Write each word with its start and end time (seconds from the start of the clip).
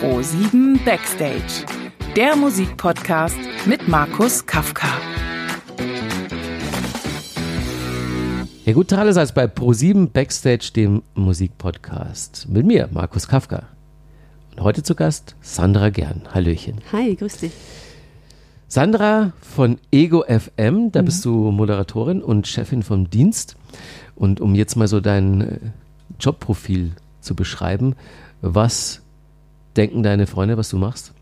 Pro7 0.00 0.84
Backstage, 0.84 1.64
der 2.14 2.36
Musikpodcast 2.36 3.38
mit 3.64 3.88
Markus 3.88 4.44
Kafka. 4.44 4.88
Ja, 8.66 8.74
gut, 8.74 8.92
allerseits 8.92 9.32
bei 9.32 9.46
Pro7 9.46 10.10
Backstage, 10.10 10.70
dem 10.76 11.02
Musikpodcast. 11.14 12.46
Mit 12.50 12.66
mir, 12.66 12.90
Markus 12.92 13.26
Kafka. 13.26 13.62
Und 14.54 14.62
heute 14.62 14.82
zu 14.82 14.94
Gast 14.94 15.34
Sandra 15.40 15.88
Gern. 15.88 16.28
Hallöchen. 16.34 16.82
Hi, 16.92 17.16
grüß 17.16 17.38
dich. 17.38 17.52
Sandra 18.68 19.32
von 19.40 19.78
Ego 19.90 20.24
FM, 20.28 20.92
da 20.92 21.00
mhm. 21.00 21.06
bist 21.06 21.24
du 21.24 21.50
Moderatorin 21.50 22.22
und 22.22 22.46
Chefin 22.46 22.82
vom 22.82 23.08
Dienst. 23.08 23.56
Und 24.14 24.42
um 24.42 24.54
jetzt 24.54 24.76
mal 24.76 24.88
so 24.88 25.00
dein 25.00 25.40
äh, 25.40 25.58
Jobprofil 26.20 26.92
zu 27.22 27.34
beschreiben, 27.34 27.96
was 28.42 29.00
denken 29.76 30.02
deine 30.02 30.26
Freunde, 30.26 30.56
was 30.56 30.68
du 30.68 30.76
machst? 30.76 31.12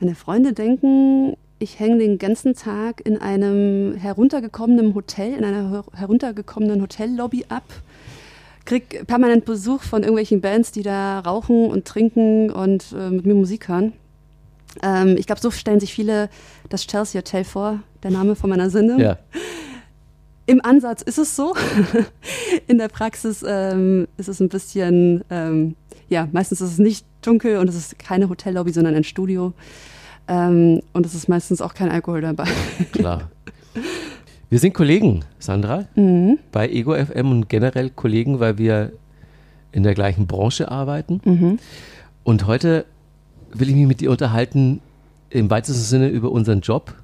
Meine 0.00 0.14
Freunde 0.14 0.52
denken, 0.52 1.36
ich 1.58 1.78
hänge 1.78 1.98
den 1.98 2.18
ganzen 2.18 2.54
Tag 2.54 3.02
in 3.04 3.18
einem 3.18 3.94
heruntergekommenen 3.94 4.94
Hotel, 4.94 5.34
in 5.34 5.44
einer 5.44 5.84
heruntergekommenen 5.92 6.80
Hotellobby 6.80 7.44
ab, 7.48 7.64
krieg 8.64 9.06
permanent 9.06 9.44
Besuch 9.44 9.82
von 9.82 10.02
irgendwelchen 10.02 10.40
Bands, 10.40 10.72
die 10.72 10.82
da 10.82 11.20
rauchen 11.20 11.70
und 11.70 11.86
trinken 11.86 12.50
und 12.50 12.94
äh, 12.96 13.10
mit 13.10 13.26
mir 13.26 13.34
Musik 13.34 13.68
hören. 13.68 13.92
Ähm, 14.82 15.16
ich 15.18 15.26
glaube, 15.26 15.40
so 15.40 15.50
stellen 15.50 15.80
sich 15.80 15.92
viele 15.92 16.30
das 16.68 16.86
Chelsea 16.86 17.20
Hotel 17.20 17.44
vor, 17.44 17.80
der 18.02 18.10
Name 18.10 18.36
von 18.36 18.48
meiner 18.48 18.70
Sendung. 18.70 18.98
Ja. 18.98 19.18
Im 20.46 20.64
Ansatz 20.64 21.02
ist 21.02 21.18
es 21.18 21.36
so. 21.36 21.54
In 22.66 22.78
der 22.78 22.88
Praxis 22.88 23.44
ähm, 23.46 24.08
ist 24.16 24.28
es 24.28 24.40
ein 24.40 24.48
bisschen, 24.48 25.24
ähm, 25.30 25.76
ja, 26.08 26.28
meistens 26.32 26.60
ist 26.60 26.72
es 26.72 26.78
nicht 26.78 27.04
dunkel 27.22 27.58
und 27.58 27.68
es 27.68 27.74
ist 27.74 27.98
keine 27.98 28.28
Hotellobby, 28.28 28.72
sondern 28.72 28.94
ein 28.94 29.04
Studio. 29.04 29.52
Ähm, 30.28 30.82
und 30.92 31.06
es 31.06 31.14
ist 31.14 31.28
meistens 31.28 31.60
auch 31.60 31.74
kein 31.74 31.90
Alkohol 31.90 32.20
dabei. 32.20 32.46
Klar. 32.92 33.30
Wir 34.48 34.58
sind 34.58 34.74
Kollegen, 34.74 35.24
Sandra, 35.38 35.86
mhm. 35.94 36.38
bei 36.50 36.68
Ego 36.68 36.94
FM 36.94 37.30
und 37.30 37.48
generell 37.48 37.90
Kollegen, 37.90 38.40
weil 38.40 38.58
wir 38.58 38.92
in 39.72 39.84
der 39.84 39.94
gleichen 39.94 40.26
Branche 40.26 40.70
arbeiten. 40.70 41.20
Mhm. 41.24 41.58
Und 42.24 42.46
heute 42.46 42.84
will 43.52 43.68
ich 43.68 43.74
mich 43.74 43.86
mit 43.86 44.00
dir 44.00 44.10
unterhalten 44.10 44.80
im 45.30 45.50
weitesten 45.50 45.82
Sinne 45.82 46.08
über 46.08 46.32
unseren 46.32 46.60
Job 46.60 46.94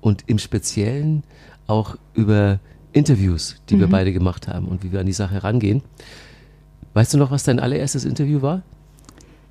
und 0.00 0.24
im 0.26 0.38
Speziellen 0.38 1.22
auch 1.66 1.96
über 2.14 2.60
Interviews, 2.92 3.56
die 3.68 3.76
mhm. 3.76 3.80
wir 3.80 3.86
beide 3.88 4.12
gemacht 4.12 4.48
haben 4.48 4.66
und 4.66 4.82
wie 4.82 4.92
wir 4.92 5.00
an 5.00 5.06
die 5.06 5.12
Sache 5.12 5.42
rangehen. 5.42 5.82
Weißt 6.94 7.14
du 7.14 7.18
noch, 7.18 7.30
was 7.30 7.44
dein 7.44 7.60
allererstes 7.60 8.04
Interview 8.04 8.42
war? 8.42 8.62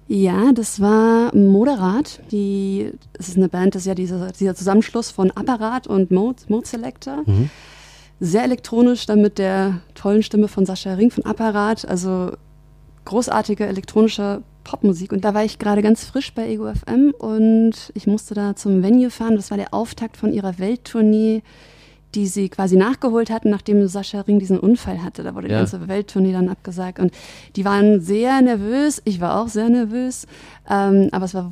Ja, 0.08 0.53
das 0.53 0.80
war 0.80 1.36
Moderat. 1.36 2.22
Die, 2.31 2.91
das 3.13 3.27
ist 3.27 3.38
eine 3.38 3.50
Band, 3.50 3.75
das 3.75 3.81
ist 3.83 3.88
ja 3.88 3.95
dieser, 3.95 4.31
dieser 4.31 4.55
Zusammenschluss 4.55 5.11
von 5.11 5.31
Apparat 5.31 5.88
und 5.88 6.11
Mode, 6.11 6.44
Mode 6.47 6.67
Selector. 6.67 7.23
Mhm. 7.25 7.49
Sehr 8.19 8.44
elektronisch, 8.44 9.05
dann 9.05 9.22
mit 9.22 9.38
der 9.38 9.81
tollen 9.94 10.23
Stimme 10.23 10.47
von 10.47 10.66
Sascha 10.66 10.94
Ring 10.94 11.11
von 11.11 11.25
Apparat. 11.25 11.88
Also 11.88 12.31
großartige 13.05 13.66
elektronische 13.66 14.41
Popmusik. 14.64 15.11
Und 15.11 15.23
da 15.23 15.33
war 15.33 15.44
ich 15.44 15.59
gerade 15.59 15.81
ganz 15.81 16.03
frisch 16.05 16.33
bei 16.33 16.49
Ego 16.49 16.71
FM 16.73 17.14
und 17.17 17.73
ich 17.94 18.08
musste 18.08 18.33
da 18.33 18.55
zum 18.55 18.83
Venue 18.83 19.09
fahren. 19.09 19.36
Das 19.36 19.49
war 19.49 19.58
der 19.58 19.73
Auftakt 19.73 20.17
von 20.17 20.33
ihrer 20.33 20.59
Welttournee 20.59 21.42
die 22.16 22.27
sie 22.27 22.50
quasi 22.50 22.77
nachgeholt 22.77 23.30
hatten, 23.30 23.50
nachdem 23.50 23.88
Sascha 23.88 24.22
Ring 24.22 24.39
diesen 24.39 24.59
Unfall 24.59 25.03
hatte. 25.03 25.23
Da 25.23 25.36
wurde 25.36 25.50
ja. 25.50 25.55
die 25.55 25.72
ganze 25.72 25.88
Welttournee 25.88 26.31
dann 26.31 26.49
abgesagt. 26.49 26.99
Und 26.99 27.11
die 27.55 27.66
waren 27.66 28.02
sehr 28.02 28.41
nervös. 28.41 29.02
Ich 29.05 29.19
war 29.19 29.41
auch 29.41 29.49
sehr 29.49 29.69
nervös. 29.69 30.25
Ähm, 30.69 31.09
aber 31.11 31.25
es 31.25 31.33
war 31.33 31.52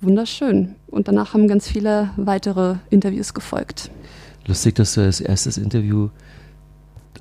wunderschön. 0.00 0.74
Und 0.88 1.08
danach 1.08 1.34
haben 1.34 1.48
ganz 1.48 1.68
viele 1.68 2.10
weitere 2.16 2.76
Interviews 2.90 3.34
gefolgt. 3.34 3.90
Lustig, 4.46 4.74
dass 4.74 4.94
du 4.94 5.00
als 5.00 5.20
erstes 5.20 5.56
Interview 5.56 6.10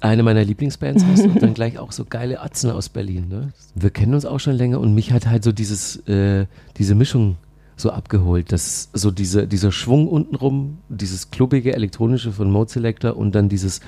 eine 0.02 0.24
meiner 0.24 0.44
Lieblingsbands 0.44 1.06
hast 1.06 1.24
und 1.24 1.42
dann 1.42 1.54
gleich 1.54 1.78
auch 1.78 1.94
so 1.94 2.04
geile 2.04 2.42
Atzen 2.42 2.70
aus 2.72 2.90
Berlin. 2.90 3.30
Ne? 3.30 3.54
Wir 3.74 3.90
kennen 3.90 4.14
uns 4.14 4.26
auch 4.26 4.40
schon 4.40 4.54
länger 4.54 4.82
und 4.82 4.94
mich 4.94 5.14
hat 5.14 5.28
halt 5.28 5.44
so 5.44 5.54
dieses, 5.54 5.96
äh, 6.08 6.46
diese 6.78 6.94
Mischung 6.94 7.38
so 7.76 7.92
abgeholt. 7.92 8.52
dass 8.52 8.90
so 8.94 9.12
diese, 9.12 9.48
dieser 9.48 9.72
Schwung 9.72 10.08
untenrum, 10.08 10.80
dieses 10.90 11.32
klubbige 11.32 11.74
elektronische 11.74 12.32
von 12.32 12.52
Mode 12.52 12.72
Selector 12.72 13.18
und 13.18 13.34
dann 13.36 13.50
dieses 13.50 13.82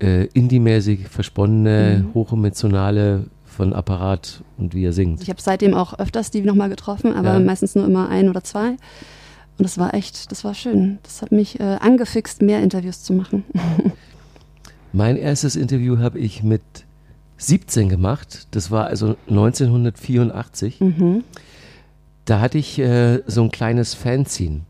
äh, 0.00 0.26
indie-mäßig 0.26 1.08
versponnene, 1.08 2.04
mhm. 2.04 2.14
hochemotionale 2.14 3.24
von 3.44 3.72
Apparat 3.72 4.42
und 4.56 4.74
wie 4.74 4.84
er 4.84 4.92
singt. 4.92 5.22
Ich 5.22 5.30
habe 5.30 5.42
seitdem 5.42 5.74
auch 5.74 5.98
öfters 5.98 6.30
die 6.30 6.42
nochmal 6.42 6.68
getroffen, 6.68 7.14
aber 7.14 7.34
ja. 7.34 7.40
meistens 7.40 7.74
nur 7.74 7.84
immer 7.84 8.08
ein 8.08 8.28
oder 8.28 8.44
zwei. 8.44 8.70
Und 8.70 9.64
das 9.64 9.76
war 9.76 9.94
echt, 9.94 10.30
das 10.30 10.44
war 10.44 10.54
schön. 10.54 10.98
Das 11.02 11.20
hat 11.20 11.32
mich 11.32 11.58
äh, 11.58 11.78
angefixt, 11.80 12.42
mehr 12.42 12.62
Interviews 12.62 13.02
zu 13.02 13.12
machen. 13.12 13.44
mein 14.92 15.16
erstes 15.16 15.56
Interview 15.56 15.98
habe 15.98 16.20
ich 16.20 16.44
mit 16.44 16.62
17 17.38 17.88
gemacht. 17.88 18.46
Das 18.52 18.70
war 18.70 18.86
also 18.86 19.16
1984. 19.28 20.80
Mhm. 20.80 21.24
Da 22.28 22.40
hatte 22.40 22.58
ich 22.58 22.78
äh, 22.78 23.22
so 23.26 23.42
ein 23.42 23.50
kleines 23.50 23.94
Fanzine. 23.94 24.60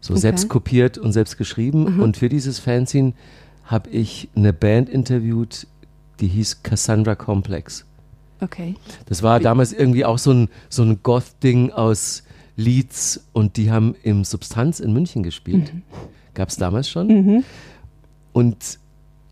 So 0.00 0.12
okay. 0.12 0.20
selbst 0.20 0.48
kopiert 0.48 0.96
und 0.96 1.12
selbst 1.12 1.36
geschrieben. 1.36 1.96
Mhm. 1.96 2.00
Und 2.00 2.16
für 2.16 2.28
dieses 2.28 2.60
Fanzine 2.60 3.14
habe 3.64 3.90
ich 3.90 4.28
eine 4.36 4.52
Band 4.52 4.88
interviewt, 4.88 5.66
die 6.20 6.28
hieß 6.28 6.62
Cassandra 6.62 7.16
Complex. 7.16 7.84
Okay. 8.40 8.76
Das 9.06 9.24
war 9.24 9.40
damals 9.40 9.72
irgendwie 9.72 10.04
auch 10.04 10.18
so 10.18 10.30
ein, 10.30 10.48
so 10.68 10.84
ein 10.84 11.02
Goth-Ding 11.02 11.72
aus 11.72 12.22
Leeds 12.54 13.24
und 13.32 13.56
die 13.56 13.72
haben 13.72 13.96
im 14.04 14.22
Substanz 14.22 14.78
in 14.78 14.92
München 14.92 15.24
gespielt. 15.24 15.74
Mhm. 15.74 15.82
Gab 16.34 16.50
es 16.50 16.56
damals 16.56 16.88
schon. 16.88 17.08
Mhm. 17.08 17.44
Und 18.32 18.78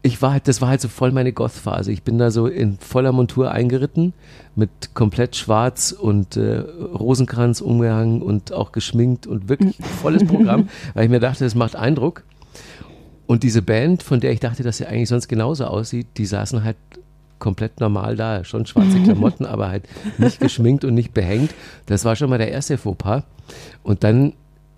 ich 0.02 0.22
war 0.22 0.32
halt, 0.32 0.46
das 0.46 0.60
war 0.60 0.68
halt 0.68 0.80
so 0.80 0.88
voll 0.88 1.10
meine 1.10 1.32
Goth-Phase. 1.32 1.90
Ich 1.90 2.02
bin 2.02 2.18
da 2.18 2.30
so 2.30 2.46
in 2.46 2.78
voller 2.78 3.12
Montur 3.12 3.50
eingeritten, 3.50 4.12
mit 4.54 4.94
komplett 4.94 5.36
schwarz 5.36 5.92
und 5.92 6.36
äh, 6.36 6.58
Rosenkranz 6.58 7.60
umgehangen 7.60 8.22
und 8.22 8.52
auch 8.52 8.72
geschminkt 8.72 9.26
und 9.26 9.48
wirklich 9.48 9.76
volles 10.00 10.24
Programm, 10.24 10.68
weil 10.94 11.04
ich 11.04 11.10
mir 11.10 11.20
dachte, 11.20 11.44
das 11.44 11.54
macht 11.54 11.74
Eindruck. 11.74 12.22
Und 13.26 13.42
diese 13.42 13.62
Band, 13.62 14.04
von 14.04 14.20
der 14.20 14.30
ich 14.30 14.40
dachte, 14.40 14.62
dass 14.62 14.76
sie 14.76 14.86
eigentlich 14.86 15.08
sonst 15.08 15.26
genauso 15.26 15.64
aussieht, 15.64 16.06
die 16.16 16.26
saßen 16.26 16.62
halt 16.62 16.76
komplett 17.38 17.80
normal 17.80 18.16
da, 18.16 18.44
schon 18.44 18.64
schwarze 18.66 19.00
Klamotten, 19.04 19.44
aber 19.44 19.68
halt 19.68 19.84
nicht 20.18 20.40
geschminkt 20.40 20.84
und 20.84 20.94
nicht 20.94 21.12
behängt. 21.12 21.52
Das 21.86 22.04
war 22.04 22.14
schon 22.16 22.30
mal 22.30 22.38
der 22.38 22.52
erste 22.52 22.78
Fauxpas. 22.78 23.24
Und 23.82 24.04
dann, 24.04 24.34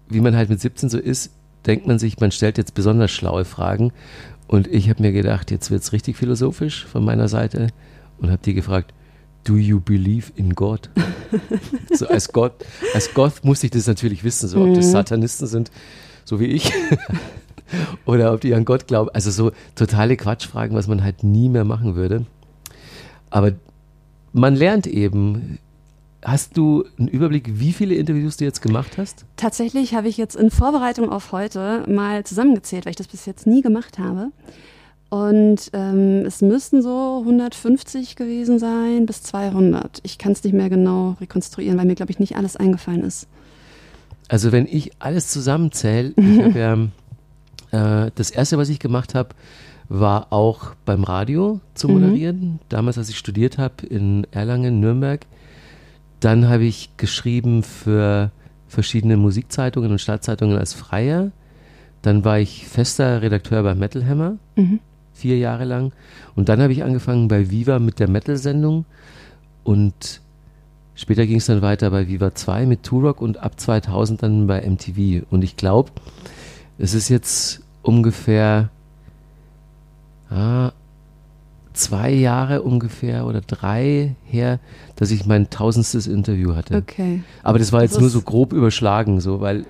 wie 0.09 0.21
man 0.21 0.35
halt 0.35 0.49
mit 0.49 0.61
17 0.61 0.89
so 0.89 0.99
ist, 0.99 1.33
denkt 1.67 1.87
man 1.87 1.99
sich, 1.99 2.19
man 2.19 2.31
stellt 2.31 2.57
jetzt 2.57 2.75
besonders 2.75 3.11
schlaue 3.11 3.45
Fragen 3.45 3.93
und 4.49 4.67
ich 4.67 4.89
habe 4.89 5.03
mir 5.03 5.13
gedacht, 5.13 5.51
jetzt 5.51 5.71
wird 5.71 5.83
es 5.83 5.93
richtig 5.93 6.17
philosophisch 6.17 6.87
von 6.87 7.05
meiner 7.05 7.29
Seite 7.29 7.69
und 8.19 8.31
habe 8.31 8.43
die 8.43 8.55
gefragt, 8.55 8.93
do 9.45 9.57
you 9.57 9.79
believe 9.79 10.33
in 10.37 10.55
God? 10.55 10.91
so 11.93 12.09
als 12.09 12.33
Gott, 12.33 12.65
als 12.95 13.13
Gott 13.15 13.45
musste 13.45 13.67
ich 13.67 13.73
das 13.73 13.87
natürlich 13.87 14.25
wissen, 14.25 14.49
so 14.49 14.63
ob 14.63 14.75
das 14.75 14.87
mhm. 14.87 14.91
Satanisten 14.91 15.47
sind, 15.47 15.71
so 16.25 16.41
wie 16.41 16.47
ich, 16.47 16.73
oder 18.07 18.33
ob 18.33 18.41
die 18.41 18.55
an 18.55 18.65
Gott 18.65 18.87
glauben. 18.87 19.11
Also 19.13 19.31
so 19.31 19.53
totale 19.75 20.17
Quatschfragen, 20.17 20.77
was 20.77 20.89
man 20.89 21.05
halt 21.05 21.23
nie 21.23 21.51
mehr 21.51 21.65
machen 21.65 21.95
würde. 21.95 22.25
Aber 23.31 23.53
man 24.33 24.57
lernt 24.57 24.87
eben, 24.87 25.59
Hast 26.31 26.59
du 26.59 26.85
einen 26.99 27.09
Überblick, 27.09 27.59
wie 27.59 27.73
viele 27.73 27.95
Interviews 27.95 28.37
du 28.37 28.45
jetzt 28.45 28.61
gemacht 28.61 28.99
hast? 28.99 29.25
Tatsächlich 29.37 29.95
habe 29.95 30.09
ich 30.09 30.19
jetzt 30.19 30.37
in 30.37 30.51
Vorbereitung 30.51 31.09
auf 31.09 31.33
heute 31.33 31.85
mal 31.89 32.23
zusammengezählt, 32.25 32.85
weil 32.85 32.91
ich 32.91 32.97
das 32.97 33.09
bis 33.09 33.25
jetzt 33.25 33.47
nie 33.47 33.63
gemacht 33.63 33.99
habe. 33.99 34.29
Und 35.09 35.71
ähm, 35.73 36.27
es 36.27 36.43
müssten 36.43 36.83
so 36.83 37.21
150 37.21 38.15
gewesen 38.15 38.59
sein 38.59 39.07
bis 39.07 39.23
200. 39.23 40.01
Ich 40.03 40.19
kann 40.19 40.33
es 40.33 40.45
nicht 40.45 40.53
mehr 40.53 40.69
genau 40.69 41.17
rekonstruieren, 41.19 41.79
weil 41.79 41.87
mir, 41.87 41.95
glaube 41.95 42.13
ich, 42.13 42.19
nicht 42.19 42.37
alles 42.37 42.57
eingefallen 42.57 43.05
ist. 43.05 43.27
Also 44.29 44.53
wenn 44.53 44.67
ich 44.67 44.91
alles 44.99 45.29
zusammenzähle, 45.29 46.13
ich 46.15 46.43
habe 46.43 46.91
ja, 47.73 48.05
äh, 48.05 48.11
das 48.15 48.31
erste, 48.31 48.59
was 48.59 48.69
ich 48.69 48.81
gemacht 48.81 49.15
habe, 49.15 49.31
war 49.89 50.31
auch 50.31 50.75
beim 50.85 51.05
Radio 51.05 51.61
zu 51.73 51.89
moderieren. 51.89 52.41
Mhm. 52.41 52.59
Damals, 52.69 52.99
als 52.99 53.09
ich 53.09 53.17
studiert 53.17 53.57
habe 53.57 53.87
in 53.87 54.27
Erlangen, 54.31 54.79
Nürnberg. 54.79 55.25
Dann 56.21 56.49
habe 56.49 56.65
ich 56.65 56.91
geschrieben 56.97 57.63
für 57.63 58.31
verschiedene 58.67 59.17
Musikzeitungen 59.17 59.91
und 59.91 60.01
Stadtzeitungen 60.01 60.59
als 60.59 60.75
Freier. 60.75 61.31
Dann 62.03 62.25
war 62.25 62.39
ich 62.39 62.67
fester 62.67 63.23
Redakteur 63.23 63.63
bei 63.63 63.75
Metal 63.75 64.07
Hammer, 64.07 64.37
mhm. 64.57 64.81
vier 65.15 65.39
Jahre 65.39 65.65
lang. 65.65 65.93
Und 66.37 66.49
dann 66.49 66.61
habe 66.61 66.73
ich 66.73 66.85
angefangen 66.85 67.29
bei 67.29 67.51
Viva 67.51 67.79
mit 67.79 67.99
der 67.99 68.09
Metal-Sendung. 68.09 68.85
Und 69.65 70.21
später 70.95 71.27
ging 71.27 71.39
es 71.39 71.47
dann 71.47 71.63
weiter 71.63 71.91
bei 71.91 72.09
Viva 72.09 72.35
2 72.35 72.67
mit 72.67 72.83
Turok 72.83 73.21
und 73.21 73.39
ab 73.39 73.59
2000 73.59 74.23
dann 74.23 74.47
bei 74.47 74.69
MTV. 74.69 75.27
Und 75.31 75.43
ich 75.43 75.57
glaube, 75.57 75.91
es 76.79 76.95
ist 76.95 77.09
jetzt 77.09 77.63
ungefähr 77.83 78.71
ah, 80.31 80.73
zwei 81.79 82.11
Jahre 82.13 82.63
ungefähr 82.63 83.27
oder 83.27 83.41
drei 83.41 84.15
her, 84.25 84.59
dass 84.97 85.11
ich 85.11 85.27
mein 85.27 85.49
tausendstes 85.51 86.07
Interview 86.07 86.55
hatte. 86.55 86.77
Okay. 86.77 87.23
Aber 87.43 87.59
das 87.59 87.73
war 87.73 87.83
jetzt 87.83 87.93
Das 87.93 88.01
nur 88.01 88.09
ist- 88.09 88.13
so 88.15 88.23
grob 88.23 88.53
überschlagen, 88.53 89.21
so, 89.21 89.41
weil 89.41 89.65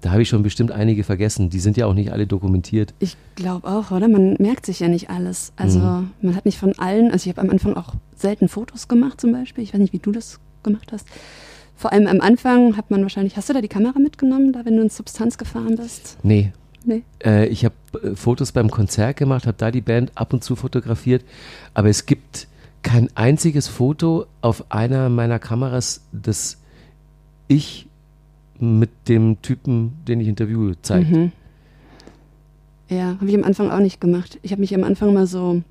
da 0.00 0.10
habe 0.10 0.20
ich 0.20 0.28
schon 0.28 0.42
bestimmt 0.42 0.70
einige 0.70 1.02
vergessen. 1.02 1.48
Die 1.48 1.60
sind 1.60 1.76
ja 1.78 1.86
auch 1.86 1.94
nicht 1.94 2.12
alle 2.12 2.26
dokumentiert. 2.26 2.92
Ich 2.98 3.16
glaube 3.36 3.66
auch, 3.66 3.90
oder? 3.90 4.06
Man 4.08 4.34
merkt 4.38 4.66
sich 4.66 4.80
ja 4.80 4.88
nicht 4.88 5.08
alles. 5.08 5.52
Also 5.56 5.78
Mhm. 5.78 6.10
man 6.20 6.36
hat 6.36 6.44
nicht 6.44 6.58
von 6.58 6.78
allen, 6.78 7.10
also 7.10 7.28
ich 7.30 7.34
habe 7.36 7.40
am 7.46 7.50
Anfang 7.50 7.74
auch 7.74 7.94
selten 8.14 8.48
Fotos 8.48 8.86
gemacht 8.88 9.20
zum 9.20 9.32
Beispiel. 9.32 9.64
Ich 9.64 9.72
weiß 9.72 9.80
nicht, 9.80 9.92
wie 9.94 9.98
du 10.00 10.12
das 10.12 10.40
gemacht 10.62 10.92
hast. 10.92 11.06
Vor 11.76 11.92
allem 11.92 12.06
am 12.06 12.20
Anfang 12.20 12.76
hat 12.76 12.90
man 12.90 13.02
wahrscheinlich, 13.02 13.36
hast 13.36 13.48
du 13.48 13.52
da 13.54 13.60
die 13.60 13.68
Kamera 13.68 13.98
mitgenommen, 13.98 14.52
da 14.52 14.64
wenn 14.64 14.76
du 14.76 14.82
in 14.82 14.90
Substanz 14.90 15.38
gefahren 15.38 15.76
bist? 15.76 16.18
Nee. 16.22 16.52
Nee. 16.84 17.02
Äh, 17.24 17.46
ich 17.46 17.64
habe 17.64 17.74
äh, 18.02 18.14
Fotos 18.14 18.52
beim 18.52 18.70
Konzert 18.70 19.16
gemacht, 19.16 19.46
habe 19.46 19.56
da 19.56 19.70
die 19.70 19.80
Band 19.80 20.12
ab 20.14 20.32
und 20.32 20.44
zu 20.44 20.54
fotografiert, 20.56 21.24
aber 21.72 21.88
es 21.88 22.06
gibt 22.06 22.46
kein 22.82 23.08
einziges 23.14 23.66
Foto 23.68 24.26
auf 24.42 24.70
einer 24.70 25.08
meiner 25.08 25.38
Kameras, 25.38 26.02
das 26.12 26.58
ich 27.48 27.86
mit 28.60 28.90
dem 29.08 29.40
Typen, 29.42 29.94
den 30.06 30.20
ich 30.20 30.28
interviewe, 30.28 30.76
zeigt. 30.82 31.10
Mhm. 31.10 31.32
Ja, 32.90 33.16
habe 33.18 33.26
ich 33.26 33.34
am 33.34 33.44
Anfang 33.44 33.70
auch 33.70 33.80
nicht 33.80 34.00
gemacht. 34.00 34.38
Ich 34.42 34.52
habe 34.52 34.60
mich 34.60 34.74
am 34.74 34.84
Anfang 34.84 35.14
mal 35.14 35.26
so 35.26 35.62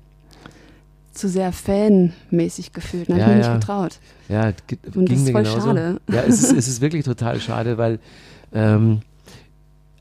zu 1.12 1.28
sehr 1.28 1.52
fanmäßig 1.52 2.72
gefühlt. 2.72 3.08
Da 3.08 3.14
habe 3.14 3.20
Ja, 3.22 3.28
ich 3.30 3.36
mir 3.36 3.42
ja. 3.42 3.48
nicht 3.54 3.60
getraut. 3.60 3.98
Ja, 4.28 4.52
Und 4.94 5.10
das 5.10 5.18
ist 5.20 5.30
voll 5.30 5.42
genauso. 5.44 5.60
schade. 5.68 6.00
Ja, 6.10 6.22
es 6.22 6.42
ist, 6.42 6.52
es 6.52 6.66
ist 6.68 6.80
wirklich 6.80 7.04
total 7.04 7.40
schade, 7.40 7.78
weil 7.78 8.00
ähm, 8.52 9.00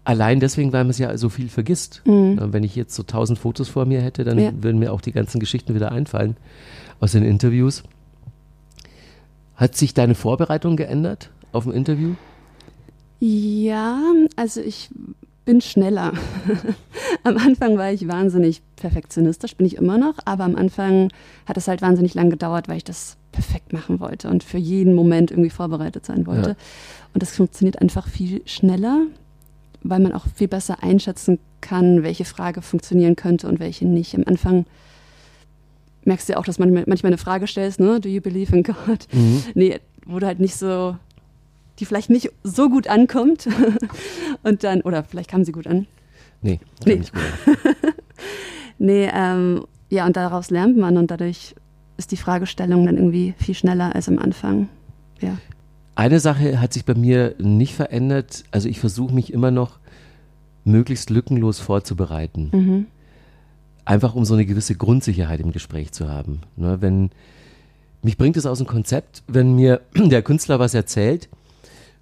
allein 0.06 0.40
deswegen, 0.40 0.74
weil 0.74 0.84
man 0.84 0.92
es 0.92 0.98
ja 0.98 1.18
so 1.18 1.30
viel 1.30 1.50
vergisst. 1.50 2.02
Mhm. 2.06 2.40
Wenn 2.54 2.64
ich 2.64 2.76
jetzt 2.76 2.96
so 2.96 3.04
tausend 3.04 3.40
Fotos 3.40 3.70
vor 3.70 3.86
mir 3.86 4.02
hätte, 4.02 4.24
dann 4.24 4.38
Ja. 4.40 4.52
würden 4.62 4.80
mir 4.80 4.92
auch 4.92 5.02
die 5.02 5.12
ganzen 5.12 5.40
Geschichten 5.40 5.74
wieder 5.76 5.92
einfallen 5.92 6.36
aus 7.00 7.14
den 7.14 7.24
Interviews. 7.24 7.84
Hat 9.56 9.76
sich 9.76 9.94
deine 9.94 10.16
Vorbereitung 10.16 10.76
geändert 10.76 11.30
auf 11.52 11.66
ein 11.66 11.74
Interview? 11.74 12.16
Ja, 13.20 14.02
also 14.36 14.60
ich 14.62 14.90
bin 15.46 15.62
schneller. 15.62 16.14
am 17.24 17.38
Anfang 17.38 17.78
war 17.78 17.92
ich 17.92 18.08
wahnsinnig 18.08 18.62
perfektionistisch, 18.76 19.56
bin 19.56 19.68
ich 19.68 19.76
immer 19.78 19.98
noch, 19.98 20.16
aber 20.26 20.44
am 20.46 20.56
Anfang 20.56 21.10
hat 21.46 21.58
es 21.58 21.68
halt 21.68 21.82
wahnsinnig 21.82 22.14
lang 22.14 22.30
gedauert, 22.30 22.68
weil 22.68 22.78
ich 22.78 22.84
das 22.84 23.18
perfekt 23.32 23.74
machen 23.74 24.00
wollte 24.00 24.30
und 24.30 24.44
für 24.44 24.58
jeden 24.58 24.94
Moment 24.94 25.32
irgendwie 25.32 25.50
vorbereitet 25.50 26.06
sein 26.06 26.26
wollte. 26.28 26.50
Ja. 26.52 26.56
Und 27.14 27.22
das 27.24 27.36
funktioniert 27.36 27.82
einfach 27.82 28.08
viel 28.08 28.42
schneller, 28.46 29.02
weil 29.84 30.00
man 30.00 30.14
auch 30.14 30.26
viel 30.36 30.48
besser 30.48 30.82
einschätzen 30.84 31.40
kann, 31.62 32.04
welche 32.04 32.26
Frage 32.26 32.62
funktionieren 32.62 33.16
könnte 33.16 33.48
und 33.48 33.60
welche 33.60 33.86
nicht. 33.86 34.16
Am 34.16 34.24
Anfang 34.26 34.66
merkst 36.06 36.28
du 36.28 36.34
ja 36.34 36.40
auch, 36.40 36.46
dass 36.46 36.60
man 36.60 36.72
manchmal 36.74 37.12
eine 37.12 37.18
Frage 37.18 37.48
stellst, 37.48 37.80
ne? 37.80 38.00
Do 38.00 38.10
you 38.10 38.22
believe 38.22 38.56
in 38.56 38.64
God? 38.64 39.08
Nee, 39.54 39.80
wo 40.06 40.20
du 40.20 40.28
halt 40.28 40.40
nicht 40.40 40.56
so, 40.56 40.98
die 41.80 41.86
vielleicht 41.86 42.10
nicht 42.10 42.30
so 42.44 42.70
gut 42.70 42.88
ankommt. 42.88 43.48
und 44.44 44.64
dann, 44.64 44.82
oder 44.82 45.04
vielleicht 45.04 45.30
kam 45.30 45.44
sie 45.46 45.52
gut 45.54 45.68
an. 45.68 45.88
Nee, 46.42 46.60
Nee. 46.86 46.96
nicht 46.98 47.14
gut. 47.14 47.22
Nee, 48.80 49.10
ähm, 49.14 49.66
ja, 49.90 50.06
und 50.06 50.16
daraus 50.18 50.50
lernt 50.50 50.78
man 50.78 50.98
und 50.98 51.10
dadurch 51.12 51.56
ist 51.98 52.12
die 52.12 52.18
Fragestellung 52.18 52.86
dann 52.86 52.98
irgendwie 52.98 53.34
viel 53.38 53.56
schneller 53.56 53.96
als 53.96 54.10
am 54.10 54.20
Anfang. 54.20 54.68
Ja. 55.22 55.38
Eine 56.04 56.20
Sache 56.20 56.60
hat 56.60 56.74
sich 56.74 56.84
bei 56.84 56.96
mir 56.96 57.34
nicht 57.40 57.76
verändert. 57.76 58.44
Also 58.52 58.68
ich 58.68 58.82
versuche 58.82 59.14
mich 59.16 59.32
immer 59.32 59.52
noch 59.52 59.80
möglichst 60.66 61.10
lückenlos 61.10 61.60
vorzubereiten. 61.60 62.50
Mhm. 62.52 62.86
einfach 63.86 64.14
um 64.14 64.26
so 64.26 64.34
eine 64.34 64.46
gewisse 64.46 64.76
Grundsicherheit 64.76 65.40
im 65.40 65.54
Gespräch 65.54 65.94
zu 65.94 66.10
haben. 66.10 66.42
Ne, 66.58 66.78
wenn, 66.82 67.10
mich 68.02 68.18
bringt 68.18 68.36
es 68.36 68.46
aus 68.46 68.58
dem 68.58 68.68
Konzept, 68.68 69.24
wenn 69.28 69.56
mir 69.56 69.80
der 69.96 70.22
Künstler 70.24 70.60
was 70.60 70.74
erzählt, 70.74 71.30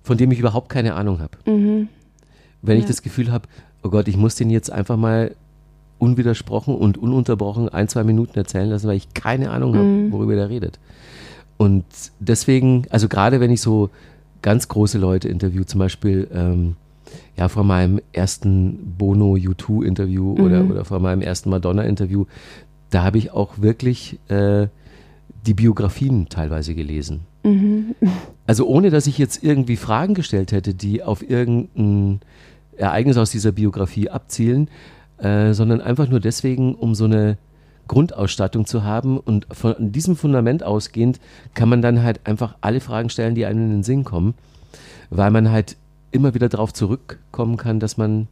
von 0.02 0.18
dem 0.18 0.32
ich 0.32 0.40
überhaupt 0.40 0.70
keine 0.70 0.96
Ahnung 0.96 1.20
habe. 1.20 1.38
Mhm. 1.46 1.88
Wenn 2.64 2.78
ich 2.78 2.84
Ja. 2.86 2.88
das 2.90 3.04
Gefühl 3.04 3.32
habe, 3.32 3.48
oh 3.84 3.90
Gott, 3.90 4.08
ich 4.08 4.18
muss 4.18 4.34
den 4.34 4.50
jetzt 4.50 4.72
einfach 4.72 4.98
mal 4.98 5.36
unwidersprochen 6.00 6.74
und 6.76 6.98
ununterbrochen 6.98 7.70
ein, 7.70 7.88
zwei 7.88 8.04
Minuten 8.04 8.36
erzählen 8.36 8.70
lassen, 8.72 8.88
weil 8.88 8.98
ich 8.98 9.14
keine 9.14 9.52
Ahnung 9.52 9.76
habe, 9.76 9.86
Mhm. 9.86 10.12
worüber 10.12 10.34
der 10.34 10.50
redet. 10.50 10.80
Und 11.62 11.86
deswegen, 12.20 12.86
also 12.90 13.08
gerade 13.08 13.40
wenn 13.40 13.52
ich 13.52 13.62
so 13.62 13.92
ganz 14.42 14.68
große 14.68 14.98
Leute 14.98 15.28
interview, 15.28 15.64
zum 15.64 15.78
Beispiel 15.78 16.28
ähm, 16.34 16.76
ja 17.38 17.50
vor 17.50 17.64
meinem 17.64 18.02
ersten 18.14 18.96
Bono 18.98 19.34
U2 19.36 19.86
Interview 19.86 20.34
oder, 20.44 20.64
Mhm. 20.64 20.72
oder 20.72 20.86
vor 20.86 21.00
meinem 21.00 21.22
ersten 21.22 21.52
Madonna 21.52 21.84
Interview, 21.84 22.26
da 22.90 23.04
habe 23.04 23.20
ich 23.20 23.30
auch 23.32 23.62
wirklich 23.62 24.18
äh, 24.28 24.70
die 25.46 25.54
Biografien 25.54 26.30
teilweise 26.30 26.74
gelesen. 26.74 27.20
Mhm. 27.44 27.94
Also 28.48 28.66
ohne, 28.66 28.90
dass 28.90 29.06
ich 29.06 29.20
jetzt 29.20 29.44
irgendwie 29.44 29.76
Fragen 29.78 30.16
gestellt 30.16 30.52
hätte, 30.52 30.74
die 30.74 31.04
auf 31.04 31.22
irgendein 31.22 32.22
Ereignis 32.76 33.18
aus 33.18 33.30
dieser 33.30 33.52
Biografie 33.52 34.10
abzielen, 34.10 34.68
äh, 35.20 35.54
sondern 35.54 35.80
einfach 35.80 36.10
nur 36.10 36.22
deswegen, 36.22 36.74
um 36.74 36.96
so 36.96 37.06
eine 37.06 37.38
Grundausstattung 37.88 38.66
zu 38.66 38.84
haben 38.84 39.20
und 39.20 39.48
von 39.52 39.92
diesem 39.92 40.16
Fundament 40.16 40.64
ausgehend 40.64 41.20
kann 41.54 41.70
man 41.70 41.82
dann 41.82 42.04
halt 42.04 42.22
einfach 42.26 42.56
alle 42.62 42.80
Fragen 42.80 43.10
stellen, 43.10 43.36
die 43.36 43.46
einem 43.46 43.66
in 43.66 43.70
den 43.70 43.84
Sinn 43.84 44.04
kommen, 44.04 44.34
weil 45.10 45.32
man 45.32 45.52
halt 45.52 45.76
immer 46.12 46.34
wieder 46.34 46.50
darauf 46.50 46.74
zurückkommen 46.74 47.58
kann, 47.58 47.80
dass 47.80 47.98
man 47.98 48.28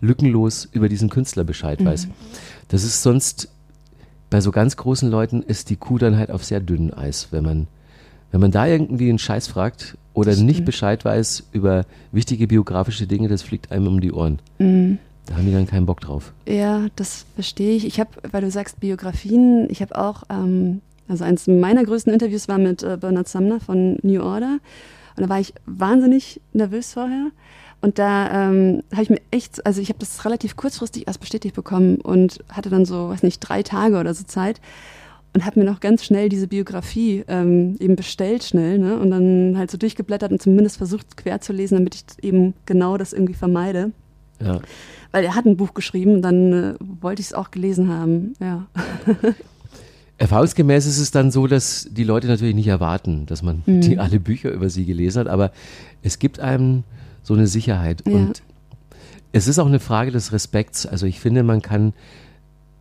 lückenlos 0.00 0.68
über 0.72 0.88
diesen 0.88 1.10
Künstler 1.10 1.44
Bescheid 1.44 1.84
weiß. 1.84 2.08
Das 2.68 2.84
ist 2.84 3.02
sonst 3.02 3.50
bei 4.30 4.40
so 4.40 4.50
ganz 4.50 4.76
großen 4.76 5.10
Leuten 5.10 5.42
ist 5.42 5.70
die 5.70 5.76
Kuh 5.76 5.98
dann 5.98 6.16
halt 6.16 6.30
auf 6.30 6.44
sehr 6.44 6.60
dünnem 6.60 6.94
Eis, 6.94 7.28
wenn 7.32 7.44
man 7.44 7.66
wenn 8.30 8.40
man 8.40 8.52
da 8.52 8.66
irgendwie 8.66 9.08
einen 9.08 9.18
Scheiß 9.18 9.48
fragt 9.48 9.96
oder 10.14 10.36
nicht. 10.36 10.64
Bescheid 10.64 11.04
weiß 11.04 11.48
über 11.52 11.84
wichtige 12.12 12.46
biografische 12.46 13.06
Dinge, 13.06 13.28
das 13.28 13.42
fliegt 13.42 13.72
einem 13.72 13.88
um 13.88 14.00
die 14.00 14.12
Ohren. 14.12 14.38
Mhm. 14.58 14.98
Da 15.30 15.36
haben 15.36 15.46
die 15.46 15.52
dann 15.52 15.66
keinen 15.66 15.86
Bock 15.86 16.00
drauf. 16.00 16.32
Ja, 16.46 16.88
das 16.96 17.24
verstehe 17.36 17.76
ich. 17.76 17.86
Ich 17.86 18.00
habe, 18.00 18.10
weil 18.32 18.40
du 18.40 18.50
sagst 18.50 18.80
Biografien, 18.80 19.68
ich 19.70 19.80
habe 19.80 19.96
auch, 19.96 20.24
ähm, 20.28 20.82
also 21.08 21.22
eins 21.22 21.46
meiner 21.46 21.84
größten 21.84 22.12
Interviews 22.12 22.48
war 22.48 22.58
mit 22.58 22.82
äh, 22.82 22.98
Bernard 23.00 23.28
Sumner 23.28 23.60
von 23.60 23.96
New 24.02 24.20
Order. 24.20 24.58
Und 25.16 25.22
da 25.22 25.28
war 25.28 25.38
ich 25.38 25.54
wahnsinnig 25.66 26.40
nervös 26.52 26.94
vorher. 26.94 27.30
Und 27.80 28.00
da 28.00 28.48
ähm, 28.48 28.82
habe 28.92 29.04
ich 29.04 29.10
mir 29.10 29.20
echt, 29.30 29.64
also 29.64 29.80
ich 29.80 29.88
habe 29.88 30.00
das 30.00 30.24
relativ 30.24 30.56
kurzfristig 30.56 31.06
erst 31.06 31.20
bestätigt 31.20 31.54
bekommen 31.54 32.00
und 32.00 32.40
hatte 32.48 32.68
dann 32.68 32.84
so, 32.84 33.08
weiß 33.08 33.22
nicht, 33.22 33.38
drei 33.38 33.62
Tage 33.62 33.98
oder 33.98 34.12
so 34.14 34.24
Zeit 34.24 34.60
und 35.32 35.46
habe 35.46 35.60
mir 35.60 35.66
noch 35.66 35.78
ganz 35.78 36.04
schnell 36.04 36.28
diese 36.28 36.48
Biografie 36.48 37.24
ähm, 37.28 37.76
eben 37.78 37.94
bestellt 37.94 38.42
schnell 38.42 38.78
ne? 38.78 38.98
und 38.98 39.12
dann 39.12 39.56
halt 39.56 39.70
so 39.70 39.78
durchgeblättert 39.78 40.32
und 40.32 40.42
zumindest 40.42 40.78
versucht 40.78 41.16
quer 41.16 41.40
zu 41.40 41.52
lesen, 41.52 41.76
damit 41.76 41.94
ich 41.94 42.24
eben 42.24 42.54
genau 42.66 42.98
das 42.98 43.12
irgendwie 43.12 43.34
vermeide. 43.34 43.92
Ja. 44.40 44.60
Weil 45.12 45.24
er 45.24 45.34
hat 45.34 45.44
ein 45.46 45.56
Buch 45.56 45.74
geschrieben, 45.74 46.22
dann 46.22 46.52
äh, 46.52 46.74
wollte 47.00 47.20
ich 47.20 47.28
es 47.28 47.34
auch 47.34 47.50
gelesen 47.50 47.88
haben. 47.88 48.34
Ja. 48.40 48.66
Erfahrungsgemäß 50.18 50.84
ist 50.86 50.98
es 50.98 51.10
dann 51.10 51.30
so, 51.30 51.46
dass 51.46 51.88
die 51.90 52.04
Leute 52.04 52.26
natürlich 52.26 52.54
nicht 52.54 52.66
erwarten, 52.68 53.24
dass 53.26 53.42
man 53.42 53.62
Mhm. 53.66 53.80
die 53.80 53.98
alle 53.98 54.20
Bücher 54.20 54.50
über 54.50 54.68
sie 54.68 54.84
gelesen 54.84 55.20
hat, 55.20 55.28
aber 55.28 55.50
es 56.02 56.18
gibt 56.18 56.40
einem 56.40 56.84
so 57.22 57.34
eine 57.34 57.46
Sicherheit. 57.46 58.02
Ja. 58.06 58.14
Und 58.14 58.42
es 59.32 59.48
ist 59.48 59.58
auch 59.58 59.66
eine 59.66 59.80
Frage 59.80 60.10
des 60.10 60.32
Respekts. 60.32 60.84
Also 60.86 61.06
ich 61.06 61.20
finde, 61.20 61.42
man 61.42 61.62
kann, 61.62 61.94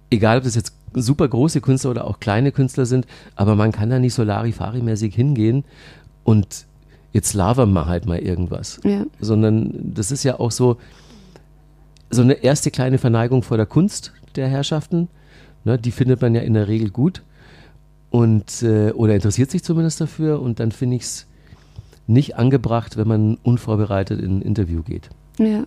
egal 0.10 0.40
ob 0.40 0.44
das 0.44 0.56
jetzt 0.56 0.74
super 0.94 1.28
große 1.28 1.62
Künstler 1.62 1.92
oder 1.92 2.06
auch 2.08 2.20
kleine 2.20 2.52
Künstler 2.52 2.86
sind, 2.86 3.06
aber 3.36 3.56
man 3.56 3.72
kann 3.72 3.90
da 3.90 4.00
nicht 4.00 4.14
so 4.16 4.24
Larifari-mäßig 4.24 5.14
hingehen 5.14 5.64
und 6.24 6.66
jetzt 7.14 7.34
labern 7.34 7.72
wir 7.72 7.86
halt 7.86 8.06
mal 8.06 8.20
irgendwas. 8.20 8.82
Ja. 8.84 9.06
Sondern 9.22 9.74
das 9.96 10.12
ist 10.12 10.24
ja 10.24 10.40
auch 10.40 10.52
so, 10.52 10.78
so 12.10 12.22
eine 12.22 12.34
erste 12.34 12.72
kleine 12.72 12.98
Verneigung 12.98 13.44
vor 13.44 13.58
der 13.58 13.66
Kunst 13.66 14.14
der 14.36 14.48
Herrschaften. 14.48 15.08
Ne, 15.66 15.78
die 15.78 15.92
findet 15.92 16.22
man 16.22 16.36
ja 16.36 16.42
in 16.42 16.54
der 16.54 16.68
Regel 16.68 16.90
gut 16.90 17.22
und 18.10 18.64
äh, 18.64 18.92
oder 18.92 19.14
interessiert 19.14 19.52
sich 19.52 19.64
zumindest 19.64 20.00
dafür 20.00 20.42
und 20.42 20.60
dann 20.60 20.72
finde 20.72 20.96
ich 20.96 21.04
es 21.04 21.28
nicht 22.08 22.38
angebracht, 22.38 22.98
wenn 22.98 23.08
man 23.08 23.38
unvorbereitet 23.44 24.20
in 24.22 24.40
ein 24.40 24.42
Interview 24.42 24.82
geht. 24.82 25.10
ja, 25.38 25.64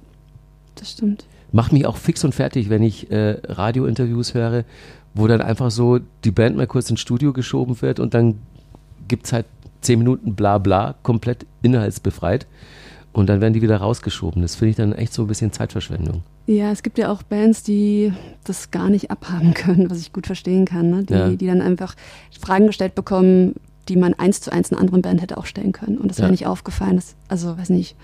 das 0.75 0.93
stimmt. 0.93 1.25
Macht 1.53 1.73
mich 1.73 1.87
auch 1.87 1.99
fix 1.99 2.25
und 2.25 2.35
fertig, 2.35 2.71
wenn 2.71 2.83
ich 2.83 3.11
äh, 3.11 3.37
Radiointerviews 3.45 4.33
höre, 4.33 4.65
wo 5.13 5.27
dann 5.27 5.43
einfach 5.43 5.71
so 5.71 6.01
die 6.25 6.31
Band 6.31 6.57
mal 6.57 6.67
kurz 6.67 6.89
ins 6.89 7.01
Studio 7.01 7.35
geschoben 7.35 7.81
wird 7.83 8.01
und 8.01 8.15
dann 8.15 8.39
gibt 9.07 9.27
es 9.27 9.35
halt 9.35 9.45
zehn 9.83 9.99
Minuten 9.99 10.35
bla 10.35 10.57
bla, 10.57 10.95
komplett 11.03 11.45
inhaltsbefreit 11.61 12.47
und 13.13 13.29
dann 13.29 13.43
werden 13.43 13.53
die 13.53 13.63
wieder 13.63 13.77
rausgeschoben. 13.77 14.41
Das 14.41 14.55
finde 14.55 14.71
ich 14.71 14.77
dann 14.77 14.93
echt 14.95 15.13
so 15.13 15.23
ein 15.23 15.29
bisschen 15.29 15.53
Zeitverschwendung. 15.53 16.23
Ja, 16.47 16.73
es 16.73 16.83
gibt 16.83 16.99
ja 16.99 17.11
auch 17.11 17.23
Bands, 17.23 17.63
die 17.63 18.13
das 18.45 18.71
gar 18.71 18.89
nicht 18.91 19.11
abhaben 19.11 19.55
können, 19.55 19.91
was 19.91 19.99
ich 20.01 20.13
gut 20.13 20.27
verstehen 20.27 20.65
kann. 20.65 20.91
Ne? 20.91 21.05
Die, 21.05 21.13
Ja. 21.15 21.29
die 21.31 21.47
dann 21.47 21.61
einfach 21.63 21.95
Fragen 22.41 22.67
gestellt 22.67 22.95
bekommen, 22.95 23.55
die 23.89 23.97
man 23.97 24.15
eins 24.15 24.41
zu 24.41 24.53
eins 24.53 24.71
einer 24.73 24.81
anderen 24.81 25.03
Band 25.03 25.21
hätte 25.23 25.37
auch 25.39 25.47
stellen 25.47 25.73
können. 25.73 25.99
Und 25.99 26.09
das 26.09 26.19
wäre 26.19 26.29
Ja. 26.29 26.33
nicht 26.33 26.47
aufgefallen. 26.47 26.97
Das, 26.97 27.15
also, 27.29 27.57
weiß 27.59 27.71
nicht, 27.71 27.97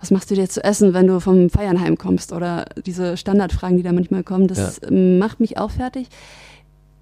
was 0.00 0.10
machst 0.10 0.30
du 0.30 0.34
dir 0.34 0.48
zu 0.48 0.62
essen, 0.62 0.94
wenn 0.94 1.06
du 1.06 1.20
vom 1.20 1.50
Feiern 1.50 1.80
heimkommst? 1.80 2.32
Oder 2.32 2.66
diese 2.86 3.16
Standardfragen, 3.16 3.76
die 3.76 3.82
da 3.82 3.92
manchmal 3.92 4.22
kommen, 4.22 4.46
das 4.46 4.80
ähm, 4.88 5.18
macht 5.18 5.40
mich 5.40 5.58
auch 5.58 5.70
fertig. 5.70 6.08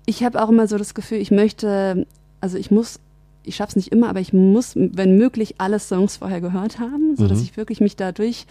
Ich 0.06 0.22
habe 0.24 0.42
auch 0.42 0.48
immer 0.48 0.66
so 0.68 0.78
das 0.78 0.94
Gefühl, 0.94 1.18
ich 1.18 1.30
möchte, 1.30 2.06
also 2.40 2.56
ich 2.56 2.70
muss, 2.70 3.00
ich 3.42 3.56
schaffe 3.56 3.70
es 3.70 3.76
nicht 3.76 3.92
immer, 3.92 4.08
aber 4.08 4.20
ich 4.20 4.32
muss, 4.32 4.72
wenn 4.76 5.16
möglich, 5.18 5.56
alle 5.58 5.78
Songs 5.78 6.16
vorher 6.18 6.40
gehört 6.40 6.78
haben, 6.78 7.16
sodass 7.16 7.38
Mhm. 7.38 7.44
ich 7.44 7.56
wirklich 7.56 7.80
mich 7.80 7.96
dadurch 7.96 8.46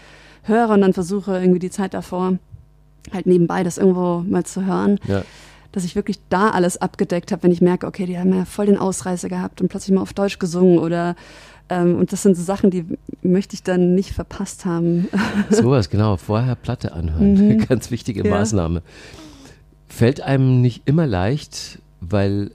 höre 0.47 0.69
und 0.69 0.81
dann 0.81 0.93
versuche, 0.93 1.37
irgendwie 1.39 1.59
die 1.59 1.69
Zeit 1.69 1.93
davor 1.93 2.37
halt 3.13 3.25
nebenbei 3.27 3.63
das 3.63 3.77
irgendwo 3.77 4.21
mal 4.27 4.43
zu 4.45 4.65
hören, 4.65 4.99
Ja. 5.07 5.23
dass 5.71 5.83
ich 5.83 5.95
wirklich 5.95 6.19
da 6.29 6.49
alles 6.49 6.77
abgedeckt 6.81 7.31
habe, 7.31 7.43
wenn 7.43 7.51
ich 7.51 7.61
merke, 7.61 7.85
okay, 7.85 8.05
die 8.05 8.17
haben 8.17 8.33
ja 8.33 8.45
voll 8.45 8.65
den 8.65 8.77
Ausreißer 8.77 9.29
gehabt 9.29 9.61
und 9.61 9.67
plötzlich 9.69 9.93
mal 9.93 10.01
auf 10.01 10.13
Deutsch 10.13 10.39
gesungen 10.39 10.79
oder 10.79 11.15
ähm, 11.69 11.95
und 11.97 12.11
das 12.11 12.21
sind 12.23 12.35
so 12.37 12.43
Sachen, 12.43 12.69
die 12.69 12.85
möchte 13.23 13.55
ich 13.55 13.63
dann 13.63 13.95
nicht 13.95 14.11
verpasst 14.11 14.65
haben. 14.65 15.07
Sowas, 15.49 15.89
genau. 15.89 16.15
Vorher 16.17 16.53
Platte 16.55 16.93
anhören. 16.93 17.57
Ganz 17.69 17.89
wichtige 17.89 18.21
Mhm. 18.21 18.25
Ja. 18.27 18.31
Maßnahme. 18.39 18.81
Fällt 19.87 20.21
einem 20.21 20.61
nicht 20.61 20.83
immer 20.85 21.07
leicht, 21.07 21.79
weil 22.01 22.51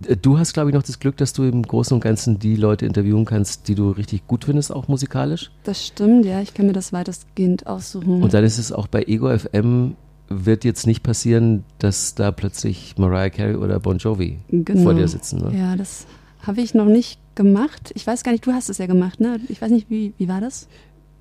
du 0.00 0.38
hast, 0.38 0.52
glaube 0.52 0.70
ich, 0.70 0.74
noch 0.74 0.82
das 0.82 0.98
Glück, 0.98 1.16
dass 1.16 1.32
du 1.32 1.44
im 1.44 1.62
Großen 1.62 1.94
und 1.94 2.00
Ganzen 2.00 2.38
die 2.38 2.56
Leute 2.56 2.86
interviewen 2.86 3.24
kannst, 3.24 3.68
die 3.68 3.74
du 3.74 3.90
richtig 3.90 4.26
gut 4.26 4.44
findest, 4.44 4.72
auch 4.72 4.88
musikalisch. 4.88 5.50
Das 5.64 5.86
stimmt, 5.86 6.24
ja, 6.24 6.40
ich 6.40 6.54
kann 6.54 6.66
mir 6.66 6.72
das 6.72 6.92
weitestgehend 6.92 7.66
aussuchen. 7.66 8.22
Und 8.22 8.34
dann 8.34 8.44
ist 8.44 8.58
es 8.58 8.72
auch 8.72 8.86
bei 8.86 9.02
Ego 9.04 9.36
FM 9.36 9.96
wird 10.28 10.64
jetzt 10.64 10.86
nicht 10.86 11.02
passieren, 11.02 11.64
dass 11.78 12.14
da 12.14 12.30
plötzlich 12.32 12.94
Mariah 12.98 13.30
Carey 13.30 13.56
oder 13.56 13.80
Bon 13.80 13.96
Jovi 13.98 14.38
Genau. 14.50 14.82
vor 14.82 14.94
dir 14.94 15.08
sitzen. 15.08 15.40
Ne? 15.40 15.58
Ja, 15.58 15.74
das 15.74 16.06
habe 16.42 16.60
ich 16.60 16.74
noch 16.74 16.84
nicht 16.86 17.18
gemacht. 17.34 17.92
Ich 17.94 18.06
weiß 18.06 18.24
gar 18.24 18.32
nicht, 18.32 18.46
du 18.46 18.52
hast 18.52 18.68
es 18.68 18.78
ja 18.78 18.86
gemacht, 18.86 19.20
ne? 19.20 19.40
Ich 19.48 19.62
weiß 19.62 19.70
nicht, 19.70 19.88
wie, 19.88 20.12
wie 20.18 20.28
war 20.28 20.40
das? 20.40 20.68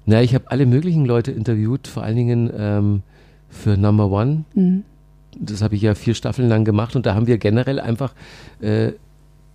Na, 0.05 0.21
ich 0.21 0.33
habe 0.35 0.51
alle 0.51 0.65
möglichen 0.65 1.05
Leute 1.05 1.31
interviewt, 1.31 1.87
vor 1.87 2.03
allen 2.03 2.15
Dingen 2.17 2.51
ähm, 2.55 3.01
für 3.49 3.77
Number 3.77 4.09
One. 4.11 4.43
Mhm. 4.55 4.83
Das 5.39 5.61
habe 5.61 5.75
ich 5.75 5.81
ja 5.81 5.95
vier 5.95 6.13
Staffeln 6.15 6.49
lang 6.49 6.65
gemacht 6.65 6.95
und 6.95 7.05
da 7.05 7.15
haben 7.15 7.27
wir 7.27 7.37
generell 7.37 7.79
einfach 7.79 8.13
äh, 8.61 8.93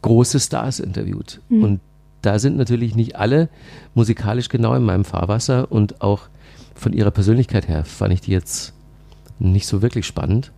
große 0.02 0.40
Stars 0.40 0.80
interviewt. 0.80 1.40
Mhm. 1.48 1.64
Und 1.64 1.80
da 2.22 2.38
sind 2.38 2.56
natürlich 2.56 2.94
nicht 2.94 3.16
alle 3.16 3.48
musikalisch 3.94 4.48
genau 4.48 4.74
in 4.74 4.82
meinem 4.84 5.04
Fahrwasser 5.04 5.70
und 5.72 6.00
auch 6.02 6.28
von 6.74 6.92
ihrer 6.92 7.10
Persönlichkeit 7.10 7.68
her 7.68 7.84
fand 7.84 8.12
ich 8.14 8.20
die 8.20 8.30
jetzt 8.32 8.72
nicht 9.38 9.66
so 9.66 9.82
wirklich 9.82 10.06
spannend. 10.06 10.52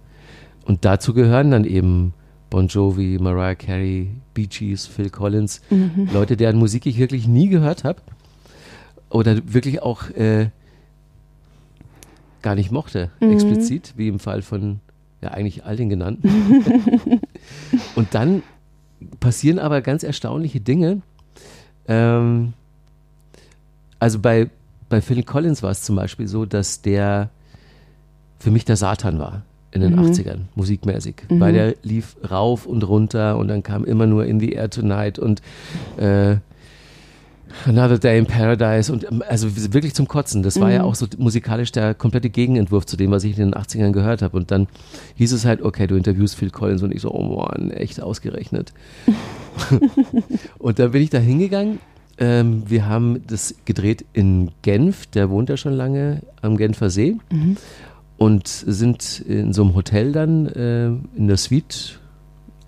Und 0.67 0.85
dazu 0.85 1.15
gehören 1.15 1.51
dann 1.51 1.65
eben 1.65 2.13
Bon 2.51 2.69
Jovi, 2.69 3.19
Mariah 3.21 3.55
Carey, 3.55 4.11
Bee 4.35 4.47
Gees, 4.47 4.87
Phil 4.87 5.11
Collins, 5.11 5.61
Mhm. 5.71 6.09
Leute, 6.13 6.37
deren 6.37 6.57
Musik 6.57 6.87
ich 6.87 6.99
wirklich 6.99 7.27
nie 7.27 7.49
gehört 7.49 7.85
habe 7.85 8.01
oder 9.11 9.37
wirklich 9.53 9.83
auch 9.83 10.11
äh, 10.11 10.51
gar 12.43 12.55
nicht 12.55 12.71
mochte, 12.71 13.11
Mhm. 13.21 13.31
explizit, 13.33 13.95
wie 13.97 14.09
im 14.09 14.19
Fall 14.19 14.43
von 14.43 14.81
ja 15.25 15.31
eigentlich 15.33 15.65
all 15.65 15.77
den 15.77 15.89
genannten. 15.89 16.29
Und 17.97 18.15
dann 18.15 18.43
passieren 19.21 19.59
aber 19.59 19.81
ganz 19.83 20.03
erstaunliche 20.03 20.61
Dinge. 20.61 21.01
Ähm, 21.89 22.53
also 23.99 24.19
bei, 24.19 24.49
bei 24.89 25.01
Phil 25.01 25.23
Collins 25.23 25.63
war 25.63 25.71
es 25.71 25.83
zum 25.83 25.97
Beispiel 25.97 26.29
so, 26.29 26.45
dass 26.47 26.83
der 26.83 27.31
für 28.39 28.51
mich 28.51 28.65
der 28.65 28.77
Satan 28.77 29.19
war 29.19 29.43
in 29.73 29.81
den 29.81 29.95
Mhm. 29.95 30.01
80ern, 30.01 30.39
musikmäßig. 30.55 31.17
Weil 31.29 31.53
der 31.53 31.75
lief 31.83 32.17
rauf 32.31 32.67
und 32.67 32.87
runter 32.87 33.37
und 33.39 33.49
dann 33.49 33.63
kam 33.63 33.85
immer 33.85 34.07
nur 34.07 34.25
In 34.27 34.39
the 34.39 34.53
Air 34.53 34.71
Tonight 34.71 35.19
und 35.19 35.43
äh, 35.97 36.37
Another 37.67 37.99
Day 37.99 38.19
in 38.19 38.27
Paradise 38.27 38.93
und 38.93 39.05
ähm, 39.11 39.23
also 39.29 39.49
wirklich 39.73 39.95
zum 39.95 40.09
Kotzen. 40.09 40.43
Das 40.43 40.61
war 40.61 40.71
ja 40.71 40.83
auch 40.83 40.95
so 40.95 41.07
musikalisch 41.19 41.73
der 41.73 41.95
komplette 41.95 42.31
Gegenentwurf 42.31 42.87
zu 42.87 42.97
dem, 42.97 43.11
was 43.11 43.25
ich 43.25 43.39
in 43.39 43.51
den 43.51 43.55
80ern 43.55 43.93
gehört 43.93 44.23
habe. 44.23 44.37
Und 44.37 44.51
dann 44.51 44.69
hieß 45.17 45.33
es 45.33 45.45
halt, 45.45 45.63
okay, 45.63 45.87
du 45.87 45.97
interviewst 45.97 46.37
Phil 46.37 46.51
Collins 46.51 46.83
und 46.83 46.95
ich 46.95 47.01
so, 47.01 47.13
oh 47.13 47.37
Mann, 47.37 47.71
echt 47.71 48.03
ausgerechnet. 48.03 48.73
und 50.59 50.79
dann 50.79 50.91
bin 50.91 51.03
ich 51.03 51.11
da 51.11 51.19
hingegangen. 51.19 51.79
Ähm, 52.19 52.63
wir 52.69 52.87
haben 52.87 53.23
das 53.27 53.55
gedreht 53.65 54.05
in 54.13 54.51
Genf, 54.63 55.07
der 55.07 55.31
wohnt 55.31 55.49
ja 55.49 55.57
schon 55.57 55.73
lange 55.73 56.23
am 56.43 56.57
Genfer 56.57 56.91
See 56.91 57.17
und 58.17 58.47
sind 58.47 59.21
in 59.21 59.53
so 59.53 59.63
einem 59.63 59.75
Hotel 59.75 60.13
dann 60.13 60.47
äh, 60.47 60.87
in 61.17 61.27
der 61.27 61.37
Suite 61.37 61.99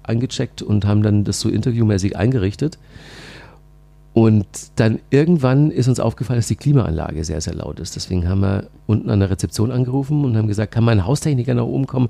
eingecheckt 0.03 0.63
und 0.63 0.85
haben 0.85 1.03
dann 1.03 1.25
das 1.25 1.41
so 1.41 1.49
interviewmäßig 1.49 2.17
eingerichtet. 2.17 2.79
Und 4.17 4.47
dann 4.77 5.01
irgendwann 5.11 5.71
ist 5.71 5.89
uns 5.89 6.01
aufgefallen, 6.01 6.39
dass 6.39 6.49
die 6.49 6.57
Klimaanlage 6.57 7.23
sehr, 7.23 7.43
sehr 7.43 7.53
laut 7.53 7.79
ist. 7.81 7.97
Deswegen 7.97 8.27
haben 8.27 8.41
wir 8.41 8.69
unten 8.87 9.11
an 9.11 9.21
der 9.21 9.29
Rezeption 9.29 9.71
angerufen 9.71 10.25
und 10.25 10.39
haben 10.39 10.49
gesagt, 10.49 10.73
kann 10.73 10.85
mein 10.85 11.05
Haustechniker 11.05 11.53
nach 11.53 11.67
oben 11.67 11.87
kommen? 11.87 12.09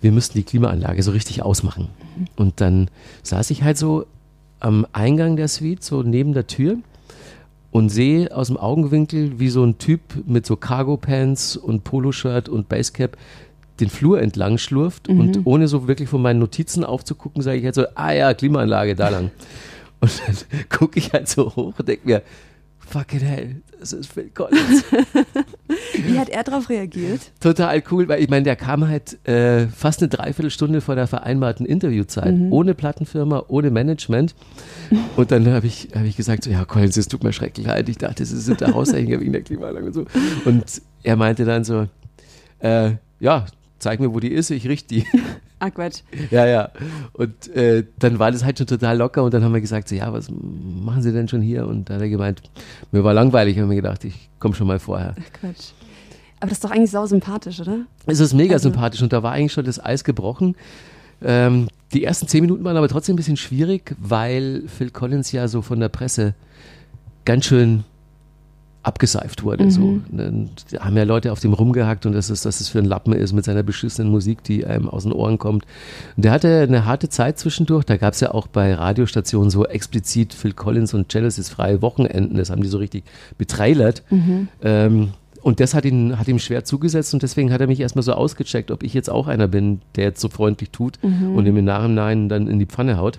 Wir 0.00 0.12
müssten 0.12 0.38
die 0.38 0.44
Klimaanlage 0.44 1.02
so 1.02 1.10
richtig 1.10 1.42
ausmachen. 1.42 1.88
Und 2.36 2.60
dann 2.60 2.88
saß 3.24 3.50
ich 3.50 3.64
halt 3.64 3.76
so 3.76 4.06
am 4.60 4.86
Eingang 4.92 5.34
der 5.34 5.48
Suite, 5.48 5.82
so 5.82 6.04
neben 6.04 6.32
der 6.32 6.46
Tür 6.46 6.76
und 7.72 7.88
sehe 7.88 8.32
aus 8.32 8.46
dem 8.46 8.56
Augenwinkel, 8.56 9.40
wie 9.40 9.48
so 9.48 9.64
ein 9.64 9.78
Typ 9.78 10.00
mit 10.24 10.46
so 10.46 10.54
Cargo-Pants 10.54 11.56
und 11.56 11.82
Poloshirt 11.82 12.48
und 12.48 12.68
Basecap 12.68 13.16
den 13.80 13.90
Flur 13.90 14.22
entlang 14.22 14.58
schlurft 14.58 15.08
und 15.08 15.40
ohne 15.44 15.66
so 15.66 15.88
wirklich 15.88 16.08
von 16.08 16.22
meinen 16.22 16.38
Notizen 16.38 16.84
aufzugucken, 16.84 17.42
sage 17.42 17.58
ich 17.58 17.64
halt 17.64 17.74
so, 17.74 17.86
ah 17.96 18.12
ja, 18.12 18.32
Klimaanlage, 18.32 18.94
da 18.94 19.08
lang. 19.08 19.32
Und 20.02 20.22
dann 20.26 20.36
gucke 20.68 20.98
ich 20.98 21.12
halt 21.12 21.28
so 21.28 21.54
hoch 21.54 21.78
und 21.78 21.88
denke 21.88 22.06
mir, 22.06 22.22
fucking 22.80 23.20
hell, 23.20 23.62
das 23.78 23.92
ist 23.92 24.12
Phil 24.12 24.30
Collins. 24.34 24.84
Wie 25.94 26.18
hat 26.18 26.28
er 26.28 26.42
darauf 26.42 26.68
reagiert? 26.68 27.20
Total 27.40 27.82
cool, 27.90 28.08
weil 28.08 28.20
ich 28.20 28.28
meine, 28.28 28.42
der 28.42 28.56
kam 28.56 28.86
halt 28.86 29.16
äh, 29.26 29.68
fast 29.68 30.02
eine 30.02 30.08
Dreiviertelstunde 30.08 30.80
vor 30.80 30.96
der 30.96 31.06
vereinbarten 31.06 31.64
Interviewzeit, 31.64 32.34
ohne 32.50 32.74
Plattenfirma, 32.74 33.44
ohne 33.48 33.70
Management. 33.70 34.34
Und 35.16 35.30
dann 35.30 35.48
habe 35.48 35.66
ich, 35.66 35.88
hab 35.94 36.04
ich 36.04 36.16
gesagt, 36.16 36.44
so, 36.44 36.50
ja, 36.50 36.64
Collins, 36.64 36.96
es 36.96 37.08
tut 37.08 37.22
mir 37.22 37.32
schrecklich 37.32 37.66
leid. 37.66 37.88
Ich 37.88 37.98
dachte, 37.98 38.24
Sie 38.24 38.38
sind 38.38 38.60
der 38.60 38.74
Haushänger 38.74 39.20
wegen 39.20 39.32
der 39.32 39.42
Klimaanlage 39.42 39.86
und 39.86 39.94
so. 39.94 40.06
Und 40.44 40.64
er 41.02 41.16
meinte 41.16 41.44
dann 41.44 41.64
so, 41.64 41.86
äh, 42.58 42.92
ja, 43.20 43.46
zeig 43.78 44.00
mir, 44.00 44.12
wo 44.12 44.20
die 44.20 44.32
ist, 44.32 44.50
ich 44.50 44.68
richte 44.68 44.96
die. 44.96 45.06
Ah, 45.64 45.70
Quatsch. 45.70 46.00
Ja, 46.32 46.44
ja. 46.44 46.70
Und 47.12 47.46
äh, 47.54 47.84
dann 48.00 48.18
war 48.18 48.32
das 48.32 48.44
halt 48.44 48.58
schon 48.58 48.66
total 48.66 48.96
locker 48.98 49.22
und 49.22 49.32
dann 49.32 49.44
haben 49.44 49.54
wir 49.54 49.60
gesagt, 49.60 49.88
so, 49.88 49.94
ja, 49.94 50.12
was 50.12 50.28
machen 50.28 51.02
Sie 51.02 51.12
denn 51.12 51.28
schon 51.28 51.40
hier? 51.40 51.68
Und 51.68 51.88
da 51.88 51.94
hat 51.94 52.00
er 52.00 52.08
gemeint, 52.08 52.42
mir 52.90 53.04
war 53.04 53.14
langweilig, 53.14 53.56
haben 53.60 53.68
wir 53.68 53.76
gedacht, 53.76 54.04
ich 54.04 54.28
komme 54.40 54.56
schon 54.56 54.66
mal 54.66 54.80
vorher. 54.80 55.14
Ach, 55.16 55.32
Quatsch. 55.40 55.70
Aber 56.40 56.48
das 56.48 56.54
ist 56.58 56.64
doch 56.64 56.72
eigentlich 56.72 56.90
sau 56.90 57.06
sympathisch, 57.06 57.60
oder? 57.60 57.82
Es 58.06 58.18
ist 58.18 58.34
mega 58.34 58.54
Also- 58.54 58.70
sympathisch 58.70 59.02
und 59.02 59.12
da 59.12 59.22
war 59.22 59.30
eigentlich 59.30 59.52
schon 59.52 59.64
das 59.64 59.78
Eis 59.78 60.02
gebrochen. 60.02 60.56
Ähm, 61.22 61.68
die 61.92 62.02
ersten 62.02 62.26
zehn 62.26 62.40
Minuten 62.40 62.64
waren 62.64 62.76
aber 62.76 62.88
trotzdem 62.88 63.14
ein 63.14 63.16
bisschen 63.16 63.36
schwierig, 63.36 63.94
weil 64.00 64.64
Phil 64.66 64.90
Collins 64.90 65.30
ja 65.30 65.46
so 65.46 65.62
von 65.62 65.78
der 65.78 65.90
Presse 65.90 66.34
ganz 67.24 67.44
schön 67.44 67.84
abgeseift 68.82 69.44
wurde. 69.44 69.70
So. 69.70 70.00
Und 70.10 70.50
Da 70.70 70.84
haben 70.84 70.96
ja 70.96 71.04
Leute 71.04 71.30
auf 71.32 71.40
dem 71.40 71.52
rumgehackt 71.52 72.04
und 72.06 72.12
dass 72.12 72.30
es, 72.30 72.42
dass 72.42 72.60
es 72.60 72.68
für 72.68 72.78
ein 72.80 72.84
Lappen 72.84 73.12
ist 73.12 73.32
mit 73.32 73.44
seiner 73.44 73.62
beschissenen 73.62 74.10
Musik, 74.10 74.42
die 74.42 74.66
einem 74.66 74.88
aus 74.88 75.04
den 75.04 75.12
Ohren 75.12 75.38
kommt. 75.38 75.64
Und 76.16 76.24
der 76.24 76.32
hatte 76.32 76.62
eine 76.62 76.84
harte 76.84 77.08
Zeit 77.08 77.38
zwischendurch. 77.38 77.84
Da 77.84 77.96
gab 77.96 78.14
es 78.14 78.20
ja 78.20 78.32
auch 78.32 78.48
bei 78.48 78.74
Radiostationen 78.74 79.50
so 79.50 79.66
explizit 79.66 80.34
Phil 80.34 80.52
Collins 80.52 80.94
und 80.94 81.08
Genesis 81.08 81.48
freie 81.48 81.80
Wochenenden. 81.80 82.36
Das 82.36 82.50
haben 82.50 82.62
die 82.62 82.68
so 82.68 82.78
richtig 82.78 83.04
betrailert. 83.38 84.02
Ähm, 84.62 85.10
und 85.42 85.58
das 85.58 85.74
hat, 85.74 85.84
ihn, 85.84 86.18
hat 86.18 86.28
ihm 86.28 86.38
schwer 86.38 86.64
zugesetzt 86.64 87.14
und 87.14 87.22
deswegen 87.22 87.52
hat 87.52 87.60
er 87.60 87.66
mich 87.66 87.80
erstmal 87.80 88.04
so 88.04 88.12
ausgecheckt, 88.12 88.70
ob 88.70 88.84
ich 88.84 88.94
jetzt 88.94 89.10
auch 89.10 89.26
einer 89.26 89.48
bin, 89.48 89.80
der 89.96 90.04
jetzt 90.04 90.20
so 90.20 90.28
freundlich 90.28 90.70
tut 90.70 90.98
und 91.36 91.46
ihm 91.46 91.56
im 91.56 91.64
Nachhinein 91.64 92.28
dann 92.28 92.46
in 92.46 92.60
die 92.60 92.66
Pfanne 92.66 92.96
haut. 92.96 93.18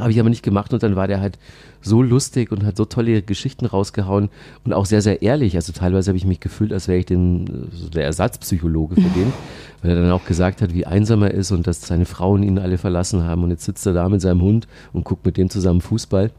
Habe 0.00 0.12
ich 0.12 0.20
aber 0.20 0.30
nicht 0.30 0.42
gemacht 0.42 0.72
und 0.72 0.82
dann 0.82 0.96
war 0.96 1.06
der 1.06 1.20
halt 1.20 1.38
so 1.82 2.02
lustig 2.02 2.52
und 2.52 2.64
hat 2.64 2.76
so 2.76 2.84
tolle 2.84 3.22
Geschichten 3.22 3.66
rausgehauen 3.66 4.28
und 4.64 4.72
auch 4.72 4.86
sehr, 4.86 5.02
sehr 5.02 5.22
ehrlich. 5.22 5.56
Also 5.56 5.72
teilweise 5.72 6.10
habe 6.10 6.18
ich 6.18 6.24
mich 6.24 6.40
gefühlt, 6.40 6.72
als 6.72 6.88
wäre 6.88 6.98
ich 6.98 7.06
den, 7.06 7.68
so 7.72 7.88
der 7.88 8.04
Ersatzpsychologe 8.04 8.96
für 8.96 9.00
den, 9.00 9.32
weil 9.82 9.92
er 9.92 10.02
dann 10.02 10.10
auch 10.12 10.24
gesagt 10.24 10.62
hat, 10.62 10.74
wie 10.74 10.86
einsam 10.86 11.22
er 11.22 11.32
ist 11.32 11.52
und 11.52 11.66
dass 11.66 11.82
seine 11.82 12.04
Frauen 12.04 12.42
ihn 12.42 12.58
alle 12.58 12.78
verlassen 12.78 13.24
haben 13.24 13.44
und 13.44 13.50
jetzt 13.50 13.64
sitzt 13.64 13.86
er 13.86 13.92
da 13.92 14.08
mit 14.08 14.20
seinem 14.20 14.42
Hund 14.42 14.68
und 14.92 15.04
guckt 15.04 15.24
mit 15.24 15.36
dem 15.36 15.50
zusammen 15.50 15.80
Fußball. 15.80 16.30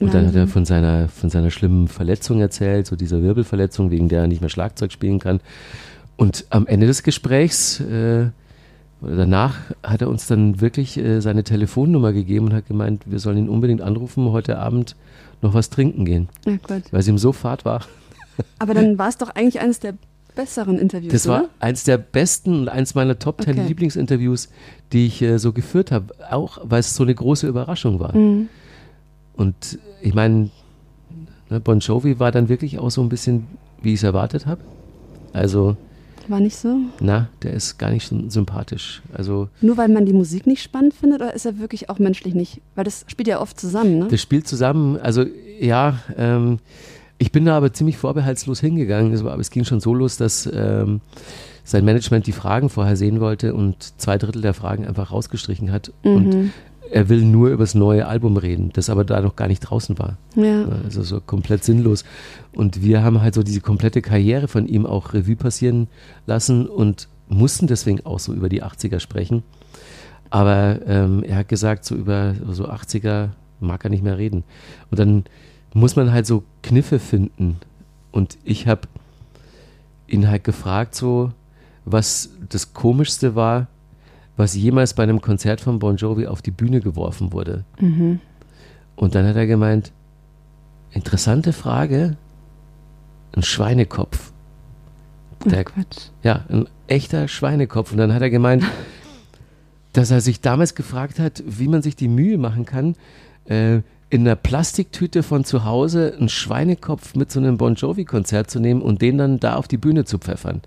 Und 0.00 0.12
dann 0.12 0.26
hat 0.26 0.34
er 0.34 0.48
von 0.48 0.64
seiner, 0.64 1.08
von 1.08 1.30
seiner 1.30 1.50
schlimmen 1.50 1.88
Verletzung 1.88 2.40
erzählt, 2.40 2.86
so 2.86 2.96
dieser 2.96 3.22
Wirbelverletzung, 3.22 3.90
wegen 3.90 4.08
der 4.08 4.22
er 4.22 4.26
nicht 4.26 4.40
mehr 4.40 4.50
Schlagzeug 4.50 4.90
spielen 4.92 5.20
kann. 5.20 5.40
Und 6.16 6.46
am 6.50 6.66
Ende 6.66 6.86
des 6.86 7.02
Gesprächs, 7.02 7.80
äh, 7.80 8.26
danach, 9.06 9.56
hat 9.82 10.02
er 10.02 10.08
uns 10.08 10.26
dann 10.26 10.60
wirklich 10.60 10.96
äh, 10.98 11.20
seine 11.20 11.44
Telefonnummer 11.44 12.12
gegeben 12.12 12.46
und 12.46 12.54
hat 12.54 12.66
gemeint, 12.66 13.02
wir 13.06 13.18
sollen 13.18 13.38
ihn 13.38 13.48
unbedingt 13.48 13.80
anrufen, 13.80 14.30
heute 14.32 14.58
Abend 14.58 14.96
noch 15.42 15.54
was 15.54 15.70
trinken 15.70 16.04
gehen, 16.04 16.28
Ja, 16.46 16.56
Quatsch. 16.58 16.84
weil 16.90 17.00
es 17.00 17.08
ihm 17.08 17.18
so 17.18 17.32
fad 17.32 17.64
war. 17.64 17.84
Aber 18.58 18.74
dann 18.74 18.98
war 18.98 19.08
es 19.08 19.18
doch 19.18 19.30
eigentlich 19.30 19.60
eines 19.60 19.78
der 19.80 19.94
besseren 20.34 20.78
Interviews, 20.78 21.12
Das 21.12 21.28
war 21.28 21.40
oder? 21.42 21.48
eins 21.60 21.84
der 21.84 21.96
besten 21.98 22.60
und 22.62 22.68
eins 22.68 22.94
meiner 22.94 23.18
Top 23.18 23.38
Ten 23.40 23.58
Okay. 23.58 23.68
Lieblingsinterviews, 23.68 24.48
die 24.92 25.06
ich 25.06 25.22
äh, 25.22 25.38
so 25.38 25.52
geführt 25.52 25.92
habe, 25.92 26.14
auch 26.30 26.58
weil 26.64 26.80
es 26.80 26.94
so 26.96 27.02
eine 27.04 27.14
große 27.14 27.46
Überraschung 27.46 28.00
war. 28.00 28.16
Mhm. 28.16 28.48
Und 29.36 29.78
ich 30.02 30.14
meine, 30.14 30.50
ne, 31.50 31.60
Bon 31.60 31.78
Jovi 31.78 32.18
war 32.18 32.32
dann 32.32 32.48
wirklich 32.48 32.78
auch 32.78 32.90
so 32.90 33.00
ein 33.02 33.08
bisschen, 33.08 33.46
wie 33.82 33.90
ich 33.92 34.00
es 34.00 34.02
erwartet 34.02 34.46
habe. 34.46 34.60
Also 35.32 35.76
War 36.28 36.40
nicht 36.40 36.56
so? 36.56 36.76
Na, 37.00 37.28
der 37.42 37.52
ist 37.52 37.78
gar 37.78 37.90
nicht 37.90 38.08
so 38.08 38.28
sympathisch. 38.28 39.02
Also 39.12 39.48
Nur 39.60 39.76
weil 39.76 39.88
man 39.88 40.06
die 40.06 40.12
Musik 40.12 40.46
nicht 40.46 40.62
spannend 40.62 40.94
findet 40.94 41.20
oder 41.20 41.34
ist 41.34 41.44
er 41.44 41.58
wirklich 41.58 41.90
auch 41.90 41.98
menschlich 41.98 42.34
nicht? 42.34 42.60
Weil 42.74 42.84
das 42.84 43.04
spielt 43.08 43.28
ja 43.28 43.40
oft 43.40 43.58
zusammen, 43.58 43.98
ne? 43.98 44.08
das 44.10 44.20
spielt 44.20 44.48
zusammen. 44.48 44.98
Also 44.98 45.24
ja, 45.60 45.98
ähm, 46.16 46.58
ich 47.18 47.32
bin 47.32 47.44
da 47.44 47.56
aber 47.56 47.72
ziemlich 47.72 47.96
vorbehaltslos 47.96 48.60
hingegangen. 48.60 49.12
Es, 49.12 49.24
war, 49.24 49.32
aber 49.32 49.40
es 49.40 49.50
ging 49.50 49.64
schon 49.64 49.80
so 49.80 49.94
los, 49.94 50.16
dass 50.16 50.48
ähm, 50.52 51.00
sein 51.62 51.84
Management 51.84 52.26
die 52.26 52.32
Fragen 52.32 52.68
vorher 52.68 52.96
sehen 52.96 53.20
wollte 53.20 53.54
und 53.54 53.98
zwei 53.98 54.18
Drittel 54.18 54.42
der 54.42 54.54
Fragen 54.54 54.86
einfach 54.86 55.10
rausgestrichen 55.10 55.72
hat. 55.72 55.92
Und 56.02 56.52
er 56.90 57.08
will 57.08 57.22
nur 57.24 57.48
über 57.48 57.62
das 57.62 57.74
neue 57.74 58.06
Album 58.06 58.36
reden, 58.36 58.70
das 58.72 58.90
aber 58.90 59.04
da 59.04 59.20
noch 59.20 59.36
gar 59.36 59.48
nicht 59.48 59.60
draußen 59.60 59.98
war. 59.98 60.16
Ja. 60.36 60.66
Also 60.84 61.02
so 61.02 61.20
komplett 61.20 61.64
sinnlos. 61.64 62.04
Und 62.52 62.82
wir 62.82 63.02
haben 63.02 63.20
halt 63.20 63.34
so 63.34 63.42
diese 63.42 63.60
komplette 63.60 64.02
Karriere 64.02 64.48
von 64.48 64.66
ihm 64.66 64.86
auch 64.86 65.12
Revue 65.12 65.36
passieren 65.36 65.88
lassen 66.26 66.66
und 66.66 67.08
mussten 67.28 67.66
deswegen 67.66 68.04
auch 68.04 68.18
so 68.18 68.32
über 68.32 68.48
die 68.48 68.62
80er 68.62 69.00
sprechen. 69.00 69.42
Aber 70.30 70.80
ähm, 70.86 71.22
er 71.22 71.36
hat 71.36 71.48
gesagt, 71.48 71.84
so 71.84 71.94
über 71.94 72.34
so 72.50 72.68
80er 72.68 73.30
mag 73.60 73.84
er 73.84 73.90
nicht 73.90 74.02
mehr 74.02 74.18
reden. 74.18 74.44
Und 74.90 74.98
dann 74.98 75.24
muss 75.72 75.96
man 75.96 76.12
halt 76.12 76.26
so 76.26 76.44
Kniffe 76.62 76.98
finden. 76.98 77.56
Und 78.12 78.38
ich 78.44 78.66
habe 78.66 78.82
ihn 80.06 80.28
halt 80.28 80.44
gefragt, 80.44 80.94
so, 80.94 81.32
was 81.84 82.30
das 82.48 82.72
Komischste 82.74 83.34
war, 83.34 83.68
was 84.36 84.54
jemals 84.54 84.94
bei 84.94 85.02
einem 85.02 85.20
Konzert 85.20 85.60
von 85.60 85.78
Bon 85.78 85.96
Jovi 85.96 86.26
auf 86.26 86.42
die 86.42 86.50
Bühne 86.50 86.80
geworfen 86.80 87.32
wurde. 87.32 87.64
Und 88.96 89.14
dann 89.14 89.26
hat 89.26 89.36
er 89.36 89.46
gemeint, 89.46 89.92
interessante 90.92 91.52
Frage, 91.52 92.16
ein 93.32 93.42
Schweinekopf. 93.42 94.32
Der, 95.44 95.60
oh 95.60 95.64
Quatsch. 95.64 96.08
ja, 96.22 96.44
ein 96.48 96.66
echter 96.86 97.28
Schweinekopf. 97.28 97.92
Und 97.92 97.98
dann 97.98 98.14
hat 98.14 98.22
er 98.22 98.30
gemeint, 98.30 98.64
dass 99.92 100.10
er 100.10 100.20
sich 100.20 100.40
damals 100.40 100.74
gefragt 100.74 101.18
hat, 101.18 101.42
wie 101.46 101.68
man 101.68 101.82
sich 101.82 101.96
die 101.96 102.08
Mühe 102.08 102.38
machen 102.38 102.64
kann, 102.64 102.96
äh, 103.44 103.80
in 104.10 104.20
einer 104.20 104.36
Plastiktüte 104.36 105.22
von 105.22 105.44
zu 105.44 105.64
Hause 105.64 106.14
einen 106.16 106.28
Schweinekopf 106.28 107.14
mit 107.14 107.32
so 107.32 107.40
einem 107.40 107.56
Bon 107.56 107.74
Jovi-Konzert 107.74 108.50
zu 108.50 108.60
nehmen 108.60 108.80
und 108.80 109.02
den 109.02 109.18
dann 109.18 109.40
da 109.40 109.56
auf 109.56 109.66
die 109.66 109.76
Bühne 109.76 110.04
zu 110.04 110.18
pfeffern. 110.18 110.62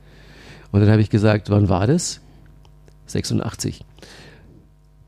Und 0.71 0.81
dann 0.81 0.89
habe 0.89 1.01
ich 1.01 1.09
gesagt, 1.09 1.50
wann 1.50 1.69
war 1.69 1.88
das? 1.88 2.21
86. 3.07 3.83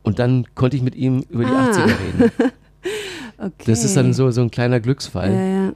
Und 0.03 0.19
dann 0.19 0.45
konnte 0.55 0.77
ich 0.77 0.83
mit 0.83 0.95
ihm 0.95 1.23
über 1.29 1.43
die 1.43 1.51
Ah. 1.51 1.71
80er 1.71 1.85
reden. 1.85 2.31
Okay. 3.41 3.53
Das 3.67 3.85
ist 3.85 3.95
dann 3.95 4.11
so, 4.13 4.31
so 4.31 4.41
ein 4.41 4.51
kleiner 4.51 4.81
Glücksfall. 4.81 5.31
Ja, 5.33 5.47
ja. 5.65 5.71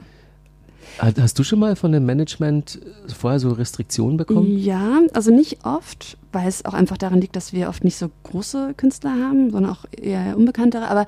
Hast- 0.99 1.39
du 1.39 1.45
schon 1.45 1.59
mal 1.59 1.77
von 1.77 1.93
dem 1.93 2.05
Management 2.05 2.77
vorher 3.17 3.39
so 3.39 3.51
Restriktionen 3.53 4.17
bekommen? 4.17 4.57
Ja, 4.57 4.99
also 5.13 5.31
nicht 5.33 5.65
oft, 5.65 6.17
weil 6.33 6.47
es 6.49 6.65
auch 6.65 6.73
einfach 6.73 6.97
daran 6.97 7.21
liegt, 7.21 7.37
dass 7.37 7.53
wir 7.53 7.69
oft 7.69 7.85
nicht 7.85 7.95
so 7.95 8.11
große 8.23 8.73
Künstler 8.75 9.11
haben, 9.11 9.49
sondern 9.49 9.71
auch 9.71 9.85
eher 9.97 10.35
unbekanntere. 10.35 10.89
Aber 10.89 11.05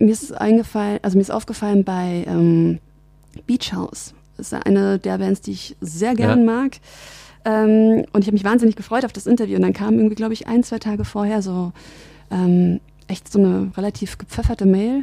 mir 0.00 0.10
ist 0.10 0.32
eingefallen, 0.32 0.98
also 1.02 1.16
mir 1.16 1.22
ist 1.22 1.30
aufgefallen 1.30 1.84
bei 1.84 2.24
ähm, 2.26 2.80
Beach 3.46 3.72
House. 3.72 4.14
Das 4.36 4.48
ist 4.52 4.66
eine 4.66 4.98
der 4.98 5.18
Bands, 5.18 5.42
die 5.42 5.52
ich 5.52 5.76
sehr 5.80 6.16
gern 6.16 6.40
Ja. 6.40 6.44
mag. 6.44 6.78
Ähm, 7.44 8.04
und 8.12 8.20
ich 8.22 8.26
habe 8.26 8.32
mich 8.34 8.44
wahnsinnig 8.44 8.76
gefreut 8.76 9.04
auf 9.04 9.12
das 9.12 9.26
Interview. 9.26 9.56
Und 9.56 9.62
dann 9.62 9.72
kam 9.72 9.94
irgendwie, 9.94 10.14
glaube 10.14 10.32
ich, 10.32 10.46
ein, 10.46 10.62
zwei 10.62 10.78
Tage 10.78 11.04
vorher 11.04 11.42
so 11.42 11.72
ähm, 12.30 12.80
echt 13.06 13.30
so 13.30 13.38
eine 13.38 13.70
relativ 13.76 14.16
gepfefferte 14.18 14.64
Mail, 14.66 15.02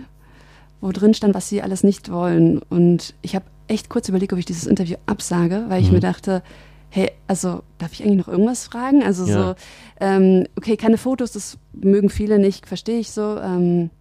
wo 0.82 0.92
drin 0.92 1.14
stand, 1.14 1.36
was 1.36 1.50
sie 1.50 1.62
alles 1.62 1.84
nicht 1.84 2.12
wollen. 2.12 2.60
Und 2.70 3.14
ich 3.22 3.36
habe 3.36 3.46
echt 3.68 3.90
kurz 3.90 4.10
überlegt, 4.10 4.34
ob 4.34 4.40
ich 4.40 4.46
dieses 4.46 4.66
Interview 4.66 4.98
absage, 5.06 5.66
weil 5.70 5.82
ich 5.82 5.88
Mhm. 5.88 5.94
mir 5.96 6.00
dachte, 6.00 6.42
hey, 6.90 7.12
also 7.28 7.62
darf 7.78 7.94
ich 7.94 8.04
eigentlich 8.04 8.18
noch 8.18 8.28
irgendwas 8.28 8.66
fragen? 8.66 9.04
Also 9.04 9.26
Ja. 9.26 9.34
so, 9.50 9.56
ähm, 10.02 10.46
okay, 10.58 10.76
keine 10.78 10.98
Fotos, 10.98 11.32
das 11.32 11.58
mögen 11.74 12.10
viele 12.10 12.38
nicht, 12.40 12.66
verstehe 12.66 13.00
ich 13.00 13.12
so. 13.12 13.38
Ähm, 13.38 13.92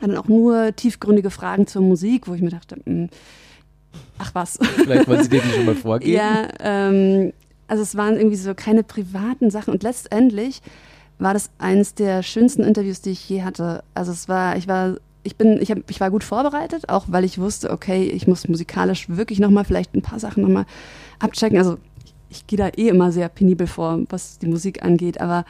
dann 0.00 0.16
auch 0.16 0.28
nur 0.28 0.76
tiefgründige 0.76 1.30
Fragen 1.30 1.66
zur 1.66 1.82
Musik, 1.82 2.28
wo 2.28 2.34
ich 2.34 2.42
mir 2.42 2.50
dachte, 2.50 2.76
mh, 2.84 3.08
ach 4.18 4.34
was. 4.34 4.58
Vielleicht 4.84 5.08
wollen 5.08 5.22
sie 5.22 5.30
dir 5.30 5.40
die 5.40 5.52
schon 5.52 5.64
mal 5.64 5.74
vorgeben. 5.74 6.12
Ja, 6.16 6.48
ähm, 6.60 7.32
also 7.68 7.82
es 7.82 7.96
waren 7.96 8.16
irgendwie 8.16 8.36
so 8.36 8.54
keine 8.54 8.82
privaten 8.82 9.50
Sachen 9.50 9.72
und 9.72 9.82
letztendlich 9.82 10.62
war 11.18 11.34
das 11.34 11.50
eines 11.58 11.94
der 11.94 12.22
schönsten 12.22 12.62
Interviews, 12.62 13.00
die 13.00 13.10
ich 13.10 13.28
je 13.28 13.42
hatte. 13.42 13.82
Also 13.94 14.12
es 14.12 14.28
war, 14.28 14.56
ich 14.56 14.68
war, 14.68 14.96
ich 15.22 15.36
bin, 15.36 15.60
ich, 15.60 15.70
hab, 15.70 15.78
ich 15.90 16.00
war 16.00 16.10
gut 16.10 16.24
vorbereitet, 16.24 16.88
auch 16.88 17.06
weil 17.08 17.24
ich 17.24 17.38
wusste, 17.38 17.70
okay, 17.70 18.04
ich 18.04 18.26
muss 18.26 18.48
musikalisch 18.48 19.08
wirklich 19.08 19.38
nochmal 19.38 19.64
vielleicht 19.64 19.94
ein 19.94 20.02
paar 20.02 20.20
Sachen 20.20 20.42
nochmal 20.42 20.64
abchecken. 21.18 21.58
Also 21.58 21.78
ich, 22.04 22.14
ich 22.30 22.46
gehe 22.46 22.58
da 22.58 22.68
eh 22.68 22.88
immer 22.88 23.12
sehr 23.12 23.28
penibel 23.28 23.66
vor, 23.66 24.00
was 24.08 24.38
die 24.38 24.46
Musik 24.46 24.84
angeht, 24.84 25.20
aber 25.20 25.44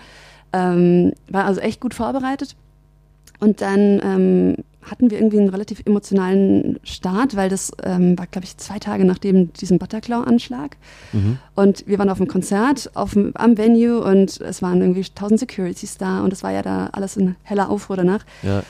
ähm, 0.52 1.12
war 1.28 1.44
also 1.44 1.61
echt 1.61 1.81
gut 1.81 1.94
vorbereitet. 1.94 2.57
Und 3.40 3.61
dann 3.61 4.00
ähm, 4.02 4.57
hatten 4.90 5.11
wir 5.11 5.18
irgendwie 5.18 5.38
einen 5.38 5.48
relativ 5.48 5.83
emotionalen 5.85 6.79
Start, 6.85 7.37
weil 7.37 7.48
das 7.48 7.72
ähm, 7.83 8.18
war, 8.18 8.27
glaube 8.27 8.44
ich, 8.44 8.57
zwei 8.57 8.79
Tage 8.79 9.05
nachdem 9.05 9.53
diesem 9.53 9.79
Butterclaw-Anschlag. 9.79 10.77
Mhm. 11.12 11.38
Und 11.55 11.87
wir 11.87 11.98
waren 11.98 12.11
auf 12.11 12.20
einem 12.20 12.29
Konzert 12.29 12.90
auf 12.94 13.14
dem, 13.14 13.33
am 13.35 13.59
Venue 13.59 14.03
und 14.03 14.40
es 14.40 14.62
waren 14.62 14.81
irgendwie 14.81 15.05
tausend 15.14 15.40
Securities 15.40 15.98
da 15.98 16.22
und 16.22 16.33
es 16.33 16.42
war 16.42 16.53
ja 16.53 16.62
da 16.62 16.88
alles 16.92 17.16
in 17.16 17.37
heller 17.42 17.70
Aufruhr 17.70 17.96
danach. 17.96 18.24
Ja. 18.42 18.62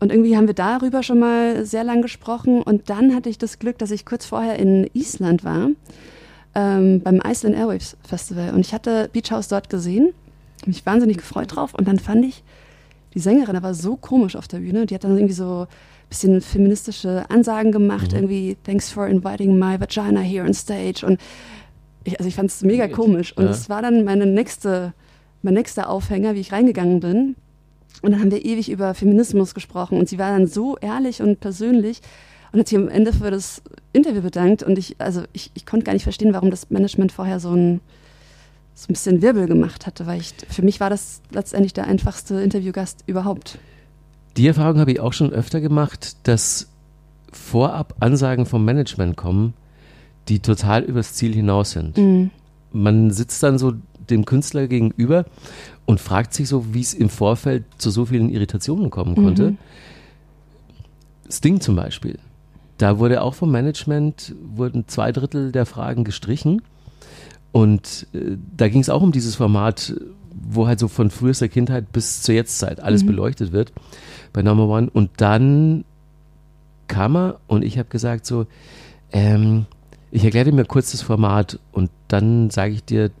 Und 0.00 0.10
irgendwie 0.10 0.36
haben 0.36 0.46
wir 0.46 0.54
darüber 0.54 1.02
schon 1.02 1.18
mal 1.18 1.64
sehr 1.64 1.84
lang 1.84 2.02
gesprochen 2.02 2.62
und 2.62 2.90
dann 2.90 3.14
hatte 3.14 3.30
ich 3.30 3.38
das 3.38 3.58
Glück, 3.58 3.78
dass 3.78 3.90
ich 3.90 4.04
kurz 4.04 4.26
vorher 4.26 4.58
in 4.58 4.88
Island 4.92 5.44
war, 5.44 5.70
ähm, 6.54 7.00
beim 7.00 7.22
Iceland 7.24 7.56
Airwaves 7.56 7.96
Festival 8.06 8.52
und 8.52 8.60
ich 8.60 8.74
hatte 8.74 9.08
Beach 9.12 9.30
House 9.30 9.48
dort 9.48 9.70
gesehen, 9.70 10.12
mich 10.66 10.84
wahnsinnig 10.84 11.18
gefreut 11.18 11.56
drauf 11.56 11.74
und 11.74 11.88
dann 11.88 11.98
fand 11.98 12.24
ich, 12.26 12.42
die 13.14 13.20
Sängerin, 13.20 13.54
da 13.54 13.62
war 13.62 13.74
so 13.74 13.96
komisch 13.96 14.36
auf 14.36 14.48
der 14.48 14.58
Bühne, 14.58 14.86
die 14.86 14.94
hat 14.94 15.04
dann 15.04 15.16
irgendwie 15.16 15.34
so 15.34 15.62
ein 15.62 16.08
bisschen 16.08 16.40
feministische 16.40 17.24
Ansagen 17.30 17.72
gemacht, 17.72 18.12
irgendwie 18.12 18.56
Thanks 18.64 18.90
for 18.90 19.06
inviting 19.06 19.58
my 19.58 19.78
vagina 19.80 20.20
here 20.20 20.44
on 20.44 20.54
stage. 20.54 21.04
Und 21.06 21.20
ich, 22.04 22.18
also 22.18 22.28
ich 22.28 22.34
fand 22.34 22.50
es 22.50 22.62
mega 22.62 22.88
komisch. 22.88 23.36
Und 23.36 23.44
Ja. 23.44 23.48
das 23.50 23.68
war 23.68 23.82
dann 23.82 24.04
meine 24.04 24.26
nächste, 24.26 24.92
mein 25.42 25.54
nächster 25.54 25.88
Aufhänger, 25.88 26.34
wie 26.34 26.40
ich 26.40 26.52
reingegangen 26.52 27.00
bin. 27.00 27.36
Und 28.02 28.10
dann 28.12 28.20
haben 28.20 28.30
wir 28.30 28.44
ewig 28.44 28.70
über 28.70 28.92
Feminismus 28.94 29.54
gesprochen. 29.54 29.98
Und 29.98 30.08
sie 30.08 30.18
war 30.18 30.30
dann 30.30 30.46
so 30.46 30.76
ehrlich 30.78 31.22
und 31.22 31.40
persönlich 31.40 32.00
und 32.52 32.58
hat 32.60 32.68
sich 32.68 32.76
am 32.76 32.88
Ende 32.88 33.12
für 33.12 33.30
das 33.30 33.62
Interview 33.92 34.20
bedankt. 34.20 34.62
Und 34.62 34.78
ich, 34.78 34.96
also 34.98 35.22
ich, 35.32 35.50
ich 35.54 35.64
konnte 35.64 35.84
gar 35.86 35.92
nicht 35.94 36.02
verstehen, 36.02 36.34
warum 36.34 36.50
das 36.50 36.68
Management 36.70 37.12
vorher 37.12 37.40
so 37.40 37.52
ein, 37.52 37.80
so 38.74 38.86
ein 38.86 38.94
bisschen 38.94 39.22
Wirbel 39.22 39.46
gemacht 39.46 39.86
hatte, 39.86 40.06
weil 40.06 40.20
ich, 40.20 40.34
für 40.48 40.62
mich 40.62 40.80
war 40.80 40.90
das 40.90 41.22
letztendlich 41.30 41.72
der 41.72 41.86
einfachste 41.86 42.40
Interviewgast 42.40 43.04
überhaupt. 43.06 43.58
Die 44.36 44.46
Erfahrung 44.48 44.80
habe 44.80 44.90
ich 44.92 45.00
auch 45.00 45.12
schon 45.12 45.32
öfter 45.32 45.60
gemacht, 45.60 46.16
dass 46.24 46.68
vorab 47.32 47.94
Ansagen 48.00 48.46
vom 48.46 48.64
Management 48.64 49.16
kommen, 49.16 49.54
die 50.28 50.40
total 50.40 50.82
übers 50.82 51.14
Ziel 51.14 51.32
hinaus 51.34 51.72
sind. 51.72 51.96
Mhm. 51.96 52.30
Man 52.72 53.10
sitzt 53.10 53.42
dann 53.42 53.58
so 53.58 53.74
dem 54.10 54.24
Künstler 54.24 54.66
gegenüber 54.66 55.24
und 55.86 56.00
fragt 56.00 56.34
sich 56.34 56.48
so, 56.48 56.74
wie 56.74 56.80
es 56.80 56.94
im 56.94 57.08
Vorfeld 57.08 57.64
zu 57.78 57.90
so 57.90 58.06
vielen 58.06 58.28
Irritationen 58.28 58.90
kommen 58.90 59.14
konnte. 59.14 59.52
Mhm. 59.52 59.58
Sting 61.30 61.60
zum 61.60 61.76
Beispiel. 61.76 62.18
Da 62.78 62.98
wurde 62.98 63.22
auch 63.22 63.34
vom 63.34 63.50
Management, 63.50 64.34
wurden 64.42 64.88
zwei 64.88 65.12
Drittel 65.12 65.52
der 65.52 65.64
Fragen 65.64 66.04
gestrichen. 66.04 66.62
Und 67.54 68.08
äh, 68.12 68.36
da 68.56 68.68
ging 68.68 68.80
es 68.80 68.90
auch 68.90 69.00
um 69.00 69.12
dieses 69.12 69.36
Format, 69.36 69.94
wo 70.32 70.66
halt 70.66 70.80
so 70.80 70.88
von 70.88 71.08
frühester 71.10 71.46
Kindheit 71.46 71.92
bis 71.92 72.22
zur 72.22 72.34
Jetztzeit 72.34 72.80
alles 72.80 73.04
Mhm. 73.04 73.06
beleuchtet 73.06 73.52
wird 73.52 73.72
bei 74.32 74.42
Number 74.42 74.66
One. 74.66 74.90
Und 74.92 75.10
dann 75.18 75.84
kam 76.88 77.16
er 77.16 77.38
und 77.46 77.62
ich 77.64 77.78
habe 77.78 77.88
gesagt 77.88 78.26
so, 78.26 78.46
ähm, 79.12 79.66
ich 80.10 80.24
erkläre 80.24 80.46
dir 80.46 80.52
mir 80.52 80.64
kurz 80.64 80.90
das 80.90 81.02
Format 81.02 81.60
und 81.70 81.90
dann 82.08 82.50
sage 82.50 82.72
ich 82.74 82.84
dir, 82.84 83.12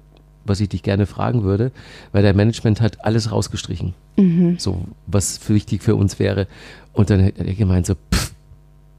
was 0.44 0.58
ich 0.60 0.68
dich 0.68 0.82
gerne 0.82 1.06
fragen 1.06 1.44
würde, 1.44 1.70
weil 2.10 2.22
der 2.24 2.34
Management 2.34 2.80
hat 2.80 3.04
alles 3.04 3.30
rausgestrichen, 3.30 3.94
Mhm. 4.16 4.56
so 4.58 4.80
was 5.06 5.38
für 5.38 5.54
wichtig 5.54 5.80
für 5.84 5.94
uns 5.94 6.18
wäre. 6.18 6.48
Und 6.92 7.08
dann 7.08 7.24
hat 7.24 7.38
er 7.38 7.54
gemeint 7.54 7.86
so, 7.86 7.94
pff, 7.94 8.32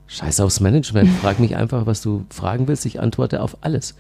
scheiß 0.08 0.39
aufs 0.39 0.62
Management, 0.62 1.10
frag 1.21 1.39
mich 1.41 1.58
einfach, 1.58 1.86
was 1.86 2.02
du 2.02 2.26
fragen 2.30 2.69
willst, 2.69 2.86
ich 2.86 3.02
antworte 3.02 3.41
auf 3.41 3.58
alles. 3.62 3.95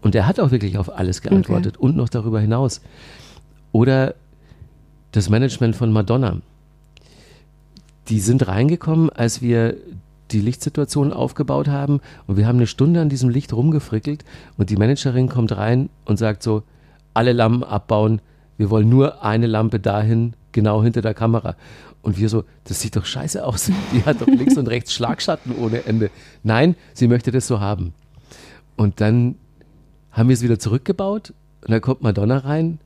Und 0.00 0.14
er 0.14 0.26
hat 0.26 0.38
auch 0.40 0.50
wirklich 0.50 0.78
auf 0.78 0.96
alles 0.96 1.22
geantwortet 1.22 1.76
und 1.76 1.96
noch 1.96 2.08
darüber 2.08 2.40
hinaus. 2.40 2.80
Oder 3.72 4.14
das 5.12 5.28
Management 5.28 5.76
von 5.76 5.92
Madonna. 5.92 6.38
Die 8.08 8.20
sind 8.20 8.46
reingekommen, 8.46 9.10
als 9.10 9.42
wir 9.42 9.76
die 10.30 10.40
Lichtsituation 10.40 11.12
aufgebaut 11.12 11.68
haben 11.68 12.00
und 12.26 12.36
wir 12.36 12.46
haben 12.46 12.56
eine 12.56 12.66
Stunde 12.66 13.00
an 13.00 13.08
diesem 13.08 13.30
Licht 13.30 13.52
rumgefrickelt 13.52 14.24
und 14.56 14.70
die 14.70 14.76
Managerin 14.76 15.28
kommt 15.28 15.56
rein 15.56 15.88
und 16.04 16.18
sagt 16.18 16.42
so, 16.42 16.62
alle 17.14 17.32
Lampen 17.32 17.64
abbauen, 17.64 18.20
wir 18.56 18.70
wollen 18.70 18.88
nur 18.88 19.24
eine 19.24 19.46
Lampe 19.46 19.80
dahin, 19.80 20.34
genau 20.52 20.82
hinter 20.82 21.02
der 21.02 21.14
Kamera. 21.14 21.56
Und 22.02 22.18
wir 22.18 22.28
so, 22.28 22.44
das 22.64 22.80
sieht 22.80 22.96
doch 22.96 23.04
scheiße 23.04 23.44
aus, 23.44 23.70
die 23.92 24.04
hat 24.04 24.20
doch 24.20 24.26
links 24.26 24.56
und 24.56 24.68
rechts 24.68 24.92
Schlagschatten 24.92 25.54
ohne 25.56 25.84
Ende. 25.86 26.10
Nein, 26.42 26.76
sie 26.94 27.08
möchte 27.08 27.30
das 27.30 27.46
so 27.46 27.60
haben. 27.60 27.94
Und 28.76 29.00
dann 29.00 29.36
haben 30.12 30.28
wir 30.28 30.34
es 30.34 30.42
wieder 30.42 30.58
zurückgebaut 30.58 31.32
und 31.62 31.70
da 31.70 31.80
kommt 31.80 32.02
Madonna 32.02 32.38
rein 32.38 32.78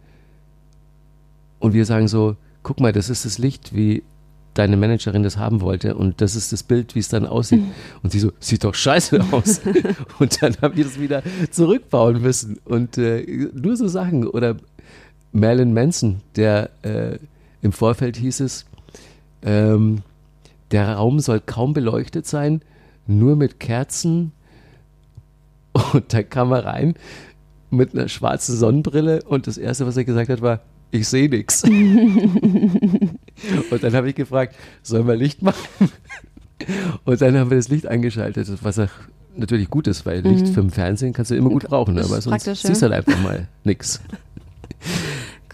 und 1.58 1.74
wir 1.74 1.86
sagen 1.86 2.08
so, 2.08 2.36
guck 2.62 2.80
mal, 2.80 2.92
das 2.92 3.08
ist 3.08 3.24
das 3.24 3.38
Licht, 3.38 3.74
wie 3.74 4.02
deine 4.54 4.76
Managerin 4.76 5.22
das 5.22 5.36
haben 5.36 5.60
wollte 5.60 5.94
und 5.94 6.20
das 6.20 6.36
ist 6.36 6.52
das 6.52 6.62
Bild, 6.62 6.94
wie 6.94 6.98
es 6.98 7.08
dann 7.08 7.26
aussieht. 7.26 7.60
Mhm. 7.60 7.70
Und 8.02 8.12
sie 8.12 8.20
so, 8.20 8.32
sieht 8.38 8.64
doch 8.64 8.74
scheiße 8.74 9.24
aus. 9.32 9.60
und 10.18 10.42
dann 10.42 10.56
haben 10.60 10.74
die 10.74 10.84
das 10.84 11.00
wieder 11.00 11.22
zurückbauen 11.50 12.20
müssen 12.20 12.58
und 12.64 12.98
äh, 12.98 13.48
nur 13.54 13.76
so 13.76 13.88
Sachen. 13.88 14.26
Oder 14.26 14.56
Marilyn 15.32 15.72
Manson, 15.72 16.20
der 16.36 16.70
äh, 16.82 17.18
im 17.62 17.72
Vorfeld 17.72 18.16
hieß 18.16 18.40
es, 18.40 18.66
ähm, 19.42 20.02
der 20.70 20.94
Raum 20.94 21.20
soll 21.20 21.40
kaum 21.40 21.72
beleuchtet 21.72 22.26
sein, 22.26 22.62
nur 23.06 23.36
mit 23.36 23.60
Kerzen. 23.60 24.32
Und 25.72 26.12
da 26.12 26.22
kam 26.22 26.52
er 26.52 26.64
rein 26.64 26.94
mit 27.70 27.94
einer 27.94 28.08
schwarzen 28.08 28.56
Sonnenbrille 28.56 29.22
und 29.22 29.46
das 29.46 29.56
Erste, 29.56 29.86
was 29.86 29.96
er 29.96 30.04
gesagt 30.04 30.28
hat, 30.28 30.42
war, 30.42 30.60
ich 30.90 31.08
sehe 31.08 31.30
nichts. 31.30 31.62
Und 31.64 33.16
dann 33.80 33.94
habe 33.94 34.10
ich 34.10 34.14
gefragt, 34.14 34.54
sollen 34.82 35.06
wir 35.06 35.16
Licht 35.16 35.40
machen? 35.40 35.90
Und 37.04 37.20
dann 37.22 37.36
haben 37.38 37.50
wir 37.50 37.56
das 37.56 37.68
Licht 37.68 37.86
eingeschaltet, 37.86 38.46
was 38.62 38.78
auch 38.78 38.90
natürlich 39.34 39.70
gut 39.70 39.86
ist, 39.86 40.04
weil 40.04 40.20
Licht 40.20 40.48
mhm. 40.48 40.52
für 40.52 40.60
den 40.60 40.70
Fernsehen 40.70 41.14
kannst 41.14 41.30
du 41.30 41.34
immer 41.34 41.48
gut 41.48 41.64
brauchen, 41.64 41.98
aber 41.98 42.20
sonst 42.20 42.44
siehst 42.44 42.82
du 42.82 42.82
halt 42.82 42.92
einfach 42.92 43.18
mal 43.22 43.48
nichts. 43.64 44.00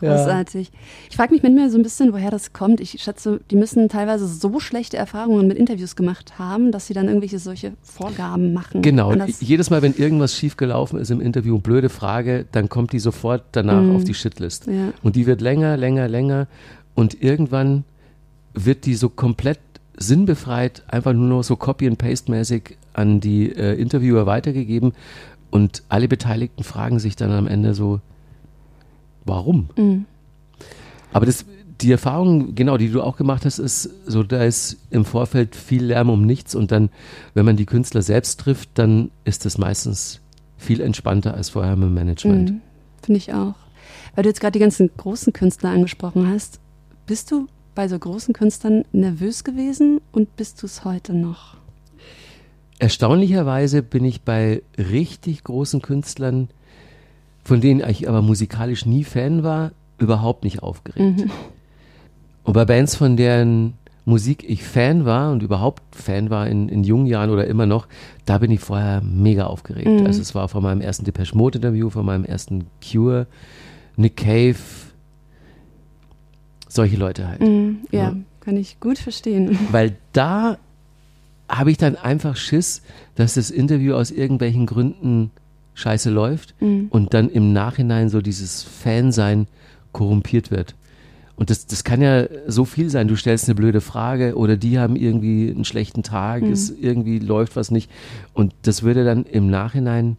Großartig. 0.00 0.68
Ja. 0.68 0.78
Ich 1.11 1.16
frage 1.16 1.32
mich 1.32 1.42
manchmal 1.42 1.70
so 1.70 1.78
ein 1.78 1.82
bisschen, 1.82 2.12
woher 2.12 2.30
das 2.30 2.52
kommt. 2.52 2.80
Ich 2.80 3.00
schätze, 3.02 3.40
die 3.50 3.56
müssen 3.56 3.88
teilweise 3.88 4.26
so 4.26 4.61
schlechte 4.61 4.96
Erfahrungen 4.96 5.46
mit 5.46 5.58
Interviews 5.58 5.96
gemacht 5.96 6.38
haben, 6.38 6.72
dass 6.72 6.87
sie 6.87 6.94
dann 6.94 7.08
irgendwelche 7.08 7.38
solche 7.38 7.72
Vorgaben 7.82 8.52
machen. 8.52 8.82
Genau. 8.82 9.11
Anders 9.11 9.40
Jedes 9.40 9.70
Mal, 9.70 9.82
wenn 9.82 9.94
irgendwas 9.94 10.34
schiefgelaufen 10.34 10.98
ist 10.98 11.11
im 11.11 11.20
Interview, 11.20 11.58
blöde 11.58 11.88
Frage, 11.88 12.46
dann 12.52 12.68
kommt 12.68 12.92
die 12.92 12.98
sofort 12.98 13.44
danach 13.52 13.82
mm. 13.82 13.96
auf 13.96 14.04
die 14.04 14.14
Shitlist. 14.14 14.66
Ja. 14.66 14.92
Und 15.02 15.16
die 15.16 15.26
wird 15.26 15.40
länger, 15.40 15.76
länger, 15.76 16.08
länger. 16.08 16.46
Und 16.94 17.22
irgendwann 17.22 17.84
wird 18.54 18.87
die 18.87 18.94
so 18.94 19.08
komplett 19.08 19.61
sinnbefreit, 19.96 20.82
einfach 20.88 21.12
nur 21.12 21.28
noch 21.28 21.42
so 21.42 21.56
Copy- 21.56 21.87
and 21.87 21.98
Paste-mäßig 21.98 22.76
an 22.92 23.20
die 23.20 23.50
äh, 23.50 23.74
Interviewer 23.74 24.26
weitergegeben. 24.26 24.92
Und 25.50 25.82
alle 25.88 26.08
Beteiligten 26.08 26.62
fragen 26.62 26.98
sich 26.98 27.16
dann 27.16 27.32
am 27.32 27.46
Ende 27.46 27.74
so, 27.74 28.00
warum? 29.28 29.68
Mhm. 29.76 30.06
Aber 31.12 31.26
das, 31.26 31.44
die 31.80 31.92
Erfahrung, 31.92 32.54
genau, 32.54 32.76
die 32.76 32.90
du 32.90 33.02
auch 33.02 33.16
gemacht 33.16 33.44
hast, 33.44 33.58
ist 33.58 33.90
so, 34.06 34.22
da 34.22 34.42
ist 34.42 34.78
im 34.90 35.04
Vorfeld 35.04 35.54
viel 35.54 35.84
Lärm 35.84 36.10
um 36.10 36.26
nichts 36.26 36.54
und 36.54 36.72
dann, 36.72 36.90
wenn 37.34 37.44
man 37.44 37.56
die 37.56 37.66
Künstler 37.66 38.02
selbst 38.02 38.40
trifft, 38.40 38.70
dann 38.74 39.10
ist 39.24 39.44
das 39.44 39.58
meistens 39.58 40.20
viel 40.56 40.80
entspannter 40.80 41.34
als 41.34 41.50
vorher 41.50 41.76
mit 41.76 41.88
dem 41.88 41.94
Management. 41.94 42.50
Mhm, 42.50 42.60
Finde 43.02 43.18
ich 43.18 43.32
auch. 43.32 43.54
Weil 44.14 44.24
du 44.24 44.28
jetzt 44.28 44.40
gerade 44.40 44.52
die 44.52 44.58
ganzen 44.58 44.90
großen 44.96 45.32
Künstler 45.32 45.70
angesprochen 45.70 46.28
hast, 46.28 46.60
bist 47.06 47.30
du 47.30 47.46
bei 47.74 47.86
so 47.86 47.98
großen 47.98 48.34
Künstlern 48.34 48.84
nervös 48.90 49.44
gewesen 49.44 50.00
und 50.10 50.34
bist 50.36 50.60
du 50.62 50.66
es 50.66 50.84
heute 50.84 51.14
noch? 51.14 51.56
Erstaunlicherweise 52.80 53.82
bin 53.82 54.04
ich 54.04 54.22
bei 54.22 54.62
richtig 54.76 55.44
großen 55.44 55.80
Künstlern 55.80 56.48
von 57.48 57.62
denen 57.62 57.82
ich 57.88 58.06
aber 58.06 58.20
musikalisch 58.20 58.84
nie 58.84 59.04
Fan 59.04 59.42
war, 59.42 59.72
überhaupt 59.96 60.44
nicht 60.44 60.62
aufgeregt. 60.62 61.18
Mhm. 61.18 61.30
Und 62.44 62.52
bei 62.52 62.66
Bands, 62.66 62.94
von 62.94 63.16
deren 63.16 63.72
Musik 64.04 64.44
ich 64.46 64.62
Fan 64.62 65.06
war 65.06 65.32
und 65.32 65.42
überhaupt 65.42 65.82
Fan 65.96 66.28
war 66.28 66.46
in, 66.46 66.68
in 66.68 66.84
jungen 66.84 67.06
Jahren 67.06 67.30
oder 67.30 67.46
immer 67.46 67.64
noch, 67.64 67.88
da 68.26 68.37
bin 68.37 68.50
ich 68.50 68.61
vorher 68.61 69.00
mega 69.00 69.46
aufgeregt. 69.46 69.88
Mhm. 69.88 70.06
Also 70.06 70.20
es 70.20 70.34
war 70.34 70.48
von 70.48 70.62
meinem 70.62 70.82
ersten 70.82 71.06
Depeche 71.06 71.34
Mode 71.34 71.56
Interview, 71.56 71.88
von 71.88 72.04
meinem 72.04 72.26
ersten 72.26 72.66
Cure, 72.84 73.26
Nick 73.96 74.18
Cave, 74.18 74.56
solche 76.68 76.98
Leute 76.98 77.28
halt. 77.28 77.40
Mhm. 77.40 77.78
Ja, 77.90 78.11
ja, 78.11 78.16
kann 78.40 78.58
ich 78.58 78.78
gut 78.78 78.98
verstehen. 78.98 79.58
Weil 79.70 79.96
da 80.12 80.58
habe 81.48 81.70
ich 81.70 81.78
dann 81.78 81.96
einfach 81.96 82.37
Schiss, 82.37 82.82
dass 83.14 83.34
das 83.34 83.50
Interview 83.50 83.94
aus 83.94 84.11
irgendwelchen 84.11 84.66
Gründen 84.66 85.30
scheiße 85.78 86.10
läuft 86.10 86.54
mhm. 86.60 86.88
und 86.90 87.14
dann 87.14 87.30
im 87.30 87.52
Nachhinein 87.52 88.08
so 88.08 88.20
dieses 88.20 88.62
Fansein 88.62 89.46
korrumpiert 89.92 90.50
wird. 90.50 90.74
Und 91.36 91.50
das, 91.50 91.66
das 91.66 91.84
kann 91.84 92.02
ja 92.02 92.24
so 92.48 92.64
viel 92.64 92.90
sein. 92.90 93.06
Du 93.06 93.14
stellst 93.14 93.46
eine 93.46 93.54
blöde 93.54 93.80
Frage 93.80 94.36
oder 94.36 94.56
die 94.56 94.78
haben 94.78 94.96
irgendwie 94.96 95.50
einen 95.50 95.64
schlechten 95.64 96.02
Tag, 96.02 96.42
mhm. 96.42 96.50
es 96.50 96.70
irgendwie 96.70 97.20
läuft 97.20 97.54
was 97.54 97.70
nicht. 97.70 97.90
Und 98.34 98.54
das 98.62 98.82
würde 98.82 99.04
dann 99.04 99.24
im 99.24 99.48
Nachhinein, 99.48 100.16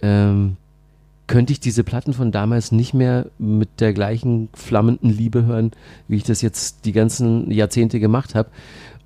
ähm, 0.00 0.56
könnte 1.26 1.52
ich 1.52 1.60
diese 1.60 1.84
Platten 1.84 2.14
von 2.14 2.32
damals 2.32 2.72
nicht 2.72 2.94
mehr 2.94 3.26
mit 3.38 3.80
der 3.80 3.92
gleichen 3.92 4.48
flammenden 4.54 5.10
Liebe 5.10 5.44
hören, 5.44 5.70
wie 6.08 6.16
ich 6.16 6.24
das 6.24 6.40
jetzt 6.40 6.86
die 6.86 6.92
ganzen 6.92 7.50
Jahrzehnte 7.50 8.00
gemacht 8.00 8.34
habe. 8.34 8.48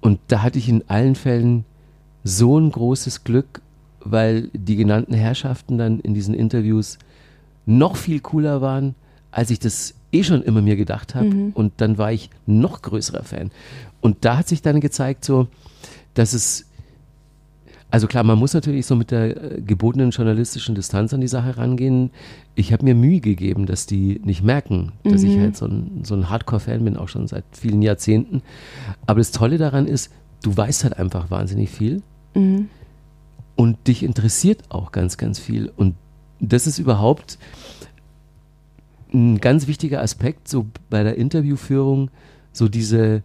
Und 0.00 0.20
da 0.28 0.42
hatte 0.42 0.58
ich 0.58 0.68
in 0.68 0.84
allen 0.88 1.16
Fällen 1.16 1.64
so 2.22 2.58
ein 2.58 2.70
großes 2.70 3.24
Glück 3.24 3.62
weil 4.10 4.48
die 4.52 4.76
genannten 4.76 5.14
Herrschaften 5.14 5.78
dann 5.78 6.00
in 6.00 6.14
diesen 6.14 6.34
Interviews 6.34 6.98
noch 7.66 7.96
viel 7.96 8.20
cooler 8.20 8.60
waren, 8.60 8.94
als 9.30 9.50
ich 9.50 9.58
das 9.58 9.94
eh 10.12 10.22
schon 10.22 10.42
immer 10.42 10.62
mir 10.62 10.76
gedacht 10.76 11.14
habe. 11.14 11.26
Mhm. 11.26 11.50
Und 11.54 11.74
dann 11.78 11.98
war 11.98 12.12
ich 12.12 12.30
noch 12.46 12.82
größerer 12.82 13.24
Fan. 13.24 13.50
Und 14.00 14.24
da 14.24 14.38
hat 14.38 14.48
sich 14.48 14.62
dann 14.62 14.80
gezeigt, 14.80 15.24
so, 15.24 15.48
dass 16.14 16.32
es 16.32 16.66
also 17.88 18.08
klar, 18.08 18.24
man 18.24 18.38
muss 18.38 18.52
natürlich 18.52 18.84
so 18.84 18.96
mit 18.96 19.10
der 19.10 19.58
äh, 19.58 19.60
gebotenen 19.60 20.10
journalistischen 20.10 20.74
Distanz 20.74 21.14
an 21.14 21.20
die 21.20 21.28
Sache 21.28 21.56
rangehen. 21.56 22.10
Ich 22.56 22.72
habe 22.72 22.84
mir 22.84 22.94
Mühe 22.94 23.20
gegeben, 23.20 23.66
dass 23.66 23.86
die 23.86 24.20
nicht 24.24 24.42
merken, 24.42 24.92
dass 25.04 25.22
mhm. 25.22 25.30
ich 25.30 25.38
halt 25.38 25.56
so 25.56 25.66
ein, 25.66 26.00
so 26.02 26.14
ein 26.14 26.28
Hardcore-Fan 26.28 26.84
bin, 26.84 26.96
auch 26.96 27.08
schon 27.08 27.28
seit 27.28 27.44
vielen 27.52 27.82
Jahrzehnten. 27.82 28.42
Aber 29.06 29.20
das 29.20 29.30
Tolle 29.30 29.56
daran 29.56 29.86
ist, 29.86 30.10
du 30.42 30.56
weißt 30.56 30.84
halt 30.84 30.98
einfach 30.98 31.30
wahnsinnig 31.30 31.70
viel. 31.70 32.02
Mhm. 32.34 32.68
Und 33.56 33.88
dich 33.88 34.02
interessiert 34.02 34.64
auch 34.68 34.92
ganz, 34.92 35.16
ganz 35.16 35.38
viel. 35.38 35.72
Und 35.76 35.96
das 36.40 36.66
ist 36.66 36.78
überhaupt 36.78 37.38
ein 39.12 39.38
ganz 39.40 39.66
wichtiger 39.66 40.02
Aspekt 40.02 40.46
so 40.46 40.66
bei 40.90 41.02
der 41.02 41.16
Interviewführung, 41.16 42.10
so 42.52 42.68
diese 42.68 43.22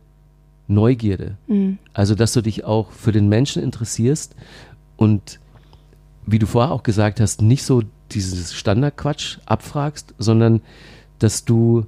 Neugierde. 0.68 1.38
Mhm. 1.48 1.78
Also, 1.94 2.16
dass 2.16 2.34
du 2.34 2.42
dich 2.42 2.64
auch 2.64 2.92
für 2.92 3.12
den 3.12 3.28
Menschen 3.28 3.62
interessierst 3.62 4.36
und 4.96 5.40
wie 6.26 6.40
du 6.40 6.46
vorher 6.46 6.72
auch 6.72 6.84
gesagt 6.84 7.20
hast, 7.20 7.42
nicht 7.42 7.64
so 7.64 7.84
dieses 8.12 8.54
Standardquatsch 8.54 9.40
abfragst, 9.46 10.14
sondern 10.18 10.62
dass 11.20 11.46
du 11.46 11.86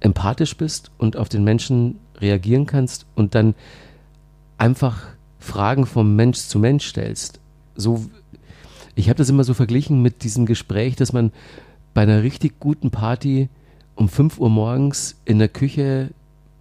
empathisch 0.00 0.56
bist 0.56 0.90
und 0.96 1.16
auf 1.16 1.28
den 1.28 1.44
Menschen 1.44 1.98
reagieren 2.18 2.66
kannst 2.66 3.06
und 3.14 3.34
dann 3.34 3.54
einfach 4.56 5.08
Fragen 5.38 5.86
vom 5.86 6.16
Mensch 6.16 6.38
zu 6.38 6.58
Mensch 6.58 6.86
stellst 6.86 7.39
so, 7.80 8.04
ich 8.94 9.08
habe 9.08 9.18
das 9.18 9.28
immer 9.28 9.44
so 9.44 9.54
verglichen 9.54 10.02
mit 10.02 10.22
diesem 10.22 10.46
Gespräch, 10.46 10.96
dass 10.96 11.12
man 11.12 11.32
bei 11.94 12.02
einer 12.02 12.22
richtig 12.22 12.60
guten 12.60 12.90
Party 12.90 13.48
um 13.94 14.08
5 14.08 14.38
Uhr 14.38 14.50
morgens 14.50 15.16
in 15.24 15.38
der 15.38 15.48
Küche 15.48 16.10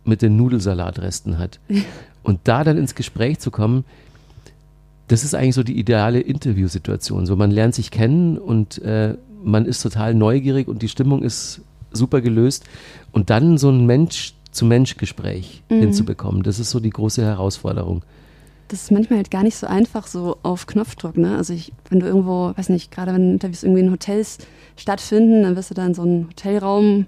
mit 0.04 0.22
den 0.22 0.36
Nudelsalatresten 0.36 1.38
hat. 1.38 1.60
Und 2.24 2.42
da 2.44 2.64
dann 2.64 2.78
ins 2.78 2.96
Gespräch 2.96 3.40
zu 3.40 3.52
kommen, 3.52 3.86
das 5.08 5.24
ist 5.24 5.34
eigentlich 5.34 5.56
so 5.56 5.64
die 5.64 5.80
ideale 5.80 6.20
Interviewsituation. 6.20 7.26
So, 7.26 7.36
man 7.36 7.50
lernt 7.50 7.74
sich 7.74 7.90
kennen 7.90 8.38
und 8.38 8.80
äh, 8.84 9.16
man 9.44 9.66
ist 9.66 9.82
total 9.82 10.14
neugierig 10.14 10.68
und 10.68 10.82
die 10.82 10.88
Stimmung 10.88 11.24
ist 11.24 11.62
super 11.92 12.22
gelöst. 12.22 12.66
Und 13.12 13.32
dann 13.32 13.58
so 13.58 13.70
ein 13.70 13.86
Mensch-zu-Mensch-Gespräch 13.88 15.64
mhm. 15.70 15.80
hinzubekommen, 15.80 16.44
das 16.44 16.60
ist 16.60 16.70
so 16.70 16.80
die 16.80 16.92
große 16.92 17.24
Herausforderung 17.24 18.04
das 18.70 18.84
ist 18.84 18.92
manchmal 18.92 19.18
halt 19.18 19.32
gar 19.32 19.44
nicht 19.44 19.58
so 19.58 19.68
einfach 19.68 20.08
so 20.08 20.38
auf 20.44 20.68
Knopfdruck. 20.68 21.18
Ne? 21.18 21.36
Also 21.36 21.54
ich, 21.54 21.74
wenn 21.90 22.00
du 22.00 22.06
irgendwo, 22.06 22.54
weiß 22.56 22.70
nicht, 22.70 22.92
gerade 22.92 23.14
wenn 23.14 23.34
Interviews 23.34 23.64
irgendwie 23.64 23.82
in 23.82 23.92
Hotels 23.92 24.38
stattfinden, 24.78 25.44
dann 25.44 25.56
wirst 25.56 25.72
du 25.72 25.74
da 25.74 25.86
in 25.86 25.94
so 25.94 26.04
einen 26.04 26.28
Hotelraum, 26.28 27.08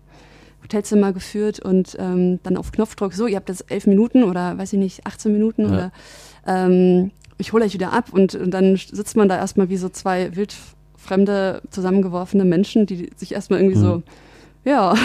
Hotelzimmer 0.63 1.13
geführt 1.13 1.60
und 1.60 1.95
ähm, 2.00 2.39
dann 2.43 2.58
auf 2.58 2.71
Knopfdruck, 2.71 3.13
so, 3.13 3.28
ihr 3.28 3.36
habt 3.36 3.50
jetzt 3.50 3.71
elf 3.71 3.88
Minuten 3.88 4.24
oder 4.24 4.58
weiß 4.58 4.74
ich 4.74 4.80
nicht, 4.80 5.06
18 5.06 5.32
Minuten 5.32 5.63
ja. 5.63 5.67
oder 5.67 5.91
ähm, 6.47 7.12
ich 7.38 7.54
hole 7.54 7.65
euch 7.65 7.74
wieder 7.74 7.93
ab 7.93 8.10
und, 8.12 8.36
und 8.36 8.52
dann 8.52 8.76
sitzt 8.76 9.15
man 9.15 9.30
da 9.30 9.38
erstmal 9.38 9.69
wie 9.69 9.78
so 9.78 9.89
zwei 9.89 10.36
wildfremde, 10.36 11.62
zusammengeworfene 11.69 12.45
Menschen, 12.45 12.86
die 12.86 13.10
sich 13.15 13.34
erstmal 13.34 13.60
irgendwie 13.60 13.78
mhm. 13.78 13.84
so, 13.84 14.04
ja, 14.63 14.95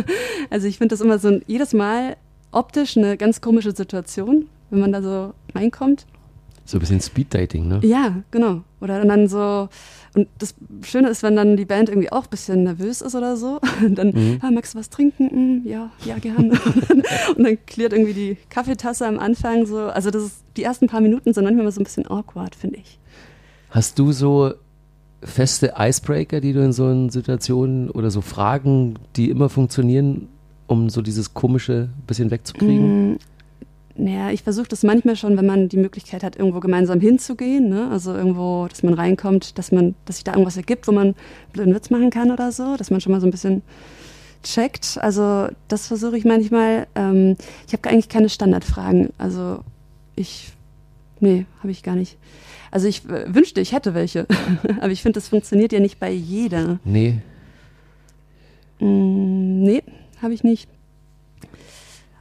also 0.50 0.66
ich 0.66 0.78
finde 0.78 0.94
das 0.94 1.00
immer 1.00 1.18
so 1.18 1.28
ein, 1.28 1.42
jedes 1.46 1.72
Mal 1.72 2.16
optisch 2.50 2.96
eine 2.96 3.16
ganz 3.16 3.40
komische 3.40 3.72
Situation, 3.72 4.48
wenn 4.72 4.80
man 4.80 4.90
da 4.90 5.02
so 5.02 5.34
reinkommt. 5.54 6.06
So 6.64 6.78
ein 6.78 6.80
bisschen 6.80 7.00
Speeddating, 7.00 7.68
ne? 7.68 7.80
Ja, 7.82 8.22
genau. 8.30 8.62
Oder 8.80 9.04
dann 9.04 9.28
so, 9.28 9.68
und 10.14 10.28
das 10.38 10.54
Schöne 10.82 11.08
ist, 11.08 11.22
wenn 11.22 11.36
dann 11.36 11.56
die 11.56 11.64
Band 11.64 11.88
irgendwie 11.88 12.10
auch 12.12 12.24
ein 12.24 12.30
bisschen 12.30 12.62
nervös 12.62 13.00
ist 13.00 13.14
oder 13.14 13.36
so, 13.36 13.60
dann, 13.90 14.08
mhm. 14.08 14.38
ah, 14.40 14.50
magst 14.50 14.74
du 14.74 14.78
was 14.78 14.88
trinken? 14.88 15.26
Mm, 15.64 15.66
ja, 15.66 15.90
ja, 16.04 16.18
gerne. 16.18 16.50
und 17.36 17.44
dann 17.44 17.58
klärt 17.66 17.92
irgendwie 17.92 18.14
die 18.14 18.36
Kaffeetasse 18.48 19.06
am 19.06 19.18
Anfang 19.18 19.66
so. 19.66 19.78
Also 19.78 20.10
das 20.10 20.22
ist, 20.22 20.44
die 20.56 20.62
ersten 20.62 20.86
paar 20.86 21.00
Minuten 21.00 21.34
sind 21.34 21.44
manchmal 21.44 21.70
so 21.72 21.80
ein 21.80 21.84
bisschen 21.84 22.06
awkward, 22.08 22.54
finde 22.54 22.78
ich. 22.78 22.98
Hast 23.70 23.98
du 23.98 24.12
so 24.12 24.52
feste 25.22 25.74
Icebreaker, 25.76 26.40
die 26.40 26.52
du 26.52 26.64
in 26.64 26.72
so 26.72 26.86
einen 26.86 27.10
Situationen 27.10 27.90
oder 27.90 28.10
so 28.10 28.20
Fragen, 28.20 28.94
die 29.16 29.30
immer 29.30 29.48
funktionieren, 29.48 30.28
um 30.66 30.90
so 30.90 31.02
dieses 31.02 31.34
komische 31.34 31.88
bisschen 32.06 32.30
wegzukriegen? 32.30 33.18
Naja, 33.94 34.30
ich 34.30 34.42
versuche 34.42 34.68
das 34.68 34.82
manchmal 34.82 35.16
schon, 35.16 35.36
wenn 35.36 35.44
man 35.44 35.68
die 35.68 35.76
Möglichkeit 35.76 36.22
hat, 36.22 36.36
irgendwo 36.36 36.60
gemeinsam 36.60 37.00
hinzugehen, 37.00 37.68
ne? 37.68 37.90
also 37.90 38.14
irgendwo, 38.14 38.66
dass 38.68 38.82
man 38.82 38.94
reinkommt, 38.94 39.58
dass 39.58 39.70
man, 39.70 39.94
dass 40.06 40.16
sich 40.16 40.24
da 40.24 40.32
irgendwas 40.32 40.56
ergibt, 40.56 40.88
wo 40.88 40.92
man 40.92 41.14
einen 41.58 41.74
Witz 41.74 41.90
machen 41.90 42.10
kann 42.10 42.30
oder 42.30 42.52
so, 42.52 42.76
dass 42.76 42.90
man 42.90 43.00
schon 43.00 43.12
mal 43.12 43.20
so 43.20 43.26
ein 43.26 43.30
bisschen 43.30 43.62
checkt. 44.42 44.98
Also 45.00 45.48
das 45.68 45.86
versuche 45.86 46.16
ich 46.16 46.24
manchmal. 46.24 46.86
Ähm, 46.94 47.36
ich 47.66 47.72
habe 47.72 47.88
eigentlich 47.88 48.08
keine 48.08 48.28
Standardfragen. 48.28 49.10
Also 49.18 49.60
ich, 50.16 50.52
nee, 51.20 51.46
habe 51.60 51.70
ich 51.70 51.82
gar 51.82 51.94
nicht. 51.94 52.16
Also 52.70 52.88
ich 52.88 53.04
äh, 53.08 53.32
wünschte, 53.34 53.60
ich 53.60 53.72
hätte 53.72 53.94
welche. 53.94 54.26
Aber 54.80 54.90
ich 54.90 55.02
finde, 55.02 55.18
das 55.18 55.28
funktioniert 55.28 55.72
ja 55.72 55.80
nicht 55.80 55.98
bei 56.00 56.10
jeder. 56.10 56.78
Nee. 56.84 57.20
Mm, 58.80 59.62
nee, 59.62 59.82
habe 60.20 60.34
ich 60.34 60.42
nicht. 60.44 60.68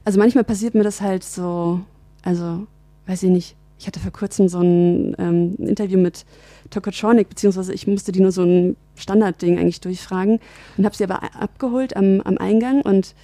Also 0.03 0.19
manchmal 0.19 0.43
passiert 0.43 0.73
mir 0.73 0.83
das 0.83 1.01
halt 1.01 1.23
so, 1.23 1.81
also 2.23 2.67
weiß 3.07 3.23
ich 3.23 3.29
nicht. 3.29 3.55
Ich 3.79 3.87
hatte 3.87 3.99
vor 3.99 4.11
kurzem 4.11 4.47
so 4.47 4.59
ein 4.59 5.15
ähm, 5.17 5.55
Interview 5.57 5.97
mit 5.97 6.25
Tokotronic, 6.69 7.29
beziehungsweise 7.29 7.73
ich 7.73 7.87
musste 7.87 8.11
die 8.11 8.21
nur 8.21 8.31
so 8.31 8.43
ein 8.43 8.75
Standardding 8.95 9.57
eigentlich 9.57 9.81
durchfragen 9.81 10.39
und 10.77 10.85
habe 10.85 10.95
sie 10.95 11.03
aber 11.03 11.23
abgeholt 11.35 11.95
am, 11.95 12.21
am 12.21 12.37
Eingang 12.37 12.81
und 12.81 13.15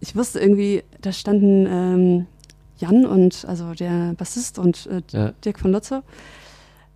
ich 0.00 0.16
wusste 0.16 0.40
irgendwie, 0.40 0.82
da 1.00 1.12
standen 1.12 1.66
ähm, 1.66 2.26
Jan 2.78 3.06
und 3.06 3.44
also 3.46 3.74
der 3.74 4.14
Bassist 4.14 4.58
und 4.58 4.86
äh, 4.86 5.02
ja. 5.12 5.32
Dirk 5.44 5.60
von 5.60 5.72
Lotzo. 5.72 6.02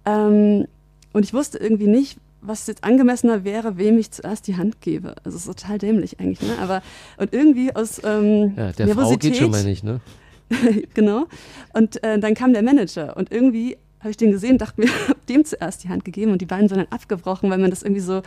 Ähm, 0.05 0.67
und 1.13 1.25
ich 1.25 1.33
wusste 1.33 1.59
irgendwie 1.59 1.87
nicht, 1.87 2.19
was 2.41 2.67
jetzt 2.67 2.85
angemessener 2.85 3.45
wäre, 3.45 3.77
wem 3.77 3.99
ich 3.99 4.11
zuerst 4.11 4.47
die 4.47 4.57
Hand 4.57 4.81
gebe. 4.81 5.15
Also 5.25 5.37
ist 5.37 5.47
total 5.47 5.79
dämlich 5.79 6.21
eigentlich, 6.21 6.43
ne? 6.43 6.59
Aber 6.61 6.83
und 7.17 7.33
irgendwie 7.33 7.75
aus 7.75 8.01
ähm, 8.05 8.55
ja, 8.57 8.73
der 8.73 8.89
Frau 8.89 9.17
geht 9.17 9.37
schon 9.37 9.51
mal 9.51 9.65
nicht, 9.65 9.85
ne? 9.85 10.01
genau. 10.95 11.27
Und 11.73 12.03
äh, 12.05 12.19
dann 12.19 12.35
kam 12.35 12.53
der 12.53 12.63
Manager 12.63 13.17
und 13.17 13.33
irgendwie 13.33 13.77
habe 14.01 14.11
ich 14.11 14.17
den 14.17 14.31
gesehen, 14.31 14.59
dachte 14.59 14.81
mir, 14.81 14.89
habe 15.09 15.19
dem 15.29 15.45
zuerst 15.45 15.85
die 15.85 15.89
Hand 15.89 16.05
gegeben 16.05 16.33
und 16.33 16.41
die 16.41 16.47
beiden 16.47 16.69
sind 16.69 16.79
dann 16.79 16.89
abgebrochen, 16.91 17.51
weil 17.51 17.59
man 17.59 17.71
das 17.71 17.83
irgendwie 17.83 18.01
so 18.01 18.23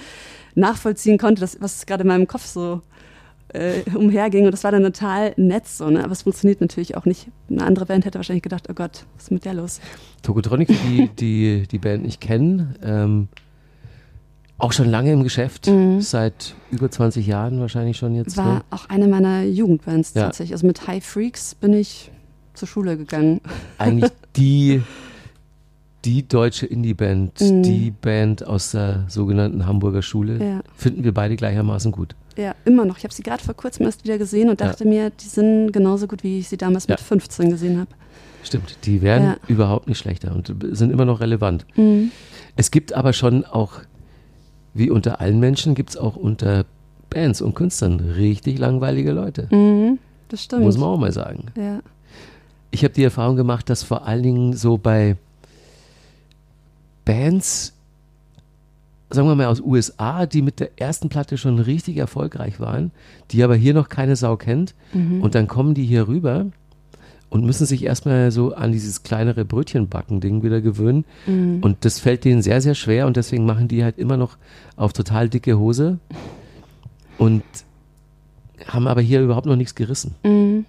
nachvollziehen 0.56 1.17
konnte, 1.17 1.41
dass, 1.41 1.62
was 1.62 1.86
gerade 1.86 2.02
in 2.02 2.08
meinem 2.08 2.28
Kopf 2.28 2.45
so 2.45 2.82
äh, 3.54 3.82
umherging. 3.95 4.45
Und 4.45 4.52
das 4.52 4.63
war 4.63 4.72
dann 4.72 4.84
total 4.84 5.34
nett 5.38 5.67
so, 5.67 5.89
ne? 5.89 6.04
aber 6.04 6.12
es 6.12 6.24
funktioniert 6.24 6.62
natürlich 6.62 6.98
auch 6.98 7.06
nicht. 7.06 7.28
Eine 7.50 7.63
andere 7.63 7.86
Band 7.86 8.06
hätte 8.06 8.19
wahrscheinlich 8.19 8.43
gedacht, 8.43 8.67
oh 8.69 8.74
Gott, 8.74 9.06
was 9.15 9.26
ist 9.26 9.32
mit 9.32 9.45
der 9.45 9.54
los? 9.54 9.80
Tokotronic, 10.22 10.67
die 10.67 11.10
die, 11.17 11.67
die 11.67 11.80
Band 11.80 12.04
nicht 12.04 12.22
kennen, 12.22 12.76
ähm, 12.84 13.28
auch 14.60 14.74
schon 14.74 14.89
lange 14.89 15.12
im 15.12 15.24
Geschäft, 15.24 15.67
mhm. 15.67 16.02
seit 16.02 16.56
über 16.69 16.91
20 16.91 17.26
Jahren 17.26 17.60
wahrscheinlich 17.60 17.98
schon 17.98 18.15
jetzt. 18.15 18.38
War 18.38 18.56
ne? 18.56 18.62
auch 18.69 18.88
eine 18.89 19.08
meiner 19.08 19.43
Jugendbands 19.43 20.13
ja. 20.13 20.24
tatsächlich. 20.24 20.54
Also 20.54 20.67
mit 20.67 20.86
High 20.88 21.04
Freaks 21.04 21.56
bin 21.56 21.74
ich 21.74 22.12
zur 22.54 22.67
Schule 22.67 22.98
gegangen. 22.98 23.41
Eigentlich 23.78 24.12
die 24.36 24.82
die 26.06 26.28
deutsche 26.28 26.65
Indie-Band, 26.65 27.41
mhm. 27.41 27.63
die 27.63 27.91
Band 27.91 28.45
aus 28.48 28.72
der 28.72 29.06
sogenannten 29.10 29.65
Hamburger 29.65 30.02
Schule, 30.02 30.38
ja. 30.43 30.62
finden 30.76 31.04
wir 31.04 31.13
beide 31.13 31.36
gleichermaßen 31.36 31.91
gut. 31.91 32.15
Ja, 32.38 32.56
immer 32.63 32.86
noch. 32.86 32.98
Ich 32.98 33.04
habe 33.04 33.13
sie 33.13 33.24
gerade 33.24 33.43
vor 33.43 33.54
kurzem 33.54 33.86
erst 33.86 34.06
wieder 34.06 34.17
gesehen 34.17 34.50
und 34.50 34.62
dachte 34.62 34.86
ja. 34.86 34.89
mir, 34.89 35.10
die 35.10 35.28
sind 35.28 35.74
genauso 35.74 36.08
gut, 36.08 36.24
wie 36.24 36.39
ich 36.39 36.48
sie 36.48 36.56
damals 36.56 36.88
mit 36.88 37.00
15 37.00 37.50
gesehen 37.50 37.80
habe. 37.80 37.89
Stimmt, 38.43 38.78
die 38.86 39.02
werden 39.02 39.36
überhaupt 39.48 39.89
nicht 39.89 39.98
schlechter 39.98 40.34
und 40.34 40.54
sind 40.72 40.91
immer 40.91 41.04
noch 41.04 41.19
relevant. 41.19 41.65
Mhm. 41.76 42.12
Es 42.56 42.72
gibt 42.72 42.93
aber 42.93 43.12
schon 43.12 43.43
auch, 43.43 43.82
wie 44.80 44.89
unter 44.89 45.22
allen 45.22 45.39
Menschen, 45.39 45.76
gibt 45.76 45.92
es 45.92 45.98
auch 45.98 46.15
unter 46.15 46.65
Bands 47.10 47.42
und 47.42 47.54
Künstlern 47.54 48.00
richtig 48.00 48.58
langweilige 48.58 49.12
Leute. 49.12 49.48
Mhm, 49.52 50.00
das 50.30 50.44
stimmt. 50.44 50.63
Muss 50.63 50.78
man 50.78 50.89
auch 50.89 50.98
mal 50.98 51.12
sagen. 51.12 51.46
Ja. 51.56 51.82
Ich 52.72 52.84
habe 52.84 52.94
die 52.94 53.04
Erfahrung 53.04 53.36
gemacht, 53.36 53.70
dass 53.70 53.84
vor 53.84 54.06
allen 54.06 54.24
Dingen 54.24 54.54
so 54.54 54.78
bei 54.78 55.15
Bands, 57.06 57.74
sagen 59.10 59.28
wir 59.28 59.36
mal 59.36 59.48
aus 59.48 59.60
USA, 59.60 60.26
die 60.28 60.42
mit 60.44 60.60
der 60.60 60.70
ersten 60.80 61.10
Platte 61.10 61.38
schon 61.38 61.58
richtig 61.60 61.98
erfolgreich 61.98 62.60
waren, 62.60 62.92
die 63.32 63.44
aber 63.44 63.56
hier 63.56 63.74
noch 63.74 63.89
keine 63.89 64.15
Sau 64.15 64.38
kennt. 64.38 64.76
Mhm. 64.94 65.22
Und 65.22 65.34
dann 65.34 65.48
kommen 65.48 65.74
die 65.74 65.86
hier 65.86 66.08
rüber 66.08 66.46
und 67.30 67.46
müssen 67.46 67.65
sich 67.65 67.84
erstmal 67.84 68.32
so 68.32 68.54
an 68.54 68.72
dieses 68.72 69.04
kleinere 69.04 69.46
Brötchenbacken-Ding 69.46 70.44
wieder 70.44 70.62
gewöhnen. 70.62 71.06
Mhm. 71.28 71.60
Und 71.62 71.86
das 71.86 72.00
fällt 72.00 72.26
denen 72.26 72.42
sehr, 72.42 72.62
sehr 72.62 72.76
schwer 72.76 73.08
und 73.08 73.18
deswegen 73.18 73.46
machen 73.46 73.68
die 73.68 73.84
halt 73.84 73.98
immer 73.98 74.18
noch 74.18 74.38
auf 74.76 74.94
total 74.94 75.30
dicke 75.30 75.58
Hose 75.58 76.00
und 77.18 77.44
haben 78.68 78.88
aber 78.88 79.02
hier 79.02 79.22
überhaupt 79.22 79.46
noch 79.46 79.56
nichts 79.56 79.76
gerissen. 79.76 80.15
Mhm. 80.24 80.65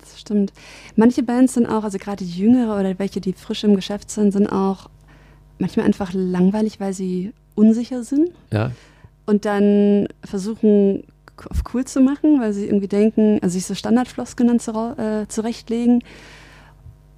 Das 0.00 0.18
stimmt. 0.18 0.52
Manche 0.96 1.22
Bands 1.22 1.54
sind 1.54 1.66
auch, 1.66 1.84
also 1.84 1.98
gerade 1.98 2.24
die 2.24 2.38
jüngere 2.38 2.78
oder 2.78 2.98
welche, 2.98 3.20
die 3.20 3.32
frisch 3.32 3.64
im 3.64 3.76
Geschäft 3.76 4.10
sind, 4.10 4.32
sind 4.32 4.48
auch 4.48 4.90
manchmal 5.58 5.86
einfach 5.86 6.12
langweilig, 6.12 6.80
weil 6.80 6.92
sie 6.92 7.32
unsicher 7.54 8.02
sind. 8.02 8.30
Ja. 8.50 8.72
Und 9.26 9.44
dann 9.44 10.08
versuchen, 10.24 11.04
auf 11.48 11.62
cool 11.72 11.84
zu 11.84 12.00
machen, 12.00 12.40
weil 12.40 12.52
sie 12.52 12.66
irgendwie 12.66 12.88
denken, 12.88 13.38
also 13.42 13.54
sich 13.54 13.66
so 13.66 13.74
Standardfloskeln 13.74 14.48
dann 14.48 14.60
zu, 14.60 14.72
äh, 14.72 15.26
zurechtlegen. 15.28 16.02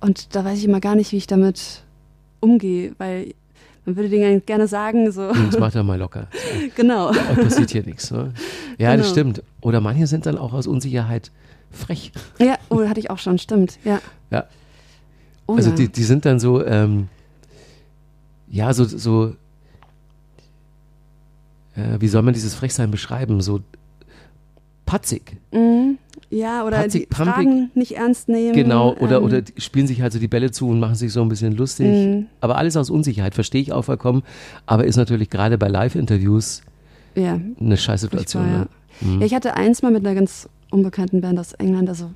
Und 0.01 0.35
da 0.35 0.45
weiß 0.45 0.59
ich 0.59 0.65
immer 0.65 0.81
gar 0.81 0.95
nicht, 0.95 1.13
wie 1.13 1.17
ich 1.17 1.27
damit 1.27 1.83
umgehe, 2.41 2.95
weil 2.99 3.35
man 3.85 3.97
würde 3.97 4.09
denen 4.09 4.45
gerne 4.47 4.69
sagen, 4.69 5.11
so. 5.11 5.33
Das 5.33 5.59
macht 5.59 5.75
er 5.75 5.83
mal 5.83 5.99
locker. 5.99 6.29
genau. 6.77 7.13
Da 7.13 7.35
passiert 7.35 7.71
hier 7.71 7.85
nichts. 7.85 8.11
Ne? 8.11 8.33
Ja, 8.79 8.93
genau. 8.93 9.03
das 9.03 9.11
stimmt. 9.11 9.43
Oder 9.61 9.81
manche 9.81 10.07
sind 10.07 10.27
dann 10.27 10.39
auch 10.39 10.53
aus 10.53 10.67
Unsicherheit 10.67 11.31
frech. 11.71 12.13
Ja, 12.39 12.57
oh, 12.69 12.87
hatte 12.87 13.01
ich 13.01 13.11
auch 13.11 13.19
schon, 13.19 13.39
stimmt, 13.39 13.79
ja. 13.85 14.01
Ja. 14.31 14.45
Oh, 15.47 15.57
also 15.57 15.71
ja. 15.71 15.77
Die, 15.77 15.89
die 15.89 16.05
sind 16.05 16.25
dann 16.25 16.39
so, 16.39 16.65
ähm, 16.65 17.09
ja, 18.49 18.73
so, 18.73 18.85
so 18.85 19.35
äh, 21.75 22.01
wie 22.01 22.09
soll 22.09 22.23
man 22.23 22.35
dieses 22.35 22.55
Frechsein 22.55 22.91
beschreiben? 22.91 23.41
So 23.41 23.61
patzig. 24.93 25.39
Mhm. 25.53 25.97
Ja, 26.29 26.67
oder 26.67 26.83
patzig, 26.83 27.09
die 27.09 27.15
pumpig. 27.15 27.35
Fragen 27.35 27.71
nicht 27.75 27.97
ernst 27.97 28.29
nehmen. 28.29 28.53
Genau, 28.53 28.95
oder, 28.97 29.19
ähm. 29.19 29.25
oder 29.25 29.43
spielen 29.57 29.87
sich 29.87 30.03
halt 30.03 30.13
so 30.13 30.19
die 30.19 30.29
Bälle 30.29 30.51
zu 30.51 30.69
und 30.69 30.81
machen 30.81 30.97
sich 30.97 31.15
so 31.15 31.23
ein 31.23 31.31
bisschen 31.31 31.57
lustig. 31.57 31.87
Mhm. 31.87 32.27
Aber 32.43 32.59
alles 32.59 32.77
aus 32.77 32.91
Unsicherheit, 32.91 33.35
verstehe 33.35 33.63
ich 33.63 33.73
auch 33.73 33.87
vollkommen. 33.87 34.23
Aber 34.67 34.85
ist 34.85 34.97
natürlich 34.97 35.31
gerade 35.31 35.57
bei 35.57 35.69
Live-Interviews 35.69 36.61
ja. 37.15 37.41
eine 37.59 37.77
Scheißsituation. 37.79 38.47
Ja. 38.47 38.59
Ne? 38.59 38.69
Mhm. 39.01 39.21
ja, 39.21 39.27
ich 39.27 39.35
hatte 39.35 39.55
eins 39.57 39.81
mal 39.81 39.91
mit 39.91 40.05
einer 40.05 40.15
ganz 40.15 40.47
unbekannten 40.71 41.23
Band 41.23 41.39
aus 41.39 41.55
England, 41.55 41.89
also 41.89 42.11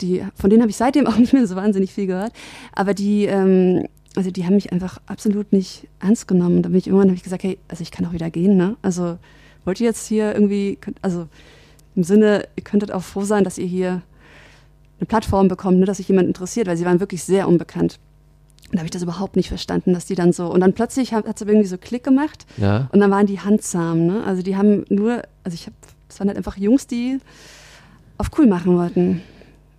die, 0.00 0.24
von 0.34 0.50
denen 0.50 0.62
habe 0.62 0.70
ich 0.70 0.76
seitdem 0.76 1.06
auch 1.08 1.16
nicht 1.16 1.32
mehr 1.32 1.46
so 1.46 1.54
wahnsinnig 1.54 1.92
viel 1.92 2.08
gehört. 2.08 2.32
Aber 2.72 2.92
die, 2.92 3.26
ähm, 3.26 3.86
also 4.16 4.32
die 4.32 4.46
haben 4.46 4.56
mich 4.56 4.72
einfach 4.72 5.00
absolut 5.06 5.52
nicht 5.52 5.86
ernst 6.00 6.26
genommen. 6.26 6.62
Da 6.62 6.70
bin 6.70 6.78
ich 6.78 6.88
irgendwann 6.88 7.08
habe 7.08 7.16
ich 7.16 7.22
gesagt, 7.22 7.44
hey, 7.44 7.56
also 7.68 7.82
ich 7.82 7.92
kann 7.92 8.04
auch 8.04 8.12
wieder 8.12 8.30
gehen, 8.30 8.56
ne? 8.56 8.76
Also 8.82 9.16
wollt 9.64 9.80
ihr 9.80 9.86
jetzt 9.86 10.08
hier 10.08 10.32
irgendwie, 10.34 10.78
also 11.02 11.28
im 11.96 12.02
Sinne, 12.02 12.48
ihr 12.56 12.64
könntet 12.64 12.92
auch 12.92 13.02
froh 13.02 13.22
sein, 13.22 13.44
dass 13.44 13.58
ihr 13.58 13.66
hier 13.66 14.02
eine 14.98 15.06
Plattform 15.06 15.48
bekommt, 15.48 15.78
ne, 15.78 15.86
dass 15.86 15.98
sich 15.98 16.08
jemand 16.08 16.28
interessiert, 16.28 16.66
weil 16.66 16.76
sie 16.76 16.84
waren 16.84 17.00
wirklich 17.00 17.22
sehr 17.24 17.48
unbekannt. 17.48 17.98
Und 18.66 18.74
da 18.74 18.78
habe 18.78 18.86
ich 18.86 18.90
das 18.90 19.02
überhaupt 19.02 19.36
nicht 19.36 19.48
verstanden, 19.48 19.92
dass 19.92 20.06
die 20.06 20.14
dann 20.14 20.32
so. 20.32 20.46
Und 20.46 20.60
dann 20.60 20.72
plötzlich 20.72 21.12
hat 21.12 21.26
es 21.26 21.46
irgendwie 21.46 21.66
so 21.66 21.78
Klick 21.78 22.02
gemacht. 22.02 22.46
Ja. 22.56 22.88
Und 22.92 23.00
dann 23.00 23.10
waren 23.10 23.26
die 23.26 23.40
handsam, 23.40 24.06
ne? 24.06 24.24
Also 24.24 24.42
die 24.42 24.56
haben 24.56 24.84
nur, 24.88 25.22
also 25.44 25.54
ich 25.54 25.66
habe, 25.66 25.76
das 26.08 26.18
waren 26.18 26.28
halt 26.28 26.38
einfach 26.38 26.56
Jungs, 26.56 26.86
die 26.86 27.18
auf 28.18 28.30
cool 28.38 28.46
machen 28.46 28.76
wollten. 28.76 29.22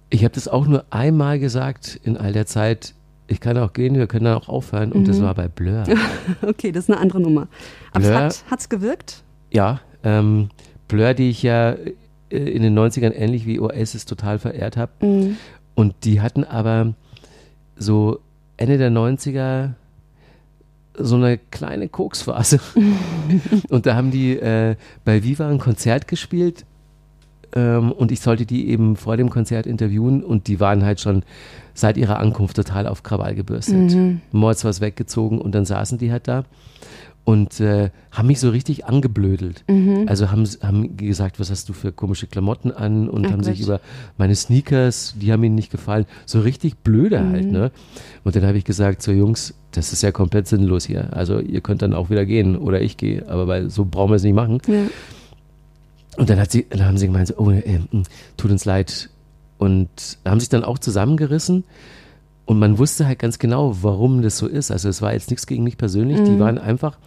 Ich 0.09 0.23
habe 0.23 0.33
das 0.33 0.47
auch 0.47 0.67
nur 0.67 0.85
einmal 0.91 1.39
gesagt 1.39 1.99
in 2.03 2.15
all 2.15 2.31
der 2.31 2.45
Zeit, 2.45 2.93
ich 3.27 3.39
kann 3.39 3.57
auch 3.57 3.73
gehen, 3.73 3.95
wir 3.95 4.07
können 4.07 4.25
dann 4.25 4.37
auch 4.37 4.49
aufhören. 4.49 4.91
Und 4.91 5.01
mhm. 5.01 5.05
das 5.05 5.21
war 5.21 5.33
bei 5.33 5.47
Blur. 5.47 5.83
okay, 6.43 6.71
das 6.71 6.85
ist 6.85 6.91
eine 6.91 6.99
andere 6.99 7.19
Nummer. 7.19 7.47
Aber 7.91 7.99
Blur, 8.01 8.29
hat 8.49 8.59
es 8.59 8.69
gewirkt? 8.69 9.23
Ja, 9.51 9.81
ähm, 10.03 10.49
Blur, 10.87 11.13
die 11.15 11.29
ich 11.31 11.41
ja 11.41 11.75
in 12.29 12.61
den 12.61 12.77
90ern 12.77 13.13
ähnlich 13.13 13.45
wie 13.45 13.59
Oasis 13.59 14.05
total 14.05 14.39
verehrt 14.39 14.77
habe. 14.77 14.91
Mhm. 15.05 15.37
Und 15.75 15.93
die 16.03 16.21
hatten 16.21 16.43
aber 16.43 16.93
so 17.75 18.19
Ende 18.57 18.77
der 18.77 18.91
90er 18.91 19.71
so 20.97 21.15
eine 21.15 21.37
kleine 21.37 21.89
Koksphase. 21.89 22.59
und 23.69 23.85
da 23.85 23.95
haben 23.95 24.11
die 24.11 24.37
äh, 24.37 24.75
bei 25.03 25.23
Viva 25.23 25.49
ein 25.49 25.59
Konzert 25.59 26.07
gespielt 26.07 26.65
ähm, 27.53 27.91
und 27.91 28.11
ich 28.11 28.21
sollte 28.21 28.45
die 28.45 28.69
eben 28.69 28.95
vor 28.95 29.17
dem 29.17 29.29
Konzert 29.29 29.65
interviewen 29.65 30.23
und 30.23 30.47
die 30.47 30.59
waren 30.59 30.83
halt 30.83 30.99
schon 30.99 31.23
seit 31.73 31.97
ihrer 31.97 32.19
Ankunft 32.19 32.55
total 32.55 32.87
auf 32.87 33.03
Krawall 33.03 33.35
gebürstet. 33.35 33.93
Mhm. 33.93 34.21
Mords 34.31 34.63
was 34.63 34.81
weggezogen 34.81 35.39
und 35.39 35.53
dann 35.53 35.65
saßen 35.65 35.97
die 35.97 36.11
halt 36.11 36.27
da. 36.27 36.45
Und 37.25 37.59
äh, 37.59 37.89
haben 38.11 38.27
mich 38.27 38.39
so 38.39 38.51
richtig 38.51 38.85
angeblödelt. 38.85 39.65
Also 40.07 40.31
haben, 40.31 40.45
haben 40.61 40.95
gesagt, 40.95 41.39
was 41.39 41.49
hast 41.49 41.67
du 41.67 41.73
für 41.73 41.91
komische 41.91 42.27
Klamotten 42.27 42.71
an 42.71 43.09
und 43.09 43.25
Ach 43.25 43.31
haben 43.31 43.43
sich 43.43 43.61
über 43.61 43.81
meine 44.17 44.35
Sneakers, 44.35 45.15
die 45.19 45.33
haben 45.33 45.43
ihnen 45.43 45.55
nicht 45.55 45.71
gefallen, 45.71 46.05
so 46.25 46.39
richtig 46.39 46.77
blöde 46.77 47.27
halt. 47.27 47.51
Ne? 47.51 47.71
Und 48.23 48.35
dann 48.35 48.45
habe 48.45 48.59
ich 48.59 48.63
gesagt, 48.63 49.01
so 49.01 49.11
Jungs, 49.11 49.55
das 49.71 49.91
ist 49.91 50.03
ja 50.03 50.11
komplett 50.11 50.47
sinnlos 50.47 50.85
hier. 50.85 51.13
Also 51.13 51.39
ihr 51.39 51.61
könnt 51.61 51.81
dann 51.81 51.93
auch 51.93 52.11
wieder 52.11 52.25
gehen 52.25 52.55
oder 52.55 52.79
ich 52.79 52.95
gehe, 52.95 53.27
aber 53.27 53.47
weil 53.47 53.71
so 53.71 53.85
brauchen 53.85 54.11
wir 54.11 54.17
es 54.17 54.23
nicht 54.23 54.35
machen. 54.35 54.61
Ja. 54.67 54.85
Und 56.17 56.29
dann, 56.29 56.39
hat 56.39 56.51
sie, 56.51 56.67
dann 56.69 56.85
haben 56.85 56.97
sie 56.97 57.07
gemeint, 57.07 57.29
so, 57.29 57.35
oh, 57.37 57.51
äh, 57.51 57.79
tut 58.37 58.51
uns 58.51 58.65
leid. 58.65 59.09
Und 59.57 59.89
haben 60.25 60.39
sich 60.39 60.49
dann 60.49 60.63
auch 60.63 60.77
zusammengerissen. 60.77 61.63
Und 62.45 62.59
man 62.59 62.77
wusste 62.77 63.07
halt 63.07 63.19
ganz 63.19 63.39
genau, 63.39 63.75
warum 63.81 64.21
das 64.21 64.37
so 64.37 64.47
ist. 64.47 64.69
Also 64.71 64.87
es 64.89 65.01
war 65.01 65.13
jetzt 65.13 65.29
nichts 65.31 65.47
gegen 65.47 65.63
mich 65.63 65.77
persönlich. 65.77 66.21
Die 66.23 66.39
waren 66.39 66.57
einfach 66.59 66.97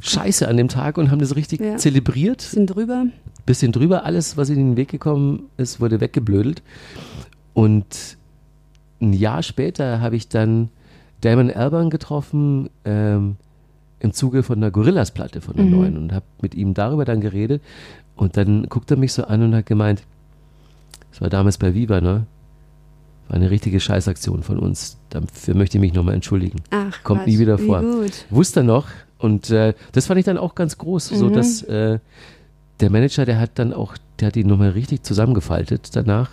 scheiße 0.00 0.48
an 0.48 0.56
dem 0.56 0.68
Tag 0.68 0.96
und 0.96 1.10
haben 1.10 1.18
das 1.18 1.36
richtig 1.36 1.60
Ja. 1.60 1.76
zelebriert. 1.76 2.40
Sind 2.40 2.66
drüber. 2.68 3.04
Bisschen 3.44 3.72
drüber. 3.72 4.04
Alles, 4.04 4.36
was 4.36 4.48
in 4.48 4.56
den 4.56 4.76
Weg 4.76 4.88
gekommen 4.88 5.44
ist, 5.58 5.80
wurde 5.80 6.00
weggeblödelt. 6.00 6.62
Und 7.52 8.16
ein 9.02 9.12
Jahr 9.12 9.42
später 9.42 10.00
habe 10.00 10.16
ich 10.16 10.28
dann 10.28 10.70
Damon 11.20 11.50
Albarn 11.50 11.90
getroffen 11.90 12.70
ähm, 12.86 13.36
im 13.98 14.12
Zuge 14.14 14.42
von 14.42 14.60
der 14.62 14.70
Gorillas-Platte 14.70 15.42
von 15.42 15.56
der 15.56 15.66
neuen 15.66 15.98
und 15.98 16.12
habe 16.14 16.24
mit 16.40 16.54
ihm 16.54 16.72
darüber 16.72 17.04
dann 17.04 17.20
geredet. 17.20 17.60
Und 18.16 18.38
dann 18.38 18.64
guckt 18.70 18.90
er 18.90 18.96
mich 18.96 19.12
so 19.12 19.24
an 19.24 19.42
und 19.42 19.54
hat 19.54 19.66
gemeint, 19.66 20.02
das 21.10 21.20
war 21.20 21.28
damals 21.28 21.58
bei 21.58 21.74
Viva, 21.74 22.00
ne? 22.00 22.24
War 23.30 23.36
eine 23.36 23.48
richtige 23.50 23.78
Scheißaktion 23.78 24.42
von 24.42 24.58
uns. 24.58 24.98
Dafür 25.10 25.54
möchte 25.54 25.78
ich 25.78 25.80
mich 25.80 25.94
nochmal 25.94 26.14
entschuldigen. 26.14 26.58
Ach, 26.70 27.02
Kommt 27.04 27.20
Quatsch, 27.20 27.28
nie 27.28 27.38
wieder 27.38 27.60
wie 27.60 27.66
vor. 27.66 27.80
Wusste 28.30 28.64
noch. 28.64 28.88
Und 29.18 29.50
äh, 29.50 29.72
das 29.92 30.06
fand 30.06 30.18
ich 30.18 30.24
dann 30.26 30.36
auch 30.36 30.56
ganz 30.56 30.76
groß, 30.78 31.10
so 31.10 31.26
Mhm. 31.28 31.32
dass 31.34 31.62
äh, 31.62 32.00
der 32.80 32.90
Manager, 32.90 33.24
der 33.24 33.38
hat 33.38 33.52
dann 33.54 33.72
auch, 33.72 33.94
der 34.18 34.26
hat 34.28 34.36
ihn 34.36 34.48
nochmal 34.48 34.70
richtig 34.70 35.04
zusammengefaltet 35.04 35.90
danach. 35.94 36.30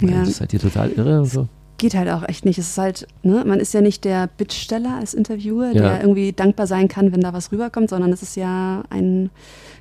Meine, 0.00 0.12
Ja. 0.16 0.24
Das 0.24 0.38
seid 0.38 0.54
ihr 0.54 0.60
total 0.60 0.90
irre 0.92 1.20
und 1.20 1.26
so. 1.26 1.48
Geht 1.78 1.94
halt 1.94 2.08
auch 2.08 2.26
echt 2.26 2.46
nicht. 2.46 2.58
Es 2.58 2.68
ist 2.70 2.78
halt, 2.78 3.06
ne, 3.22 3.44
man 3.46 3.60
ist 3.60 3.74
ja 3.74 3.82
nicht 3.82 4.04
der 4.06 4.28
Bittsteller 4.38 4.96
als 4.98 5.12
Interviewer, 5.12 5.66
Ja. 5.72 5.82
der 5.82 6.00
irgendwie 6.00 6.32
dankbar 6.32 6.66
sein 6.66 6.88
kann, 6.88 7.12
wenn 7.12 7.20
da 7.20 7.34
was 7.34 7.52
rüberkommt, 7.52 7.90
sondern 7.90 8.10
es 8.12 8.22
ist 8.22 8.36
ja 8.36 8.84
ein 8.88 9.28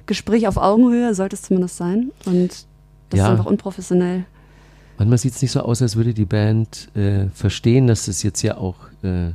Gespräch 0.06 0.50
auf 0.50 0.58
Augenhöhe, 0.58 1.14
sollte 1.16 1.38
es 1.38 1.44
zumindest 1.44 1.78
sein. 1.78 2.12
Und 2.26 2.66
das 3.12 3.18
Ja. 3.20 3.26
ist 3.28 3.32
einfach 3.32 3.46
unprofessionell. 3.46 4.26
Manchmal 4.98 5.18
sieht 5.18 5.34
es 5.34 5.42
nicht 5.42 5.52
so 5.52 5.62
aus, 5.62 5.82
als 5.82 5.96
würde 5.96 6.14
die 6.14 6.26
Band 6.26 6.90
äh, 6.96 7.28
verstehen, 7.34 7.88
dass 7.88 8.08
es 8.08 8.24
jetzt 8.24 8.42
ja 8.42 8.58
auch 8.58 8.76
äh, 9.04 9.32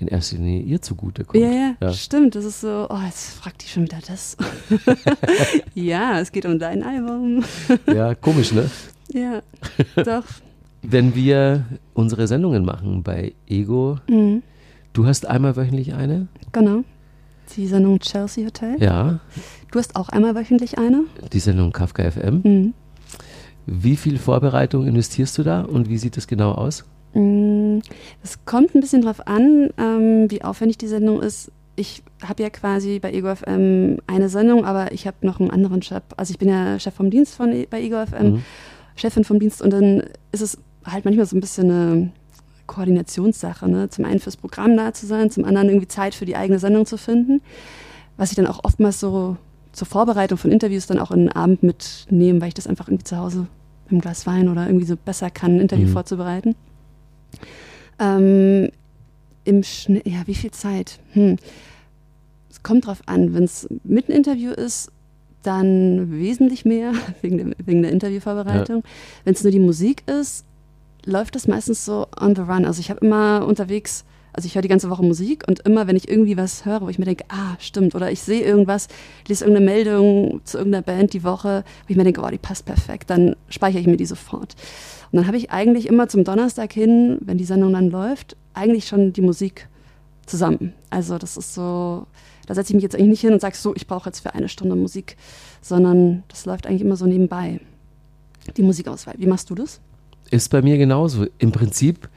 in 0.00 0.08
erster 0.08 0.36
Linie 0.36 0.60
ihr 0.62 0.82
zugute 0.82 1.24
kommt. 1.24 1.42
Ja, 1.42 1.50
ja, 1.50 1.74
Ja. 1.80 1.92
stimmt. 1.92 2.34
Das 2.34 2.44
ist 2.44 2.60
so, 2.60 2.86
oh, 2.90 2.98
jetzt 3.04 3.34
fragt 3.34 3.62
die 3.62 3.68
schon 3.68 3.84
wieder 3.84 3.98
das. 4.06 4.36
ja, 5.74 6.18
es 6.20 6.32
geht 6.32 6.46
um 6.46 6.58
dein 6.58 6.82
Album. 6.82 7.44
ja, 7.86 8.14
komisch, 8.14 8.52
ne? 8.52 8.68
ja, 9.12 9.40
doch. 10.04 10.24
Wenn 10.82 11.14
wir 11.14 11.64
unsere 11.94 12.26
Sendungen 12.26 12.64
machen 12.64 13.02
bei 13.02 13.34
Ego, 13.48 13.98
Mhm. 14.08 14.42
du 14.92 15.06
hast 15.06 15.26
einmal 15.26 15.56
wöchentlich 15.56 15.94
eine? 15.94 16.28
Genau. 16.52 16.82
Die 17.56 17.66
Sendung 17.66 17.98
Chelsea 18.00 18.46
Hotel. 18.46 18.82
Ja. 18.82 19.20
Du 19.70 19.78
hast 19.78 19.96
auch 19.96 20.08
einmal 20.08 20.34
wöchentlich 20.34 20.78
eine. 20.78 21.04
Die 21.32 21.40
Sendung 21.40 21.72
Kafka 21.72 22.10
FM. 22.10 22.40
Mhm. 22.42 22.74
Wie 23.66 23.96
viel 23.96 24.18
Vorbereitung 24.18 24.86
investierst 24.86 25.36
du 25.38 25.42
da 25.42 25.62
und 25.62 25.88
wie 25.88 25.98
sieht 25.98 26.16
das 26.16 26.26
genau 26.26 26.52
aus? 26.52 26.84
Mm, 27.14 27.78
Es 28.22 28.44
kommt 28.44 28.74
ein 28.74 28.80
bisschen 28.80 29.02
drauf 29.02 29.26
an, 29.26 29.70
ähm, 29.78 30.30
wie 30.30 30.42
aufwendig 30.42 30.78
die 30.78 30.86
Sendung 30.88 31.22
ist. 31.22 31.50
Ich 31.76 32.02
habe 32.24 32.42
ja 32.42 32.50
quasi 32.50 32.98
bei 33.00 33.12
Ego 33.12 33.34
FM 33.34 33.98
eine 34.06 34.28
Sendung, 34.28 34.64
aber 34.64 34.92
ich 34.92 35.06
habe 35.06 35.16
noch 35.22 35.40
einen 35.40 35.50
anderen 35.50 35.82
Chef. 35.82 36.02
Also 36.16 36.30
ich 36.32 36.38
bin 36.38 36.48
ja 36.48 36.78
Chef 36.78 36.94
vom 36.94 37.10
Dienst 37.10 37.34
von, 37.34 37.52
E- 37.52 37.66
bei 37.68 37.80
Ego 37.82 38.04
FM, 38.04 38.26
Mhm. 38.34 38.42
Chefin 38.96 39.24
vom 39.24 39.40
Dienst 39.40 39.60
und 39.60 39.70
dann 39.72 40.02
ist 40.30 40.40
es 40.42 40.58
halt 40.84 41.04
manchmal 41.04 41.26
so 41.26 41.36
ein 41.36 41.40
bisschen 41.40 41.70
eine 41.70 42.10
Koordinationssache. 42.66 43.68
Ne? 43.68 43.88
Zum 43.88 44.04
einen 44.04 44.20
fürs 44.20 44.36
Programm 44.36 44.76
da 44.76 44.92
zu 44.92 45.06
sein, 45.06 45.30
zum 45.30 45.44
anderen 45.44 45.68
irgendwie 45.68 45.88
Zeit 45.88 46.14
für 46.14 46.26
die 46.26 46.36
eigene 46.36 46.58
Sendung 46.58 46.86
zu 46.86 46.96
finden. 46.96 47.40
Was 48.16 48.30
ich 48.30 48.36
dann 48.36 48.46
auch 48.46 48.60
oftmals 48.64 49.00
so 49.00 49.36
zur 49.74 49.86
Vorbereitung 49.86 50.38
von 50.38 50.50
Interviews 50.52 50.86
dann 50.86 50.98
auch 50.98 51.10
in 51.10 51.20
den 51.26 51.32
Abend 51.32 51.62
mitnehme, 51.62 52.40
weil 52.40 52.48
ich 52.48 52.54
das 52.54 52.66
einfach 52.66 52.88
irgendwie 52.88 53.04
zu 53.04 53.16
Hause 53.18 53.46
mit 53.84 53.92
einem 53.92 54.00
Glas 54.00 54.26
Wein 54.26 54.48
oder 54.48 54.66
irgendwie 54.66 54.86
so 54.86 54.96
besser 54.96 55.30
kann, 55.30 55.56
ein 55.56 55.60
Interview 55.60 55.88
Mhm. 55.88 55.92
vorzubereiten. 55.92 56.54
Ähm, 57.98 58.70
Im 59.44 59.62
Schnitt, 59.62 60.06
ja, 60.06 60.22
wie 60.26 60.34
viel 60.34 60.50
Zeit? 60.52 60.98
Hm. 61.12 61.36
Es 62.50 62.62
kommt 62.62 62.86
drauf 62.86 63.02
an. 63.06 63.34
Wenn 63.34 63.44
es 63.44 63.68
mit 63.84 64.08
einem 64.08 64.16
Interview 64.16 64.52
ist, 64.52 64.90
dann 65.42 66.10
wesentlich 66.12 66.64
mehr, 66.64 66.92
wegen, 67.20 67.36
dem, 67.38 67.54
wegen 67.62 67.82
der 67.82 67.92
Interviewvorbereitung. 67.92 68.82
Wenn 69.24 69.34
es 69.34 69.42
nur 69.42 69.50
die 69.52 69.58
Musik 69.60 70.02
ist, 70.08 70.46
läuft 71.04 71.34
das 71.34 71.46
meistens 71.46 71.84
so 71.84 72.06
on 72.18 72.34
the 72.34 72.40
run. 72.42 72.64
Also 72.64 72.80
ich 72.80 72.88
habe 72.90 73.04
immer 73.04 73.44
unterwegs, 73.46 74.04
also 74.34 74.46
ich 74.46 74.54
höre 74.56 74.62
die 74.62 74.68
ganze 74.68 74.90
Woche 74.90 75.04
Musik 75.04 75.44
und 75.46 75.60
immer, 75.60 75.86
wenn 75.86 75.94
ich 75.94 76.08
irgendwie 76.08 76.36
was 76.36 76.64
höre, 76.64 76.80
wo 76.82 76.88
ich 76.88 76.98
mir 76.98 77.04
denke, 77.04 77.24
ah, 77.28 77.54
stimmt, 77.60 77.94
oder 77.94 78.10
ich 78.10 78.20
sehe 78.20 78.42
irgendwas, 78.42 78.88
lese 79.28 79.44
irgendeine 79.44 79.66
Meldung 79.66 80.40
zu 80.44 80.58
irgendeiner 80.58 80.82
Band 80.82 81.12
die 81.12 81.22
Woche, 81.22 81.64
wo 81.86 81.90
ich 81.90 81.96
mir 81.96 82.02
denke, 82.02 82.20
oh, 82.20 82.28
die 82.28 82.38
passt 82.38 82.66
perfekt, 82.66 83.10
dann 83.10 83.36
speichere 83.48 83.80
ich 83.80 83.86
mir 83.86 83.96
die 83.96 84.06
sofort. 84.06 84.56
Und 85.12 85.18
dann 85.18 85.28
habe 85.28 85.36
ich 85.36 85.52
eigentlich 85.52 85.86
immer 85.86 86.08
zum 86.08 86.24
Donnerstag 86.24 86.72
hin, 86.72 87.18
wenn 87.20 87.38
die 87.38 87.44
Sendung 87.44 87.72
dann 87.72 87.90
läuft, 87.90 88.36
eigentlich 88.54 88.88
schon 88.88 89.12
die 89.12 89.20
Musik 89.20 89.68
zusammen. 90.26 90.74
Also 90.90 91.16
das 91.16 91.36
ist 91.36 91.54
so, 91.54 92.06
da 92.46 92.54
setze 92.54 92.72
ich 92.72 92.74
mich 92.74 92.82
jetzt 92.82 92.96
eigentlich 92.96 93.10
nicht 93.10 93.20
hin 93.20 93.32
und 93.32 93.40
sage 93.40 93.56
so, 93.56 93.74
ich 93.76 93.86
brauche 93.86 94.08
jetzt 94.08 94.20
für 94.20 94.34
eine 94.34 94.48
Stunde 94.48 94.74
Musik, 94.74 95.16
sondern 95.60 96.24
das 96.26 96.44
läuft 96.44 96.66
eigentlich 96.66 96.82
immer 96.82 96.96
so 96.96 97.06
nebenbei. 97.06 97.60
Die 98.56 98.62
Musikauswahl. 98.62 99.14
Wie 99.18 99.26
machst 99.26 99.48
du 99.48 99.54
das? 99.54 99.80
Ist 100.30 100.50
bei 100.50 100.60
mir 100.60 100.76
genauso. 100.76 101.26
Im 101.38 101.52
Prinzip 101.52 102.08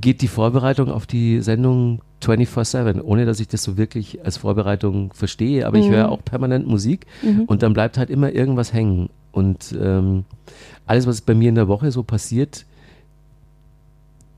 geht 0.00 0.22
die 0.22 0.28
Vorbereitung 0.28 0.90
auf 0.90 1.06
die 1.06 1.40
Sendung 1.40 2.00
24-7, 2.22 3.00
ohne 3.02 3.26
dass 3.26 3.38
ich 3.40 3.48
das 3.48 3.62
so 3.62 3.76
wirklich 3.76 4.24
als 4.24 4.36
Vorbereitung 4.38 5.12
verstehe. 5.12 5.66
Aber 5.66 5.78
ich 5.78 5.88
höre 5.88 6.10
auch 6.10 6.24
permanent 6.24 6.66
Musik 6.66 7.06
und 7.46 7.62
dann 7.62 7.72
bleibt 7.74 7.98
halt 7.98 8.10
immer 8.10 8.32
irgendwas 8.32 8.72
hängen. 8.72 9.08
Und 9.30 9.74
ähm, 9.80 10.24
alles, 10.86 11.06
was 11.06 11.20
bei 11.20 11.34
mir 11.34 11.48
in 11.48 11.54
der 11.54 11.68
Woche 11.68 11.90
so 11.90 12.02
passiert, 12.02 12.64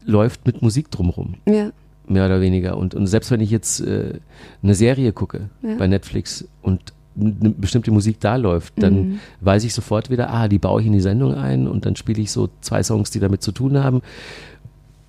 läuft 0.04 0.46
mit 0.46 0.62
Musik 0.62 0.90
drumherum, 0.90 1.34
Ja. 1.46 1.70
mehr 2.08 2.26
oder 2.26 2.40
weniger. 2.40 2.76
Und, 2.76 2.94
und 2.94 3.06
selbst 3.06 3.30
wenn 3.30 3.40
ich 3.40 3.50
jetzt 3.50 3.80
äh, 3.80 4.14
eine 4.62 4.74
Serie 4.74 5.12
gucke 5.12 5.48
Ja. 5.62 5.74
bei 5.76 5.86
Netflix 5.86 6.46
und 6.62 6.92
eine 7.18 7.50
bestimmte 7.50 7.90
Musik 7.90 8.20
da 8.20 8.36
läuft, 8.36 8.74
dann 8.82 8.94
Mhm. 8.94 9.18
weiß 9.40 9.64
ich 9.64 9.72
sofort 9.72 10.10
wieder, 10.10 10.30
ah, 10.30 10.48
die 10.48 10.58
baue 10.58 10.82
ich 10.82 10.86
in 10.86 10.92
die 10.92 11.00
Sendung 11.00 11.34
ein 11.34 11.66
und 11.66 11.86
dann 11.86 11.96
spiele 11.96 12.20
ich 12.20 12.30
so 12.30 12.50
zwei 12.60 12.82
Songs, 12.82 13.10
die 13.10 13.20
damit 13.20 13.42
zu 13.42 13.52
tun 13.52 13.78
haben. 13.82 14.02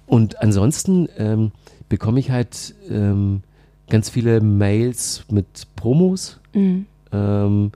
Und 0.08 0.41
ansonsten 0.41 1.08
ähm, 1.17 1.52
bekomme 1.89 2.20
ich 2.20 2.32
halt 2.32 2.74
ähm, 2.89 3.41
ganz 3.89 4.10
viele 4.10 4.41
Mails 4.41 5.26
mit 5.30 5.67
Promos 5.76 6.39
Mhm. 6.54 6.86
ähm, 7.12 7.72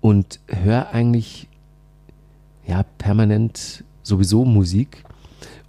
und 0.00 0.40
höre 0.48 0.90
eigentlich 0.92 1.48
ja 2.66 2.84
permanent 2.98 3.84
sowieso 4.02 4.44
Musik. 4.44 5.04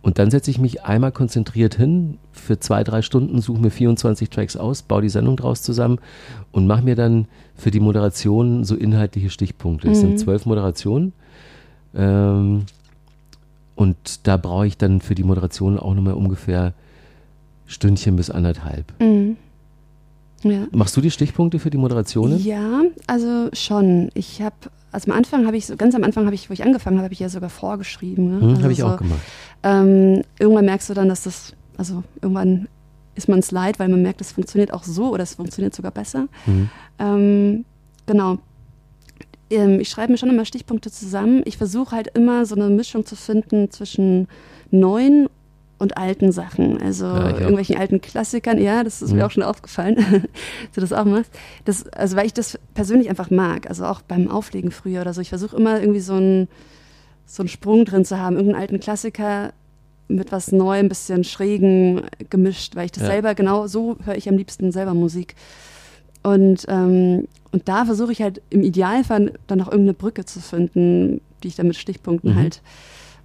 Und 0.02 0.18
dann 0.18 0.32
setze 0.32 0.50
ich 0.50 0.58
mich 0.58 0.84
einmal 0.84 1.12
konzentriert 1.12 1.76
hin 1.76 2.18
für 2.32 2.60
zwei, 2.60 2.84
drei 2.84 3.04
Stunden, 3.04 3.40
suche 3.40 3.62
mir 3.62 3.70
24 3.70 4.30
Tracks 4.32 4.58
aus, 4.58 4.82
baue 4.82 5.04
die 5.04 5.10
Sendung 5.10 5.38
draus 5.38 5.62
zusammen 5.62 6.00
und 6.52 6.66
mache 6.66 6.82
mir 6.82 6.96
dann 6.96 7.28
für 7.56 7.70
die 7.70 7.80
Moderation 7.80 8.64
so 8.64 8.76
inhaltliche 8.76 9.30
Stichpunkte. 9.30 9.90
Es 9.90 10.00
Mhm. 10.00 10.08
sind 10.08 10.20
zwölf 10.20 10.46
Moderationen. 10.48 11.14
Ähm, 11.94 12.66
und 13.82 14.28
da 14.28 14.38
brauche 14.38 14.68
ich 14.68 14.78
dann 14.78 15.02
für 15.02 15.16
die 15.16 15.24
Moderation 15.24 15.80
auch 15.80 15.96
nochmal 15.96 16.14
ungefähr 16.14 16.74
Stündchen 17.66 18.16
bis 18.16 18.30
anderthalb. 18.30 18.94
Mhm. 19.02 19.38
Ja. 20.44 20.68
Machst 20.72 20.96
du 20.96 21.02
die 21.02 21.10
Stichpunkte 21.10 21.58
für 21.58 21.72
die 21.72 21.80
Moderationen? 21.80 22.44
Ja, 22.44 22.84
also 23.08 23.50
schon. 23.54 24.10
Ich 24.14 24.40
habe, 24.40 24.56
also 24.92 25.12
am 25.12 25.18
Anfang 25.18 25.48
habe 25.48 25.58
ich 25.58 25.66
so, 25.66 25.76
ganz 25.78 25.96
am 25.96 26.04
Anfang 26.04 26.26
habe 26.26 26.36
ich, 26.36 26.48
wo 26.48 26.54
ich 26.54 26.64
angefangen 26.64 26.98
habe, 26.98 27.06
habe 27.06 27.14
ich 27.14 27.20
ja 27.22 27.30
sogar 27.30 27.50
vorgeschrieben. 27.50 28.30
Ne? 28.30 28.42
Hm, 28.42 28.50
also 28.50 28.62
Habe 28.62 28.72
ich 28.72 28.80
so, 28.80 28.86
auch 28.86 28.98
gemacht. 28.98 29.22
Ähm, 29.64 30.22
irgendwann 30.38 30.66
merkst 30.66 30.88
du 30.90 30.94
dann, 30.94 31.10
dass 31.10 31.24
das, 31.24 31.54
also 31.76 32.04
irgendwann 32.22 32.68
ist 33.16 33.30
man 33.30 33.40
es 33.40 33.50
leid, 33.50 33.80
weil 33.80 33.90
man 33.90 34.04
merkt, 34.04 34.22
es 34.22 34.32
funktioniert 34.32 34.74
auch 34.74 34.84
so 34.84 35.12
oder 35.12 35.24
es 35.24 35.34
funktioniert 35.34 35.74
sogar 35.74 35.92
besser. 35.92 36.28
Mhm. 36.46 36.70
Ähm, 37.00 37.66
genau. 38.06 38.38
Ähm, 39.52 39.80
ich 39.80 39.90
schreibe 39.90 40.12
mir 40.12 40.18
schon 40.18 40.30
immer 40.30 40.46
Stichpunkte 40.46 40.90
zusammen. 40.92 41.42
Ich 41.46 41.58
versuche 41.58 41.96
halt 41.96 42.08
immer 42.16 42.46
so 42.46 42.56
eine 42.56 42.70
Mischung 42.70 43.06
zu 43.06 43.16
finden 43.16 43.70
zwischen 43.72 44.28
neuen 44.72 45.28
und 45.78 45.98
alten 45.98 46.32
Sachen. 46.32 46.80
Also 46.82 47.06
Ja, 47.06 47.40
irgendwelchen 47.40 47.76
alten 47.78 48.02
Klassikern. 48.02 48.60
Ja, 48.62 48.84
das 48.84 49.02
ist 49.02 49.12
Mhm. 49.12 49.18
mir 49.18 49.26
auch 49.26 49.32
schon 49.32 49.44
aufgefallen, 49.44 49.96
dass 49.96 50.72
du 50.76 50.82
das 50.82 50.94
auch 50.94 51.06
machst. 51.06 51.32
Das, 51.66 51.88
also 51.90 52.16
weil 52.16 52.26
ich 52.28 52.34
das 52.34 52.58
persönlich 52.74 53.10
einfach 53.10 53.30
mag. 53.32 53.68
Also 53.68 53.86
auch 53.86 54.02
beim 54.02 54.30
Auflegen 54.30 54.72
früher 54.72 55.02
oder 55.02 55.14
so. 55.14 55.22
Ich 55.22 55.30
versuche 55.30 55.56
immer 55.58 55.80
irgendwie 55.80 56.00
so 56.02 56.14
einen, 56.14 56.48
so 57.26 57.42
einen 57.44 57.50
Sprung 57.50 57.86
drin 57.86 58.06
zu 58.06 58.20
haben. 58.20 58.36
Irgendeinen 58.36 58.62
alten 58.62 58.80
Klassiker 58.80 59.54
mit 60.08 60.32
was 60.32 60.52
Neuem, 60.52 60.86
ein 60.86 60.90
bisschen 60.90 61.24
Schrägen 61.24 62.02
gemischt, 62.30 62.76
weil 62.76 62.86
ich 62.86 62.92
das 62.92 63.04
Ja. 63.04 63.10
selber 63.10 63.34
genau 63.34 63.66
so 63.68 63.98
höre 64.06 64.16
ich 64.16 64.28
am 64.30 64.38
liebsten 64.38 64.72
selber 64.72 64.94
Musik. 64.94 65.36
Und, 66.22 66.66
ähm, 66.68 67.28
und 67.52 67.68
da 67.68 67.86
versuche 67.86 68.12
ich 68.12 68.22
halt 68.22 68.42
im 68.50 68.64
Idealfall 68.64 69.34
dann 69.48 69.58
noch 69.60 69.68
irgendeine 69.68 69.94
Brücke 69.94 70.26
zu 70.26 70.40
finden, 70.40 71.22
die 71.44 71.48
ich 71.50 71.56
dann 71.56 71.68
mit 71.68 71.76
Stichpunkten 71.76 72.32
Mhm. 72.32 72.36
halt, 72.38 72.62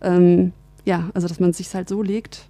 ähm, 0.03 0.53
ja, 0.85 1.11
also 1.15 1.29
dass 1.29 1.41
man 1.41 1.53
sich 1.53 1.73
halt 1.75 1.89
so 1.89 2.03
legt, 2.03 2.47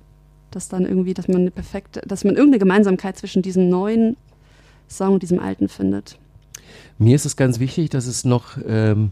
dass 0.50 0.68
dann 0.68 0.84
irgendwie, 0.86 1.12
dass 1.14 1.28
man 1.28 1.38
eine 1.42 1.50
perfekte, 1.50 2.00
dass 2.06 2.24
man 2.24 2.34
irgendeine 2.34 2.58
Gemeinsamkeit 2.60 3.16
zwischen 3.18 3.42
diesem 3.42 3.68
neuen 3.68 4.16
Song 4.88 5.14
und 5.14 5.22
diesem 5.22 5.38
alten 5.40 5.68
findet. 5.68 6.18
Mir 6.98 7.14
ist 7.16 7.26
es 7.26 7.36
ganz 7.36 7.58
wichtig, 7.58 7.90
dass 7.90 8.06
es 8.06 8.24
noch 8.24 8.56
ähm, 8.66 9.10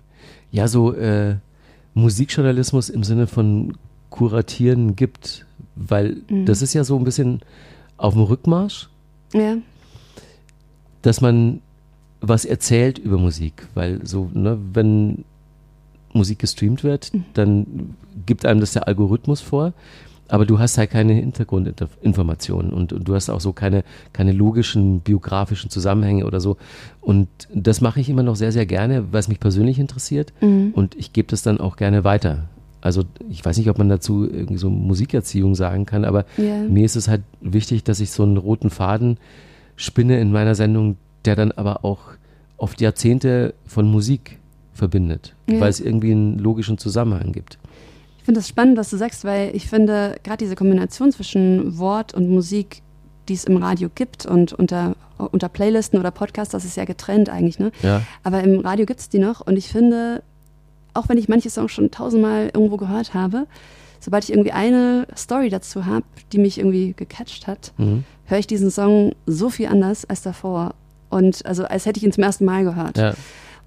ja 0.50 0.68
so 0.68 0.92
äh, 0.94 1.36
Musikjournalismus 1.94 2.88
im 2.90 3.04
Sinne 3.04 3.26
von 3.26 3.76
Kuratieren 4.10 4.96
gibt, 4.96 5.44
weil 5.76 6.22
Mhm. 6.28 6.46
das 6.46 6.62
ist 6.62 6.72
ja 6.74 6.84
so 6.84 6.96
ein 6.96 7.04
bisschen 7.04 7.40
auf 7.96 8.14
dem 8.14 8.22
Rückmarsch, 8.22 8.88
Ja, 9.32 9.56
dass 11.02 11.20
man 11.20 11.60
was 12.28 12.44
erzählt 12.44 12.98
über 12.98 13.18
Musik, 13.18 13.66
weil 13.74 14.00
so, 14.06 14.30
ne, 14.34 14.58
wenn 14.72 15.24
Musik 16.12 16.38
gestreamt 16.40 16.84
wird, 16.84 17.12
Mhm. 17.12 17.24
dann 17.34 17.66
gibt 18.26 18.46
einem 18.46 18.60
das 18.60 18.72
der 18.72 18.86
Algorithmus 18.88 19.40
vor, 19.40 19.72
aber 20.28 20.46
du 20.46 20.58
hast 20.58 20.78
halt 20.78 20.90
keine 20.90 21.12
Hintergrundinformationen 21.12 22.72
und, 22.72 22.92
und 22.92 23.06
du 23.08 23.14
hast 23.14 23.28
auch 23.30 23.40
so 23.40 23.52
keine, 23.52 23.84
keine 24.12 24.32
logischen 24.32 25.00
biografischen 25.00 25.70
Zusammenhänge 25.70 26.24
oder 26.26 26.40
so. 26.40 26.56
Und 27.00 27.28
das 27.52 27.80
mache 27.80 28.00
ich 28.00 28.08
immer 28.08 28.22
noch 28.22 28.36
sehr, 28.36 28.52
sehr 28.52 28.66
gerne, 28.66 29.12
weil 29.12 29.20
es 29.20 29.28
mich 29.28 29.40
persönlich 29.40 29.78
interessiert 29.78 30.32
Mhm. 30.40 30.70
und 30.74 30.94
ich 30.94 31.12
gebe 31.12 31.28
das 31.28 31.42
dann 31.42 31.58
auch 31.60 31.76
gerne 31.76 32.04
weiter. 32.04 32.44
Also 32.80 33.02
ich 33.30 33.44
weiß 33.44 33.56
nicht, 33.58 33.70
ob 33.70 33.78
man 33.78 33.88
dazu 33.88 34.24
irgendwie 34.30 34.58
so 34.58 34.68
Musikerziehung 34.70 35.54
sagen 35.54 35.86
kann, 35.86 36.04
aber 36.04 36.26
ja. 36.36 36.58
mir 36.68 36.84
ist 36.84 36.96
es 36.96 37.08
halt 37.08 37.22
wichtig, 37.40 37.82
dass 37.84 38.00
ich 38.00 38.10
so 38.10 38.22
einen 38.22 38.36
roten 38.36 38.68
Faden 38.70 39.16
spinne 39.76 40.20
in 40.20 40.30
meiner 40.32 40.54
Sendung, 40.54 40.96
der 41.24 41.36
dann 41.36 41.52
aber 41.52 41.84
auch 41.84 42.00
oft 42.56 42.80
Jahrzehnte 42.80 43.54
von 43.66 43.90
Musik 43.90 44.38
verbindet, 44.72 45.34
Ja. 45.48 45.60
weil 45.60 45.70
es 45.70 45.80
irgendwie 45.80 46.12
einen 46.12 46.38
logischen 46.38 46.78
Zusammenhang 46.78 47.32
gibt. 47.32 47.58
Ich 48.18 48.24
finde 48.24 48.40
das 48.40 48.48
spannend, 48.48 48.78
was 48.78 48.90
du 48.90 48.96
sagst, 48.96 49.24
weil 49.24 49.54
ich 49.54 49.68
finde, 49.68 50.16
gerade 50.22 50.38
diese 50.38 50.56
Kombination 50.56 51.12
zwischen 51.12 51.78
Wort 51.78 52.14
und 52.14 52.28
Musik, 52.28 52.82
die 53.28 53.34
es 53.34 53.44
im 53.44 53.56
Radio 53.58 53.90
gibt 53.94 54.26
und 54.26 54.52
unter, 54.52 54.96
unter 55.18 55.48
Playlisten 55.48 55.98
oder 55.98 56.10
Podcasts, 56.10 56.52
das 56.52 56.64
ist 56.64 56.76
ja 56.76 56.84
getrennt 56.84 57.28
eigentlich, 57.28 57.58
ne? 57.58 57.70
Ja, 57.82 58.02
Aber 58.22 58.42
im 58.42 58.60
Radio 58.60 58.86
gibt 58.86 59.00
es 59.00 59.08
die 59.08 59.18
noch 59.18 59.40
und 59.42 59.56
ich 59.56 59.68
finde, 59.68 60.22
auch 60.94 61.08
wenn 61.08 61.18
ich 61.18 61.28
manche 61.28 61.50
Songs 61.50 61.72
schon 61.72 61.90
tausendmal 61.90 62.50
irgendwo 62.54 62.76
gehört 62.76 63.14
habe, 63.14 63.46
sobald 64.00 64.24
ich 64.24 64.30
irgendwie 64.30 64.52
eine 64.52 65.06
Story 65.16 65.50
dazu 65.50 65.86
habe, 65.86 66.04
die 66.32 66.38
mich 66.38 66.58
irgendwie 66.58 66.94
gecatcht 66.96 67.46
hat, 67.46 67.72
mhm. 67.78 68.04
höre 68.24 68.38
ich 68.38 68.46
diesen 68.46 68.70
Song 68.70 69.12
so 69.26 69.50
viel 69.50 69.66
anders 69.66 70.04
als 70.04 70.22
davor. 70.22 70.74
Und 71.14 71.46
also 71.46 71.64
als 71.64 71.86
hätte 71.86 71.98
ich 71.98 72.04
ihn 72.04 72.12
zum 72.12 72.24
ersten 72.24 72.44
Mal 72.44 72.64
gehört. 72.64 72.98
ja. 72.98 73.14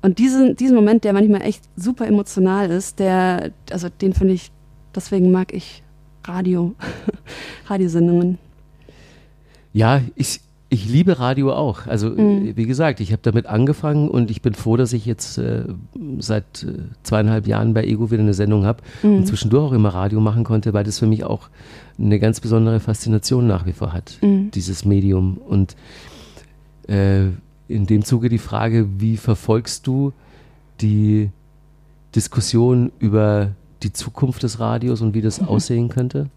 Und 0.04 0.20
diesen, 0.20 0.56
diesen 0.56 0.76
Moment, 0.76 1.04
der 1.06 1.14
manchmal 1.14 1.42
echt 1.42 1.64
super 1.76 2.06
emotional 2.06 2.70
ist, 2.70 3.00
der, 3.00 3.50
also 3.72 3.88
den 3.90 4.14
finde 4.14 4.34
ich, 4.36 4.52
deswegen 4.96 5.32
mag 5.32 5.54
ich 5.54 5.82
Radio, 6.26 6.76
Radiosendungen. 7.68 8.38
ja 9.74 10.02
ich, 10.16 10.40
ich 10.70 10.88
liebe 10.90 11.20
Radio 11.20 11.54
auch. 11.54 11.88
Also 11.88 12.10
Mhm. 12.10 12.56
wie 12.56 12.66
gesagt, 12.66 13.00
ich 13.00 13.12
habe 13.12 13.22
damit 13.24 13.46
angefangen 13.48 14.10
und 14.10 14.30
ich 14.30 14.42
bin 14.42 14.54
froh, 14.54 14.78
dass 14.78 14.94
ich 14.94 15.06
jetzt 15.06 15.38
äh, 15.38 15.64
seit 16.20 16.64
äh, 16.64 16.74
zweieinhalb 17.04 17.48
Jahren 17.48 17.74
bei 17.74 17.84
Ego 17.86 18.12
wieder 18.12 18.22
eine 18.22 18.34
Sendung 18.34 18.66
habe 18.66 18.84
Mhm. 19.02 19.16
und 19.18 19.28
zwischendurch 19.28 19.64
auch 19.70 19.74
immer 19.74 19.90
Radio 19.90 20.20
machen 20.20 20.44
konnte, 20.44 20.74
weil 20.74 20.84
das 20.84 21.00
für 21.00 21.08
mich 21.08 21.24
auch 21.24 21.50
eine 21.98 22.20
ganz 22.20 22.40
besondere 22.40 22.80
Faszination 22.80 23.48
nach 23.48 23.66
wie 23.66 23.74
vor 23.74 23.94
hat, 23.94 24.18
Mhm. 24.22 24.52
dieses 24.52 24.86
Medium. 24.86 25.38
Und 25.38 25.76
äh, 26.88 27.26
in 27.68 27.86
dem 27.86 28.04
Zuge 28.06 28.30
die 28.30 28.38
Frage, 28.38 28.88
wie 29.00 29.18
verfolgst 29.18 29.88
du 29.88 30.14
die 30.82 31.30
Diskussion 32.16 32.92
über 33.00 33.52
die 33.84 33.94
Zukunft 33.94 34.44
des 34.44 34.60
Radios 34.60 35.02
und 35.02 35.14
wie 35.14 35.22
das 35.22 35.42
Mhm. 35.42 35.48
aussehen 35.48 35.90
könnte? 35.90 36.30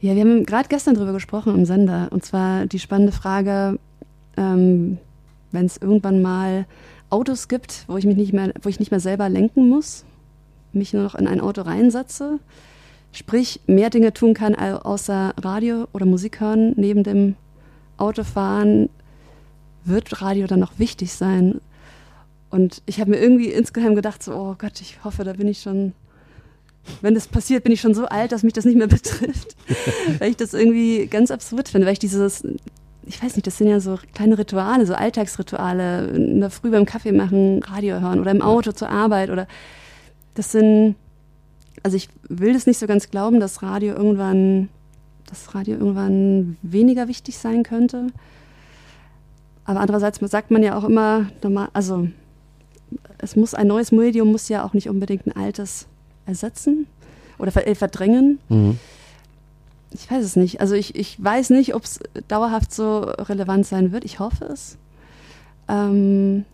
Ja, 0.00 0.14
wir 0.14 0.22
haben 0.22 0.46
gerade 0.46 0.68
gestern 0.68 0.94
drüber 0.94 1.12
gesprochen 1.12 1.54
im 1.54 1.66
Sender. 1.66 2.08
Und 2.10 2.24
zwar 2.24 2.66
die 2.66 2.78
spannende 2.78 3.12
Frage, 3.12 3.78
ähm, 4.36 4.98
wenn 5.52 5.66
es 5.66 5.76
irgendwann 5.76 6.22
mal 6.22 6.64
Autos 7.10 7.48
gibt, 7.48 7.84
wo 7.88 7.96
ich 7.96 8.06
mich 8.06 8.16
nicht 8.16 8.32
mehr, 8.32 8.52
wo 8.62 8.68
ich 8.68 8.78
nicht 8.78 8.90
mehr 8.92 9.00
selber 9.00 9.28
lenken 9.28 9.68
muss, 9.68 10.04
mich 10.72 10.92
nur 10.94 11.02
noch 11.02 11.16
in 11.16 11.26
ein 11.26 11.40
Auto 11.40 11.62
reinsetze, 11.62 12.38
sprich 13.12 13.60
mehr 13.66 13.90
Dinge 13.90 14.12
tun 14.14 14.32
kann 14.32 14.54
au- 14.54 14.76
außer 14.78 15.34
Radio 15.42 15.88
oder 15.92 16.06
Musik 16.06 16.40
hören 16.40 16.72
neben 16.76 17.02
dem 17.02 17.34
Autofahren, 17.96 18.88
wird 19.84 20.22
Radio 20.22 20.46
dann 20.46 20.60
noch 20.60 20.78
wichtig 20.78 21.12
sein? 21.12 21.60
Und 22.50 22.82
ich 22.86 23.00
habe 23.00 23.10
mir 23.10 23.18
irgendwie 23.18 23.48
insgeheim 23.48 23.94
gedacht, 23.94 24.22
so, 24.22 24.34
oh 24.34 24.54
Gott, 24.58 24.80
ich 24.80 25.04
hoffe, 25.04 25.22
da 25.24 25.32
bin 25.32 25.46
ich 25.46 25.60
schon, 25.60 25.92
wenn 27.00 27.14
das 27.14 27.28
passiert, 27.28 27.62
bin 27.62 27.72
ich 27.72 27.80
schon 27.80 27.94
so 27.94 28.06
alt, 28.06 28.32
dass 28.32 28.42
mich 28.42 28.52
das 28.52 28.64
nicht 28.64 28.76
mehr 28.76 28.86
betrifft. 28.88 29.56
weil 30.18 30.30
ich 30.30 30.36
das 30.36 30.52
irgendwie 30.52 31.06
ganz 31.06 31.30
absurd 31.30 31.68
finde, 31.68 31.86
weil 31.86 31.92
ich 31.92 32.00
dieses, 32.00 32.42
ich 33.06 33.22
weiß 33.22 33.36
nicht, 33.36 33.46
das 33.46 33.58
sind 33.58 33.68
ja 33.68 33.80
so 33.80 33.98
kleine 34.14 34.36
Rituale, 34.36 34.84
so 34.84 34.94
Alltagsrituale, 34.94 36.08
in 36.08 36.40
der 36.40 36.50
Früh 36.50 36.70
beim 36.70 36.86
Kaffee 36.86 37.12
machen, 37.12 37.62
Radio 37.62 38.00
hören 38.00 38.20
oder 38.20 38.32
im 38.32 38.42
Auto 38.42 38.72
zur 38.72 38.88
Arbeit 38.88 39.30
oder 39.30 39.46
das 40.34 40.52
sind, 40.52 40.96
also 41.82 41.96
ich 41.96 42.08
will 42.28 42.52
das 42.52 42.66
nicht 42.66 42.78
so 42.78 42.86
ganz 42.86 43.10
glauben, 43.10 43.40
dass 43.40 43.62
Radio 43.62 43.94
irgendwann, 43.94 44.68
dass 45.26 45.54
Radio 45.54 45.76
irgendwann 45.76 46.56
weniger 46.62 47.08
wichtig 47.08 47.38
sein 47.38 47.62
könnte. 47.62 48.08
Aber 49.70 49.78
andererseits 49.78 50.18
sagt 50.18 50.50
man 50.50 50.64
ja 50.64 50.76
auch 50.76 50.82
immer, 50.82 51.30
also 51.74 52.08
es 53.18 53.36
muss 53.36 53.54
ein 53.54 53.68
neues 53.68 53.92
Medium 53.92 54.32
muss 54.32 54.48
ja 54.48 54.64
auch 54.64 54.72
nicht 54.72 54.88
unbedingt 54.88 55.28
ein 55.28 55.36
altes 55.36 55.86
ersetzen 56.26 56.88
oder 57.38 57.56
äh, 57.64 57.76
verdrängen. 57.76 58.40
Mhm. 58.48 58.80
Ich 59.92 60.10
weiß 60.10 60.24
es 60.24 60.34
nicht. 60.34 60.60
Also 60.60 60.74
ich, 60.74 60.96
ich 60.96 61.22
weiß 61.22 61.50
nicht, 61.50 61.76
ob 61.76 61.84
es 61.84 62.00
dauerhaft 62.26 62.74
so 62.74 62.98
relevant 63.02 63.64
sein 63.64 63.92
wird. 63.92 64.04
Ich 64.04 64.18
hoffe 64.18 64.46
es. 64.46 64.76
Ähm, 65.68 66.44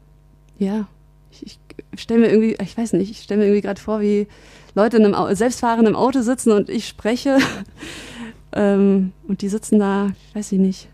ja, 0.58 0.86
ich, 1.30 1.58
ich 1.92 2.02
stelle 2.02 2.20
mir 2.20 2.28
irgendwie, 2.28 2.58
ich 2.62 2.76
weiß 2.76 2.92
nicht, 2.92 3.10
ich 3.10 3.22
stelle 3.22 3.40
mir 3.40 3.46
irgendwie 3.46 3.62
gerade 3.62 3.80
vor, 3.80 4.02
wie 4.02 4.26
Leute 4.74 4.98
in 4.98 5.14
einem 5.14 5.34
selbstfahrenden 5.34 5.96
Auto 5.96 6.20
sitzen 6.20 6.52
und 6.52 6.68
ich 6.68 6.86
spreche 6.86 7.38
ähm, 8.52 9.12
und 9.26 9.40
die 9.40 9.48
sitzen 9.48 9.78
da, 9.78 10.12
ich 10.28 10.34
weiß 10.34 10.52
ich 10.52 10.58
nicht. 10.58 10.88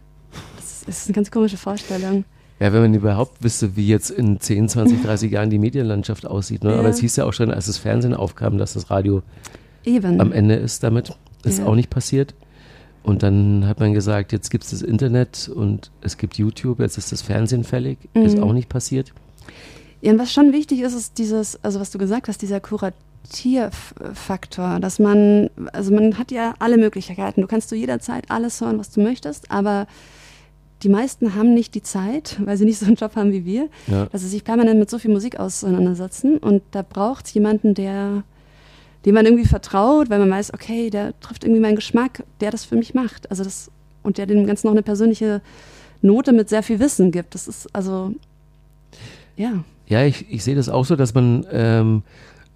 Das 0.86 0.96
ist, 0.96 1.02
ist 1.02 1.08
eine 1.08 1.14
ganz 1.14 1.30
komische 1.30 1.56
Vorstellung. 1.56 2.24
Ja, 2.60 2.72
wenn 2.72 2.82
man 2.82 2.94
überhaupt 2.94 3.42
wüsste, 3.42 3.76
wie 3.76 3.88
jetzt 3.88 4.10
in 4.10 4.38
10, 4.40 4.68
20, 4.68 5.02
30 5.02 5.32
Jahren 5.32 5.50
die 5.50 5.58
Medienlandschaft 5.58 6.26
aussieht. 6.26 6.62
Ne? 6.64 6.72
Ja. 6.72 6.78
Aber 6.78 6.88
es 6.88 7.00
hieß 7.00 7.16
ja 7.16 7.24
auch 7.24 7.32
schon, 7.32 7.50
als 7.50 7.66
das 7.66 7.78
Fernsehen 7.78 8.14
aufkam, 8.14 8.56
dass 8.58 8.74
das 8.74 8.90
Radio 8.90 9.22
Eben. 9.84 10.20
am 10.20 10.30
Ende 10.32 10.54
ist 10.54 10.82
damit. 10.84 11.12
Ist 11.44 11.58
Ja. 11.58 11.66
auch 11.66 11.74
nicht 11.74 11.90
passiert. 11.90 12.34
Und 13.02 13.24
dann 13.24 13.66
hat 13.66 13.80
man 13.80 13.94
gesagt, 13.94 14.30
jetzt 14.30 14.48
gibt 14.50 14.62
es 14.62 14.70
das 14.70 14.82
Internet 14.82 15.50
und 15.52 15.90
es 16.02 16.16
gibt 16.18 16.38
YouTube, 16.38 16.78
jetzt 16.78 16.98
ist 16.98 17.10
das 17.10 17.20
Fernsehen 17.20 17.64
fällig. 17.64 17.98
Ist 18.14 18.36
Mhm. 18.36 18.44
auch 18.44 18.52
nicht 18.52 18.68
passiert. 18.68 19.12
Ja, 20.02 20.12
und 20.12 20.20
was 20.20 20.32
schon 20.32 20.52
wichtig 20.52 20.82
ist, 20.82 20.94
ist 20.94 21.18
dieses, 21.18 21.58
also 21.64 21.80
was 21.80 21.90
du 21.90 21.98
gesagt 21.98 22.28
hast, 22.28 22.42
dieser 22.42 22.60
Kuratierfaktor, 22.60 24.78
dass 24.80 24.98
man, 24.98 25.50
also 25.72 25.92
man 25.92 26.18
hat 26.18 26.30
ja 26.30 26.54
alle 26.58 26.76
Möglichkeiten. 26.76 27.40
Du 27.40 27.46
kannst 27.46 27.68
zu 27.68 27.76
jeder 27.76 27.98
Zeit 28.00 28.30
alles 28.30 28.60
hören, 28.60 28.78
was 28.78 28.90
du 28.90 29.00
möchtest, 29.02 29.50
aber 29.50 29.86
die 30.82 30.88
meisten 30.88 31.34
haben 31.34 31.54
nicht 31.54 31.74
die 31.74 31.82
Zeit, 31.82 32.38
weil 32.44 32.56
sie 32.56 32.64
nicht 32.64 32.78
so 32.78 32.86
einen 32.86 32.96
Job 32.96 33.14
haben 33.16 33.32
wie 33.32 33.44
wir, 33.44 33.68
Ja. 33.86 34.06
dass 34.06 34.22
sie 34.22 34.28
sich 34.28 34.44
permanent 34.44 34.78
mit 34.78 34.90
so 34.90 34.98
viel 34.98 35.10
Musik 35.12 35.38
auseinandersetzen. 35.38 36.38
Und 36.38 36.62
da 36.72 36.82
braucht 36.82 37.26
es 37.26 37.34
jemanden, 37.34 37.74
der, 37.74 38.24
dem 39.04 39.14
man 39.14 39.24
irgendwie 39.26 39.46
vertraut, 39.48 40.10
weil 40.10 40.18
man 40.18 40.30
weiß, 40.30 40.54
okay, 40.54 40.90
der 40.90 41.18
trifft 41.20 41.44
irgendwie 41.44 41.60
meinen 41.60 41.76
Geschmack, 41.76 42.24
der 42.40 42.50
das 42.50 42.64
für 42.64 42.76
mich 42.76 42.94
macht. 42.94 43.30
Also 43.30 43.44
das, 43.44 43.70
und 44.02 44.18
der 44.18 44.26
dem 44.26 44.46
Ganzen 44.46 44.66
noch 44.66 44.72
eine 44.72 44.82
persönliche 44.82 45.40
Note 46.02 46.32
mit 46.32 46.48
sehr 46.48 46.62
viel 46.62 46.80
Wissen 46.80 47.10
gibt. 47.12 47.34
Das 47.34 47.46
ist 47.46 47.72
also, 47.74 48.12
ja. 49.36 49.64
Ja, 49.86 50.04
ich, 50.04 50.26
ich 50.30 50.42
sehe 50.42 50.54
das 50.56 50.68
auch 50.68 50.84
so, 50.84 50.96
dass 50.96 51.14
man 51.14 51.46
ähm, 51.52 52.02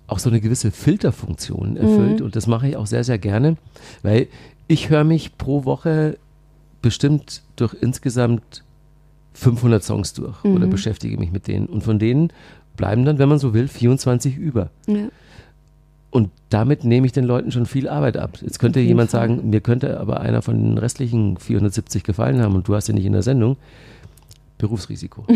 auch 0.07 0.19
so 0.19 0.31
eine 0.31 0.41
gewisse 0.41 0.71
Filterfunktion 0.71 1.77
erfüllt. 1.77 2.21
Mhm. 2.21 2.27
Und 2.27 2.37
das 2.37 2.47
mache 2.47 2.69
ich 2.69 2.77
auch 2.77 2.87
sehr, 2.87 3.05
sehr 3.05 3.19
gerne, 3.19 3.57
weil 4.03 4.29
ich 4.69 4.89
höre 4.91 5.05
mich 5.05 5.37
pro 5.39 5.65
Woche 5.65 6.19
bestimmt 6.87 7.43
durch 7.57 7.75
insgesamt 7.81 8.63
500 9.35 9.83
Songs 9.83 10.13
durch 10.13 10.45
oder 10.45 10.67
Mhm. 10.67 10.71
beschäftige 10.71 11.19
mich 11.19 11.33
mit 11.33 11.49
denen. 11.49 11.67
Und 11.67 11.83
von 11.83 11.99
denen 11.99 12.33
bleiben 12.77 13.05
dann, 13.05 13.19
wenn 13.19 13.29
man 13.29 13.41
so 13.41 13.53
will, 13.55 13.67
24 13.67 14.37
über. 14.37 14.71
ja. 14.87 15.09
Und 16.13 16.31
damit 16.49 16.85
nehme 16.85 17.05
ich 17.05 17.13
den 17.13 17.25
Leuten 17.25 17.51
schon 17.51 17.67
viel 17.67 17.89
Arbeit 17.89 18.17
ab. 18.17 18.39
Jetzt 18.41 18.61
könnte 18.61 18.79
jeden 18.79 18.91
jemand 18.91 19.11
sagen, 19.11 19.51
mir 19.51 19.61
könnte 19.61 19.99
aber 19.99 20.21
einer 20.21 20.41
von 20.41 20.57
den 20.63 20.79
restlichen 20.79 21.37
470 21.37 22.05
gefallen 22.05 22.41
haben 22.41 22.55
und 22.55 22.69
du 22.69 22.75
hast 22.77 22.87
ja 22.87 22.95
nicht 22.95 23.05
in 23.05 23.13
der 23.13 23.25
Sendung. 23.25 23.57
Berufsrisiko. 24.59 25.27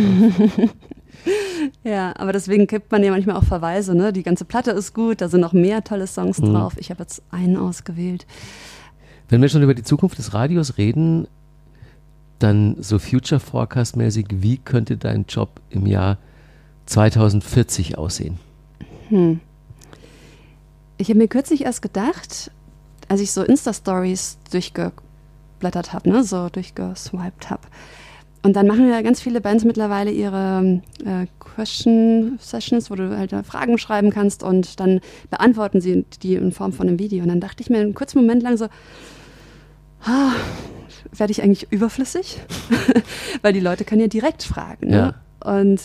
Ja, 1.85 2.15
aber 2.17 2.33
deswegen 2.33 2.67
gibt 2.67 2.91
man 2.91 3.03
ja 3.03 3.11
manchmal 3.11 3.37
auch 3.37 3.45
Verweise, 3.45 3.95
ne? 3.95 4.13
Die 4.13 4.23
ganze 4.23 4.47
Platte 4.47 4.71
ist 4.71 4.95
gut, 4.95 5.21
da 5.21 5.29
sind 5.29 5.41
noch 5.41 5.53
mehr 5.53 5.85
tolle 5.85 6.07
Songs 6.07 6.39
mhm. 6.39 6.53
drauf. 6.55 6.75
Ich 6.79 6.91
habe 6.91 7.03
jetzt 7.03 7.23
einen 7.31 7.57
ausgewählt. 7.57 8.27
Wenn 9.29 9.43
wir 9.43 9.51
schon 9.51 9.63
über 9.63 9.75
die 9.75 9.83
Zukunft 9.83 10.17
des 10.17 10.33
Radios 10.33 10.79
reden, 10.79 11.27
dann 12.43 12.77
so 12.81 12.99
Future 12.99 13.41
Forecast 13.41 13.97
mäßig, 13.97 14.27
wie 14.31 14.59
könnte 14.59 14.97
dein 14.97 15.25
Job 15.27 15.61
im 15.71 15.87
Jahr 15.87 16.19
2040 16.87 17.99
aussehen? 17.99 18.39
Hm. 19.09 19.41
Ich 20.97 21.09
habe 21.09 21.19
mir 21.19 21.29
kürzlich 21.29 21.65
erst 21.65 21.83
gedacht, 21.83 22.51
als 23.09 23.21
ich 23.21 23.33
so 23.33 23.43
Insta-Stories 23.43 24.39
durchgeblättert 24.51 25.93
habe, 25.93 26.11
ne, 26.11 26.25
so 26.25 26.49
durchgeswiped 26.49 27.51
habe. 27.51 27.63
Und 28.43 28.57
dann 28.57 28.67
machen 28.67 28.89
ja 28.89 29.03
ganz 29.03 29.21
viele 29.21 29.41
Bands 29.41 29.65
mittlerweile 29.65 30.11
ihre 30.11 30.81
äh, 31.05 31.27
Question 31.39 32.39
Sessions, 32.41 32.91
wo 32.91 32.95
du 32.95 33.17
halt 33.17 33.35
Fragen 33.45 33.77
schreiben 33.77 34.11
kannst 34.11 34.43
und 34.43 34.81
dann 34.81 35.01
beantworten 35.29 35.81
sie 35.81 36.07
die 36.23 36.37
in 36.37 36.53
Form 36.53 36.73
von 36.73 36.89
einem 36.89 36.99
Video. 36.99 37.23
Und 37.23 37.29
dann 37.29 37.41
dachte 37.41 37.63
ich 37.63 37.69
mir 37.69 37.79
einen 37.79 37.95
kurzen 37.95 38.21
Moment 38.21 38.43
lang 38.43 38.57
so, 38.57 38.67
ah, 40.05 40.33
werde 41.13 41.33
ich 41.33 41.43
eigentlich 41.43 41.71
überflüssig? 41.71 42.39
Weil 43.43 43.53
die 43.53 43.61
Leute 43.61 43.85
können 43.85 44.01
ja 44.01 44.07
direkt 44.07 44.43
fragen. 44.43 44.89
Ne? 44.89 45.15
Ja. 45.45 45.55
Und 45.59 45.81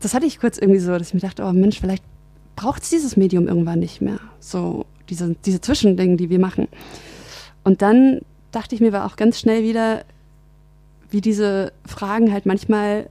das 0.00 0.14
hatte 0.14 0.26
ich 0.26 0.38
kurz 0.38 0.58
irgendwie 0.58 0.80
so, 0.80 0.96
dass 0.96 1.08
ich 1.08 1.14
mir 1.14 1.20
dachte, 1.20 1.44
oh 1.44 1.52
Mensch, 1.52 1.80
vielleicht 1.80 2.04
braucht 2.54 2.82
es 2.82 2.90
dieses 2.90 3.16
Medium 3.16 3.48
irgendwann 3.48 3.78
nicht 3.78 4.00
mehr. 4.00 4.18
So 4.40 4.86
diese, 5.08 5.34
diese 5.44 5.60
Zwischendinge, 5.60 6.16
die 6.16 6.30
wir 6.30 6.38
machen. 6.38 6.68
Und 7.64 7.82
dann 7.82 8.20
dachte 8.52 8.74
ich 8.74 8.80
mir 8.80 8.94
aber 8.94 9.04
auch 9.04 9.16
ganz 9.16 9.38
schnell 9.38 9.62
wieder, 9.62 10.04
wie 11.10 11.20
diese 11.20 11.72
Fragen 11.84 12.32
halt 12.32 12.46
manchmal 12.46 13.08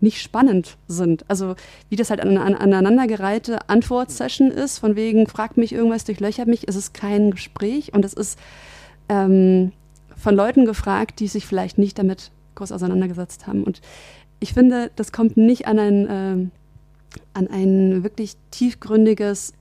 nicht 0.00 0.20
spannend 0.20 0.76
sind. 0.88 1.24
Also 1.28 1.56
wie 1.88 1.96
das 1.96 2.10
halt 2.10 2.20
eine 2.20 2.40
an, 2.42 2.54
aneinandergereihte 2.54 3.68
Antwortsession 3.68 4.50
ist, 4.50 4.78
von 4.78 4.94
wegen, 4.94 5.26
fragt 5.26 5.56
mich 5.56 5.72
irgendwas, 5.72 6.04
durchlöchert 6.04 6.48
mich, 6.48 6.68
es 6.68 6.76
ist 6.76 6.92
kein 6.92 7.30
Gespräch 7.30 7.94
und 7.94 8.04
es 8.04 8.12
ist 8.12 8.38
ähm, 9.08 9.72
von 10.16 10.34
Leuten 10.34 10.64
gefragt, 10.64 11.20
die 11.20 11.28
sich 11.28 11.46
vielleicht 11.46 11.78
nicht 11.78 11.98
damit 11.98 12.30
groß 12.54 12.72
auseinandergesetzt 12.72 13.46
haben. 13.46 13.64
Und 13.64 13.80
ich 14.40 14.52
finde, 14.52 14.90
das 14.96 15.12
kommt 15.12 15.36
nicht 15.36 15.66
an 15.66 15.78
ein, 15.78 16.06
äh, 16.06 16.46
an 17.34 17.48
ein 17.48 18.02
wirklich 18.02 18.36
tiefgründiges 18.50 19.52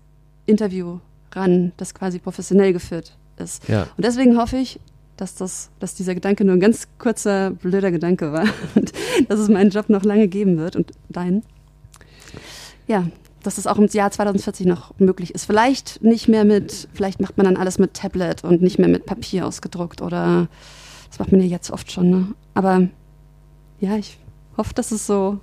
Interview 0.46 1.00
ran, 1.32 1.74
das 1.78 1.94
quasi 1.94 2.20
professionell 2.20 2.74
geführt 2.74 3.18
ist. 3.38 3.68
Ja. 3.68 3.84
Und 3.98 4.06
deswegen 4.06 4.38
hoffe 4.38 4.58
ich, 4.58 4.80
dass, 5.18 5.36
das, 5.36 5.70
dass 5.80 5.96
dieser 5.96 6.16
Gedanke 6.16 6.44
nur 6.44 6.56
ein 6.56 6.60
ganz 6.60 6.88
kurzer, 7.00 7.52
blöder 7.52 7.92
Gedanke 7.92 8.32
war 8.32 8.46
und 8.76 8.92
dass 9.28 9.40
es 9.40 9.50
meinen 9.50 9.70
Job 9.70 9.90
noch 9.90 10.04
lange 10.04 10.28
geben 10.28 10.58
wird 10.58 10.76
und 10.76 10.92
deinen. 11.10 11.44
Ja, 12.88 13.08
dass 13.46 13.58
es 13.58 13.68
auch 13.68 13.78
im 13.78 13.88
Jahr 13.88 14.12
2040 14.12 14.66
noch 14.66 14.98
möglich 15.00 15.34
ist. 15.34 15.46
Vielleicht 15.46 16.02
nicht 16.02 16.28
mehr 16.28 16.46
mit, 16.46 16.88
vielleicht 16.94 17.20
macht 17.22 17.38
man 17.38 17.46
dann 17.46 17.58
alles 17.58 17.78
mit 17.78 17.94
Tablet 17.94 18.44
und 18.44 18.62
nicht 18.62 18.80
mehr 18.80 18.88
mit 18.88 19.06
Papier 19.06 19.46
ausgedruckt 19.46 20.02
oder 20.02 20.48
das 21.10 21.20
macht 21.20 21.32
man 21.32 21.42
ja 21.42 21.48
jetzt 21.48 21.72
oft 21.72 21.92
schon. 21.92 22.10
Ne? 22.10 22.28
Aber 22.54 22.88
ja, 23.80 23.96
ich 23.98 24.18
hoffe, 24.58 24.74
dass 24.74 24.92
es 24.92 25.06
so 25.06 25.40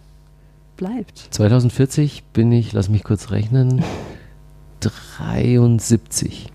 bleibt. 0.77 1.29
2040 1.31 2.25
bin 2.33 2.51
ich, 2.53 2.73
lass 2.73 2.89
mich 2.89 3.05
kurz 3.05 3.31
rechnen, 3.31 3.85
73. 4.81 6.51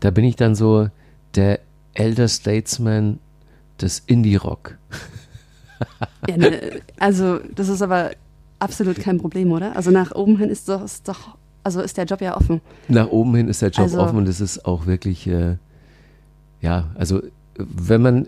Da 0.00 0.10
bin 0.10 0.24
ich 0.24 0.36
dann 0.36 0.54
so 0.54 0.88
der 1.34 1.60
Elder 1.94 2.28
Statesman 2.28 3.18
des 3.80 4.00
Indie-Rock. 4.06 4.76
ja, 6.28 6.36
ne, 6.36 6.82
also 6.98 7.38
das 7.54 7.68
ist 7.68 7.82
aber 7.82 8.10
absolut 8.64 8.98
kein 8.98 9.18
Problem, 9.18 9.52
oder? 9.52 9.76
Also 9.76 9.90
nach 9.90 10.14
oben 10.14 10.38
hin 10.38 10.50
ist 10.50 10.68
doch, 10.68 10.82
ist 10.82 11.08
doch 11.08 11.36
also 11.64 11.80
ist 11.80 11.96
der 11.96 12.04
Job 12.04 12.20
ja 12.20 12.36
offen. 12.36 12.60
Nach 12.88 13.08
oben 13.08 13.34
hin 13.34 13.48
ist 13.48 13.62
der 13.62 13.70
Job 13.70 13.84
also, 13.84 13.98
offen 13.98 14.18
und 14.18 14.28
es 14.28 14.40
ist 14.40 14.66
auch 14.66 14.86
wirklich, 14.86 15.26
äh, 15.26 15.56
ja, 16.60 16.90
also 16.94 17.22
wenn 17.56 18.02
man 18.02 18.26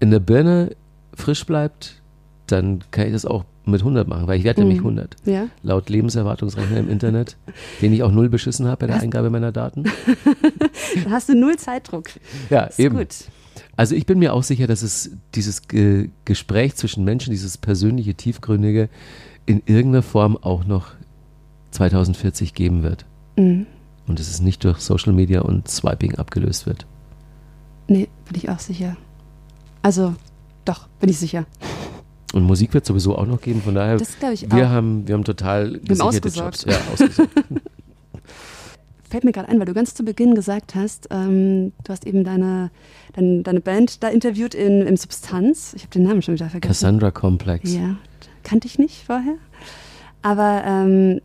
in 0.00 0.10
der 0.10 0.20
Birne 0.20 0.74
frisch 1.14 1.44
bleibt, 1.44 2.00
dann 2.46 2.80
kann 2.90 3.06
ich 3.06 3.12
das 3.12 3.26
auch 3.26 3.44
mit 3.66 3.82
100 3.82 4.08
machen, 4.08 4.26
weil 4.26 4.38
ich 4.38 4.44
werde 4.44 4.62
nämlich 4.62 4.78
100. 4.78 5.16
Mhm. 5.24 5.32
Ja. 5.32 5.46
Laut 5.62 5.90
Lebenserwartungsrechner 5.90 6.78
im 6.78 6.90
Internet, 6.90 7.36
den 7.82 7.92
ich 7.92 8.02
auch 8.02 8.10
null 8.10 8.30
beschissen 8.30 8.66
habe 8.66 8.78
bei 8.78 8.86
der 8.86 9.00
Eingabe 9.00 9.28
meiner 9.30 9.52
Daten. 9.52 9.84
da 11.04 11.10
hast 11.10 11.28
du 11.28 11.36
null 11.36 11.56
Zeitdruck. 11.56 12.08
Ja, 12.48 12.64
ist 12.64 12.80
eben. 12.80 12.96
Gut. 12.96 13.14
Also 13.76 13.94
ich 13.94 14.06
bin 14.06 14.18
mir 14.18 14.32
auch 14.32 14.42
sicher, 14.42 14.66
dass 14.66 14.82
es 14.82 15.10
dieses 15.34 15.68
Ge 15.68 16.08
Gespräch 16.24 16.76
zwischen 16.76 17.04
Menschen, 17.04 17.30
dieses 17.30 17.58
persönliche, 17.58 18.14
tiefgründige, 18.14 18.88
in 19.46 19.62
irgendeiner 19.66 20.02
Form 20.02 20.36
auch 20.36 20.64
noch 20.64 20.92
2040 21.72 22.54
geben 22.54 22.82
wird. 22.82 23.06
Mhm. 23.36 23.66
Und 24.06 24.18
dass 24.18 24.28
es 24.28 24.40
nicht 24.40 24.64
durch 24.64 24.78
Social 24.78 25.12
Media 25.12 25.40
und 25.42 25.68
Swiping 25.68 26.16
abgelöst 26.16 26.66
wird. 26.66 26.86
Nee, 27.86 28.08
bin 28.26 28.36
ich 28.36 28.48
auch 28.50 28.58
sicher. 28.58 28.96
Also, 29.82 30.14
doch, 30.64 30.88
bin 31.00 31.08
ich 31.10 31.18
sicher. 31.18 31.46
Und 32.32 32.44
Musik 32.44 32.74
wird 32.74 32.86
sowieso 32.86 33.16
auch 33.16 33.26
noch 33.26 33.40
geben, 33.40 33.60
von 33.62 33.74
daher. 33.74 33.96
Das 33.96 34.18
glaube 34.18 34.34
ich 34.34 34.50
wir 34.50 34.66
auch. 34.66 34.70
Haben, 34.70 35.08
wir 35.08 35.14
haben 35.14 35.24
total 35.24 35.80
gesicherte 35.80 36.28
Jobs. 36.28 36.64
Ja. 36.64 36.76
Fällt 39.10 39.24
mir 39.24 39.32
gerade 39.32 39.48
ein, 39.48 39.58
weil 39.58 39.66
du 39.66 39.74
ganz 39.74 39.94
zu 39.94 40.04
Beginn 40.04 40.36
gesagt 40.36 40.76
hast, 40.76 41.08
ähm, 41.10 41.72
du 41.82 41.92
hast 41.92 42.06
eben 42.06 42.22
deine, 42.22 42.70
deine, 43.14 43.42
deine, 43.42 43.60
Band 43.60 44.04
da 44.04 44.08
interviewt 44.08 44.54
in, 44.54 44.82
im 44.82 44.96
Substanz. 44.96 45.74
Ich 45.74 45.82
habe 45.82 45.90
den 45.90 46.04
Namen 46.04 46.22
schon 46.22 46.34
wieder 46.34 46.48
vergessen. 46.48 46.68
Cassandra 46.70 47.10
Complex. 47.10 47.74
Ja, 47.74 47.96
kannte 48.42 48.66
ich 48.66 48.78
nicht 48.78 49.04
vorher. 49.04 49.36
Aber 50.22 50.62
ähm, 50.64 51.20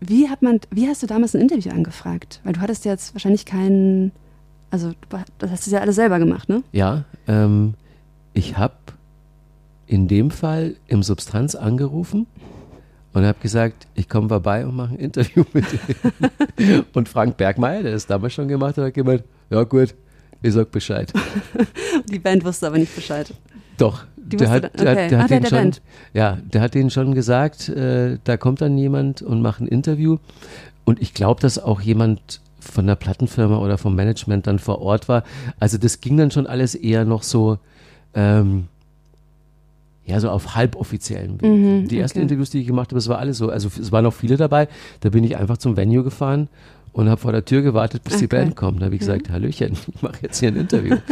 wie, 0.00 0.28
hat 0.28 0.42
man, 0.42 0.60
wie 0.70 0.88
hast 0.88 1.02
du 1.02 1.06
damals 1.06 1.34
ein 1.34 1.40
Interview 1.40 1.72
angefragt? 1.72 2.40
Weil 2.44 2.54
du 2.54 2.60
hattest 2.60 2.84
ja 2.84 2.92
jetzt 2.92 3.14
wahrscheinlich 3.14 3.46
keinen, 3.46 4.12
also 4.70 4.92
du 5.38 5.50
hast 5.50 5.66
es 5.66 5.72
ja 5.72 5.80
alles 5.80 5.96
selber 5.96 6.18
gemacht, 6.18 6.48
ne? 6.48 6.62
Ja, 6.72 7.04
ähm, 7.26 7.74
ich 8.32 8.56
habe 8.56 8.74
in 9.86 10.08
dem 10.08 10.30
Fall 10.30 10.76
im 10.86 11.02
Substanz 11.02 11.54
angerufen 11.54 12.26
und 13.12 13.24
habe 13.24 13.38
gesagt, 13.40 13.86
ich 13.94 14.08
komme 14.08 14.28
vorbei 14.28 14.66
und 14.66 14.76
mache 14.76 14.94
ein 14.94 14.98
Interview 14.98 15.44
mit 15.52 15.64
dir. 15.70 16.84
und 16.92 17.08
Frank 17.08 17.36
Bergmeier, 17.36 17.82
der 17.82 17.94
es 17.94 18.06
damals 18.06 18.34
schon 18.34 18.48
gemacht 18.48 18.76
hat, 18.76 18.86
hat 18.86 18.94
gemeint, 18.94 19.24
ja 19.50 19.62
gut, 19.62 19.94
ich 20.42 20.52
sag 20.52 20.70
Bescheid. 20.70 21.12
Die 22.10 22.18
Band 22.18 22.44
wusste 22.44 22.66
aber 22.66 22.78
nicht 22.78 22.94
Bescheid. 22.94 23.32
Doch, 23.78 24.04
der 24.24 24.50
hat, 24.50 24.64
okay. 24.64 24.84
der, 24.84 25.08
der, 25.08 25.22
hat 25.22 25.30
den 25.30 25.46
schon, 25.46 25.72
ja, 26.12 26.38
der 26.52 26.60
hat 26.60 26.74
denen 26.74 26.90
schon 26.90 27.14
gesagt, 27.14 27.68
äh, 27.68 28.18
da 28.24 28.36
kommt 28.36 28.60
dann 28.60 28.76
jemand 28.78 29.22
und 29.22 29.42
macht 29.42 29.60
ein 29.60 29.68
Interview. 29.68 30.18
Und 30.84 31.00
ich 31.00 31.14
glaube, 31.14 31.40
dass 31.40 31.58
auch 31.58 31.80
jemand 31.80 32.40
von 32.60 32.86
der 32.86 32.94
Plattenfirma 32.94 33.58
oder 33.58 33.78
vom 33.78 33.94
Management 33.94 34.46
dann 34.46 34.58
vor 34.58 34.80
Ort 34.80 35.08
war. 35.08 35.22
Also 35.60 35.78
das 35.78 36.00
ging 36.00 36.16
dann 36.16 36.30
schon 36.30 36.46
alles 36.46 36.74
eher 36.74 37.04
noch 37.04 37.22
so, 37.22 37.58
ähm, 38.14 38.68
ja, 40.06 40.20
so 40.20 40.30
auf 40.30 40.54
halboffiziellen 40.54 41.40
Weg. 41.40 41.50
Mhm, 41.50 41.88
die 41.88 41.98
ersten 41.98 42.18
okay. 42.18 42.22
Interviews, 42.24 42.50
die 42.50 42.60
ich 42.60 42.66
gemacht 42.66 42.90
habe, 42.90 42.98
es 42.98 43.08
war 43.08 43.18
alles 43.18 43.38
so. 43.38 43.48
Also 43.48 43.68
es 43.80 43.92
waren 43.92 44.04
noch 44.04 44.14
viele 44.14 44.36
dabei. 44.36 44.68
Da 45.00 45.10
bin 45.10 45.24
ich 45.24 45.36
einfach 45.36 45.58
zum 45.58 45.76
Venue 45.76 46.04
gefahren 46.04 46.48
und 46.92 47.08
habe 47.08 47.20
vor 47.20 47.32
der 47.32 47.44
Tür 47.44 47.62
gewartet, 47.62 48.04
bis 48.04 48.14
okay. 48.14 48.22
die 48.22 48.26
Band 48.28 48.56
kommt. 48.56 48.80
Da 48.80 48.86
habe 48.86 48.94
ich 48.94 49.00
gesagt, 49.00 49.30
Hallöchen, 49.30 49.72
ich 49.94 50.02
mache 50.02 50.18
jetzt 50.22 50.40
hier 50.40 50.48
ein 50.48 50.56
Interview. 50.56 50.96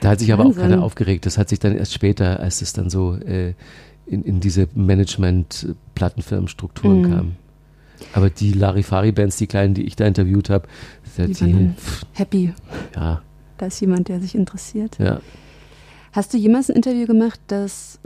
da 0.00 0.10
hat 0.10 0.20
sich 0.20 0.32
aber 0.32 0.44
Wahnsinn. 0.44 0.62
auch 0.62 0.68
keiner 0.68 0.80
aufgeregt. 0.82 1.26
Das 1.26 1.36
hat 1.38 1.48
sich 1.48 1.58
dann 1.58 1.76
erst 1.76 1.94
später, 1.94 2.38
als 2.40 2.62
es 2.62 2.72
dann 2.72 2.88
so 2.90 3.16
äh, 3.16 3.54
in, 4.06 4.22
in 4.24 4.38
diese 4.40 4.68
Management-Plattenfirmenstrukturen 4.74 7.02
mhm. 7.02 7.10
kam. 7.10 7.32
Aber 8.12 8.30
die 8.30 8.52
Larifari-Bands, 8.52 9.36
die 9.36 9.48
kleinen, 9.48 9.74
die 9.74 9.82
ich 9.84 9.96
da 9.96 10.06
interviewt 10.06 10.50
habe, 10.50 10.68
die, 11.16 11.32
die 11.32 11.70
happy. 12.12 12.54
Ja. 12.94 13.22
Da 13.58 13.66
ist 13.66 13.80
jemand, 13.80 14.08
der 14.08 14.20
sich 14.20 14.36
interessiert. 14.36 14.96
Ja. 14.98 15.20
Hast 16.12 16.32
du 16.32 16.38
jemals 16.38 16.70
ein 16.70 16.76
Interview 16.76 17.06
gemacht, 17.06 17.40
das, 17.48 17.98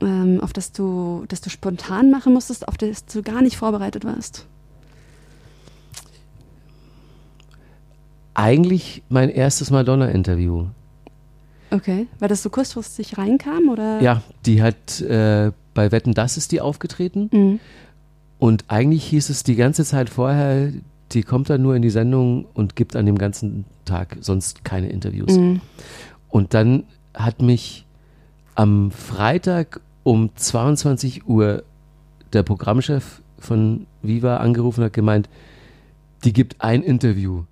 ähm, 0.00 0.40
auf 0.40 0.54
das 0.54 0.72
du, 0.72 1.24
das 1.28 1.42
du 1.42 1.50
spontan 1.50 2.10
machen 2.10 2.32
musstest, 2.32 2.66
auf 2.66 2.78
das 2.78 3.04
du 3.04 3.22
gar 3.22 3.42
nicht 3.42 3.56
vorbereitet 3.56 4.04
warst? 4.04 4.46
Eigentlich 8.32 9.02
mein 9.10 9.28
erstes 9.28 9.70
Madonna-Interview. 9.70 10.68
Okay, 11.70 12.06
weil 12.18 12.28
das 12.28 12.42
so 12.42 12.50
kurzfristig 12.50 13.18
reinkam, 13.18 13.68
oder? 13.68 14.00
Ja, 14.00 14.22
die 14.46 14.62
hat 14.62 15.00
äh, 15.00 15.52
bei 15.74 15.92
Wetten, 15.92 16.14
das 16.14 16.36
ist 16.36 16.52
die 16.52 16.60
aufgetreten. 16.60 17.30
Mhm. 17.32 17.60
Und 18.38 18.64
eigentlich 18.68 19.04
hieß 19.04 19.28
es 19.30 19.42
die 19.42 19.54
ganze 19.54 19.84
Zeit 19.84 20.10
vorher, 20.10 20.72
die 21.12 21.22
kommt 21.22 21.50
dann 21.50 21.62
nur 21.62 21.74
in 21.76 21.82
die 21.82 21.90
Sendung 21.90 22.46
und 22.54 22.76
gibt 22.76 22.96
an 22.96 23.06
dem 23.06 23.18
ganzen 23.18 23.64
Tag 23.84 24.16
sonst 24.20 24.64
keine 24.64 24.88
Interviews. 24.88 25.36
Mhm. 25.36 25.60
Und 26.28 26.54
dann 26.54 26.84
hat 27.14 27.42
mich 27.42 27.86
am 28.54 28.90
Freitag 28.90 29.80
um 30.02 30.34
22 30.34 31.26
Uhr 31.28 31.64
der 32.32 32.42
Programmchef 32.42 33.22
von 33.38 33.86
Viva 34.02 34.38
angerufen 34.38 34.80
und 34.80 34.86
hat 34.86 34.92
gemeint, 34.92 35.28
die 36.24 36.32
gibt 36.32 36.60
ein 36.60 36.82
Interview. 36.82 37.44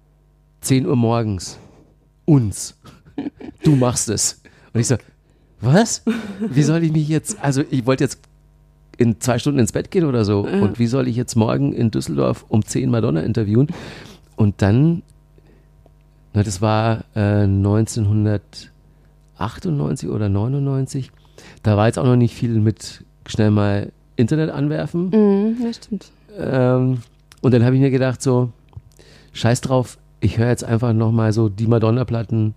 10 0.60 0.86
Uhr 0.86 0.96
morgens. 0.96 1.58
Uns. 2.24 2.76
Du 3.64 3.76
machst 3.76 4.08
es. 4.08 4.40
Und 4.72 4.80
ich 4.80 4.86
so, 4.86 4.96
was? 5.60 6.02
Wie 6.40 6.62
soll 6.62 6.84
ich 6.84 6.92
mich 6.92 7.08
jetzt, 7.08 7.42
also 7.42 7.64
ich 7.70 7.84
wollte 7.86 8.04
jetzt 8.04 8.20
in 8.96 9.20
zwei 9.20 9.38
Stunden 9.38 9.58
ins 9.60 9.72
Bett 9.72 9.90
gehen 9.90 10.04
oder 10.04 10.24
so. 10.24 10.46
Ja. 10.46 10.60
Und 10.60 10.78
wie 10.78 10.86
soll 10.86 11.08
ich 11.08 11.16
jetzt 11.16 11.34
morgen 11.36 11.72
in 11.72 11.90
Düsseldorf 11.90 12.44
um 12.48 12.64
10 12.64 12.90
Madonna 12.90 13.22
interviewen? 13.22 13.68
Und 14.36 14.62
dann, 14.62 15.02
na, 16.34 16.42
das 16.42 16.60
war 16.60 17.04
äh, 17.14 17.44
1998 17.44 20.10
oder 20.10 20.28
99. 20.28 21.10
Da 21.62 21.76
war 21.76 21.86
jetzt 21.86 21.98
auch 21.98 22.04
noch 22.04 22.16
nicht 22.16 22.34
viel 22.34 22.60
mit 22.60 23.04
schnell 23.26 23.50
mal 23.50 23.92
Internet 24.16 24.50
anwerfen. 24.50 25.10
Mhm, 25.10 25.56
ja, 25.64 25.72
stimmt. 25.72 26.10
Ähm, 26.36 26.98
und 27.40 27.54
dann 27.54 27.64
habe 27.64 27.76
ich 27.76 27.80
mir 27.80 27.90
gedacht, 27.90 28.20
so, 28.20 28.50
scheiß 29.32 29.60
drauf, 29.60 29.96
ich 30.20 30.38
höre 30.38 30.48
jetzt 30.48 30.64
einfach 30.64 30.92
nochmal 30.92 31.32
so 31.32 31.48
die 31.48 31.68
Madonna-Platten, 31.68 32.54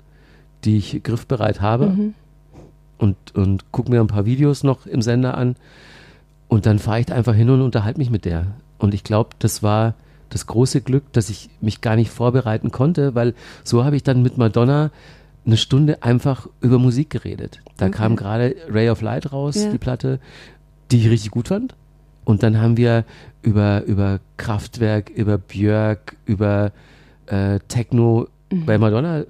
die 0.64 0.78
ich 0.78 1.04
griffbereit 1.04 1.62
habe. 1.62 1.88
Mhm. 1.88 2.14
Und, 2.98 3.16
und 3.34 3.72
gucke 3.72 3.90
mir 3.90 4.00
ein 4.00 4.08
paar 4.08 4.26
Videos 4.26 4.64
noch 4.64 4.86
im 4.86 5.02
Sender 5.02 5.36
an. 5.36 5.56
Und 6.48 6.66
dann 6.66 6.80
fahre 6.80 7.00
ich 7.00 7.08
da 7.08 7.16
einfach 7.16 7.34
hin 7.34 7.50
und 7.50 7.62
unterhalte 7.62 7.98
mich 7.98 8.12
mit 8.12 8.26
der. 8.26 8.48
Und 8.78 8.94
ich 8.94 9.04
glaube, 9.04 9.32
das 9.40 9.64
war 9.64 9.96
das 10.30 10.48
große 10.48 10.82
Glück, 10.82 11.12
dass 11.14 11.30
ich 11.30 11.50
mich 11.62 11.82
gar 11.82 11.96
nicht 11.96 12.10
vorbereiten 12.10 12.72
konnte, 12.72 13.16
weil 13.16 13.34
so 13.64 13.84
habe 13.84 13.96
ich 13.96 14.04
dann 14.04 14.22
mit 14.22 14.38
Madonna 14.38 14.92
eine 15.46 15.58
Stunde 15.58 16.04
einfach 16.04 16.48
über 16.62 16.80
Musik 16.80 17.10
geredet. 17.10 17.62
Da 17.78 17.88
okay. 17.88 17.98
kam 17.98 18.16
gerade 18.16 18.56
Ray 18.70 18.90
of 18.90 19.02
Light 19.02 19.34
raus, 19.34 19.56
ja. 19.56 19.72
die 19.72 19.78
Platte, 19.78 20.20
die 20.92 21.00
ich 21.00 21.10
richtig 21.10 21.32
gut 21.32 21.48
fand. 21.50 21.76
Und 22.24 22.44
dann 22.44 22.62
haben 22.62 22.78
wir 22.78 23.06
über, 23.42 23.84
über 23.84 24.20
Kraftwerk, 24.38 25.10
über 25.10 25.38
Björk, 25.38 26.16
über 26.26 26.72
äh, 27.26 27.60
Techno 27.68 28.28
mhm. 28.52 28.66
bei 28.66 28.78
Madonna 28.78 29.24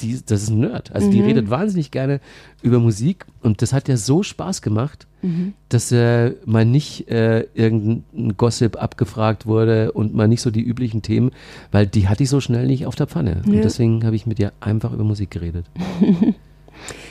die, 0.00 0.20
das 0.24 0.42
ist 0.42 0.50
ein 0.50 0.60
Nerd. 0.60 0.92
Also 0.92 1.06
mhm. 1.08 1.12
die 1.12 1.20
redet 1.20 1.50
wahnsinnig 1.50 1.90
gerne 1.90 2.20
über 2.62 2.78
Musik 2.78 3.26
und 3.42 3.62
das 3.62 3.72
hat 3.72 3.88
ja 3.88 3.96
so 3.96 4.22
Spaß 4.22 4.62
gemacht, 4.62 5.06
mhm. 5.22 5.54
dass 5.68 5.92
äh, 5.92 6.34
mal 6.44 6.64
nicht 6.64 7.08
äh, 7.08 7.46
irgendein 7.54 8.36
Gossip 8.36 8.80
abgefragt 8.82 9.46
wurde 9.46 9.92
und 9.92 10.14
mal 10.14 10.28
nicht 10.28 10.40
so 10.40 10.50
die 10.50 10.62
üblichen 10.62 11.02
Themen, 11.02 11.30
weil 11.70 11.86
die 11.86 12.08
hatte 12.08 12.22
ich 12.22 12.28
so 12.28 12.40
schnell 12.40 12.66
nicht 12.66 12.86
auf 12.86 12.96
der 12.96 13.06
Pfanne. 13.06 13.42
Ja. 13.44 13.52
Und 13.52 13.62
deswegen 13.62 14.04
habe 14.04 14.16
ich 14.16 14.26
mit 14.26 14.38
ihr 14.38 14.52
einfach 14.60 14.92
über 14.92 15.04
Musik 15.04 15.30
geredet. 15.30 15.66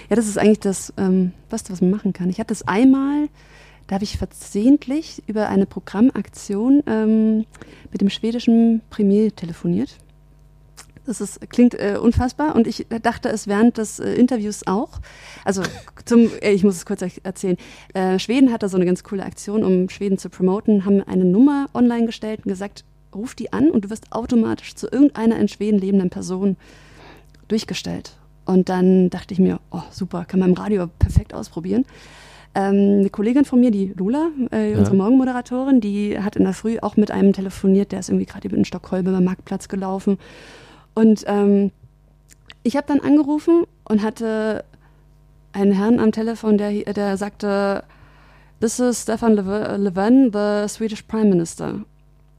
ja, 0.09 0.15
das 0.15 0.27
ist 0.27 0.37
eigentlich 0.37 0.59
das, 0.59 0.93
ähm, 0.97 1.31
was, 1.49 1.69
was 1.71 1.81
man 1.81 1.91
machen 1.91 2.13
kann. 2.13 2.29
Ich 2.29 2.39
hatte 2.39 2.53
es 2.53 2.67
einmal, 2.67 3.29
da 3.87 3.95
habe 3.95 4.03
ich 4.03 4.17
versehentlich 4.17 5.23
über 5.27 5.49
eine 5.49 5.65
Programmaktion 5.65 6.83
ähm, 6.87 7.45
mit 7.91 8.01
dem 8.01 8.09
schwedischen 8.09 8.81
Premier 8.89 9.35
telefoniert. 9.35 9.97
Das 11.05 11.19
ist, 11.19 11.49
klingt 11.49 11.73
äh, 11.73 11.97
unfassbar 12.01 12.55
und 12.55 12.65
ich 12.65 12.87
dachte 13.01 13.29
es 13.29 13.47
während 13.47 13.77
des 13.77 13.99
äh, 13.99 14.13
Interviews 14.13 14.65
auch. 14.67 14.99
Also 15.43 15.61
zum, 16.05 16.29
äh, 16.41 16.51
ich 16.51 16.63
muss 16.63 16.75
es 16.75 16.85
kurz 16.85 17.01
erzählen. 17.01 17.57
Äh, 17.93 18.19
Schweden 18.19 18.53
hatte 18.53 18.69
so 18.69 18.77
eine 18.77 18.85
ganz 18.85 19.03
coole 19.03 19.23
Aktion, 19.23 19.63
um 19.63 19.89
Schweden 19.89 20.17
zu 20.17 20.29
promoten, 20.29 20.85
haben 20.85 21.01
eine 21.03 21.25
Nummer 21.25 21.67
online 21.73 22.05
gestellt 22.05 22.41
und 22.45 22.51
gesagt, 22.51 22.85
ruf 23.13 23.35
die 23.35 23.51
an 23.51 23.69
und 23.69 23.85
du 23.85 23.89
wirst 23.89 24.11
automatisch 24.11 24.75
zu 24.75 24.87
irgendeiner 24.87 25.37
in 25.37 25.47
Schweden 25.47 25.77
lebenden 25.77 26.09
Person 26.09 26.55
durchgestellt. 27.47 28.13
Und 28.45 28.69
dann 28.69 29.09
dachte 29.09 29.33
ich 29.33 29.39
mir, 29.39 29.59
oh 29.71 29.83
super, 29.91 30.25
kann 30.25 30.39
man 30.39 30.49
im 30.49 30.55
Radio 30.55 30.87
perfekt 30.99 31.33
ausprobieren. 31.33 31.85
Ähm, 32.55 32.99
eine 32.99 33.09
Kollegin 33.09 33.45
von 33.45 33.59
mir, 33.59 33.71
die 33.71 33.93
Lula, 33.97 34.29
äh, 34.51 34.71
ja. 34.71 34.77
unsere 34.77 34.95
Morgenmoderatorin, 34.95 35.81
die 35.81 36.19
hat 36.19 36.35
in 36.35 36.43
der 36.43 36.53
Früh 36.53 36.77
auch 36.79 36.97
mit 36.97 37.09
einem 37.11 37.33
telefoniert, 37.33 37.91
der 37.91 37.99
ist 37.99 38.09
irgendwie 38.09 38.25
gerade 38.25 38.47
in 38.47 38.65
Stockholm 38.65 39.07
über 39.07 39.21
Marktplatz 39.21 39.67
gelaufen 39.67 40.17
und 40.95 41.23
ähm, 41.27 41.71
ich 42.63 42.75
habe 42.75 42.87
dann 42.87 42.99
angerufen 42.99 43.65
und 43.85 44.01
hatte 44.01 44.63
einen 45.51 45.71
Herrn 45.71 45.99
am 45.99 46.11
Telefon, 46.11 46.57
der, 46.57 46.71
der 46.93 47.17
sagte, 47.17 47.83
This 48.59 48.79
is 48.79 49.01
Stefan 49.01 49.35
Levin, 49.35 50.31
the 50.31 50.67
Swedish 50.69 51.01
Prime 51.03 51.25
Minister. 51.25 51.81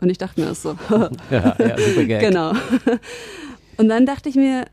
Und 0.01 0.11
ich 0.11 0.19
dachte 0.19 0.41
mir 0.41 0.47
das 0.49 0.63
so. 0.63 0.77
ja, 1.31 1.55
ja, 1.59 1.79
super 1.79 2.05
Gag. 2.05 2.21
Genau. 2.21 2.53
Und 3.77 3.89
dann 3.89 4.07
dachte 4.07 4.29
ich 4.29 4.35
mir, 4.35 4.65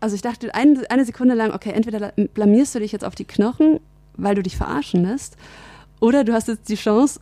also 0.00 0.14
ich 0.14 0.22
dachte 0.22 0.54
ein, 0.54 0.82
eine 0.88 1.04
Sekunde 1.04 1.34
lang, 1.34 1.52
okay, 1.52 1.70
entweder 1.70 2.12
blamierst 2.34 2.74
du 2.74 2.80
dich 2.80 2.92
jetzt 2.92 3.04
auf 3.04 3.14
die 3.14 3.24
Knochen, 3.24 3.80
weil 4.16 4.34
du 4.34 4.42
dich 4.42 4.56
verarschen 4.56 5.04
lässt, 5.04 5.36
oder 6.00 6.24
du 6.24 6.32
hast 6.32 6.48
jetzt 6.48 6.68
die 6.68 6.76
Chance, 6.76 7.20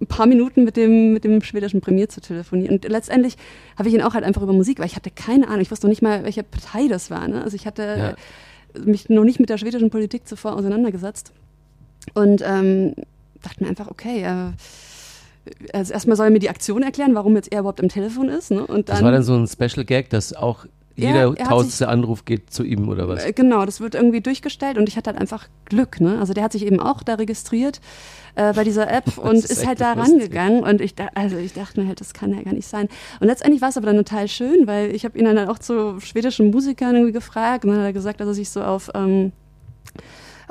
ein 0.00 0.06
paar 0.06 0.26
Minuten 0.26 0.64
mit 0.64 0.76
dem, 0.76 1.12
mit 1.12 1.24
dem 1.24 1.42
schwedischen 1.42 1.80
Premier 1.80 2.08
zu 2.08 2.20
telefonieren. 2.20 2.76
Und 2.76 2.88
letztendlich 2.88 3.36
habe 3.76 3.88
ich 3.88 3.94
ihn 3.94 4.02
auch 4.02 4.14
halt 4.14 4.24
einfach 4.24 4.42
über 4.42 4.52
Musik, 4.52 4.78
weil 4.78 4.86
ich 4.86 4.96
hatte 4.96 5.10
keine 5.10 5.48
Ahnung, 5.48 5.60
ich 5.60 5.70
wusste 5.70 5.86
noch 5.86 5.90
nicht 5.90 6.02
mal, 6.02 6.24
welche 6.24 6.42
Partei 6.42 6.88
das 6.88 7.10
war. 7.10 7.28
Ne? 7.28 7.42
Also 7.42 7.54
ich 7.54 7.66
hatte 7.66 8.16
ja. 8.74 8.82
mich 8.82 9.08
noch 9.08 9.24
nicht 9.24 9.40
mit 9.40 9.50
der 9.50 9.58
schwedischen 9.58 9.90
Politik 9.90 10.26
zuvor 10.26 10.54
auseinandergesetzt. 10.54 11.32
Und 12.14 12.42
ähm, 12.44 12.94
dachte 13.42 13.62
mir 13.62 13.68
einfach, 13.68 13.88
okay, 13.88 14.22
äh, 14.22 14.52
also 15.72 15.92
erstmal 15.92 16.16
soll 16.16 16.26
er 16.26 16.30
mir 16.30 16.38
die 16.38 16.50
Aktion 16.50 16.82
erklären, 16.82 17.14
warum 17.14 17.36
jetzt 17.36 17.52
er 17.52 17.60
überhaupt 17.60 17.80
am 17.80 17.88
Telefon 17.88 18.28
ist. 18.28 18.50
Ne? 18.50 18.66
Und 18.66 18.88
dann, 18.88 18.96
das 18.96 19.02
war 19.02 19.12
dann 19.12 19.22
so 19.22 19.36
ein 19.36 19.46
Special 19.46 19.84
Gag, 19.84 20.10
dass 20.10 20.32
auch 20.32 20.66
jeder 21.00 21.34
tausendste 21.34 21.88
Anruf 21.88 22.24
geht 22.24 22.50
zu 22.50 22.62
ihm 22.64 22.88
oder 22.88 23.08
was? 23.08 23.24
Äh, 23.24 23.32
genau, 23.32 23.64
das 23.64 23.80
wird 23.80 23.94
irgendwie 23.94 24.20
durchgestellt 24.20 24.78
und 24.78 24.88
ich 24.88 24.96
hatte 24.96 25.10
halt 25.10 25.20
einfach 25.20 25.48
Glück. 25.64 26.00
Ne? 26.00 26.18
Also 26.18 26.32
der 26.32 26.44
hat 26.44 26.52
sich 26.52 26.64
eben 26.64 26.80
auch 26.80 27.02
da 27.02 27.14
registriert 27.14 27.80
äh, 28.34 28.52
bei 28.52 28.64
dieser 28.64 28.90
App 28.90 29.16
und 29.18 29.36
ist, 29.36 29.50
ist 29.50 29.66
halt 29.66 29.80
da 29.80 29.92
rangegangen 29.92 30.62
und 30.62 30.80
ich, 30.80 30.94
also 31.14 31.36
ich 31.36 31.52
dachte 31.52 31.80
mir 31.80 31.88
halt, 31.88 32.00
das 32.00 32.14
kann 32.14 32.32
ja 32.32 32.42
gar 32.42 32.54
nicht 32.54 32.66
sein. 32.66 32.88
Und 33.20 33.26
letztendlich 33.26 33.62
war 33.62 33.70
es 33.70 33.76
aber 33.76 33.86
dann 33.86 33.96
total 33.96 34.28
schön, 34.28 34.66
weil 34.66 34.94
ich 34.94 35.04
habe 35.04 35.18
ihn 35.18 35.24
dann 35.24 35.48
auch 35.48 35.58
zu 35.58 36.00
schwedischen 36.00 36.50
Musikern 36.50 36.94
irgendwie 36.94 37.12
gefragt 37.12 37.64
und 37.64 37.70
dann 37.70 37.80
hat 37.80 37.86
er 37.86 37.92
gesagt, 37.92 38.20
dass 38.20 38.28
er 38.28 38.34
sich 38.34 38.50
so 38.50 38.62
auf 38.62 38.90
ähm, 38.94 39.32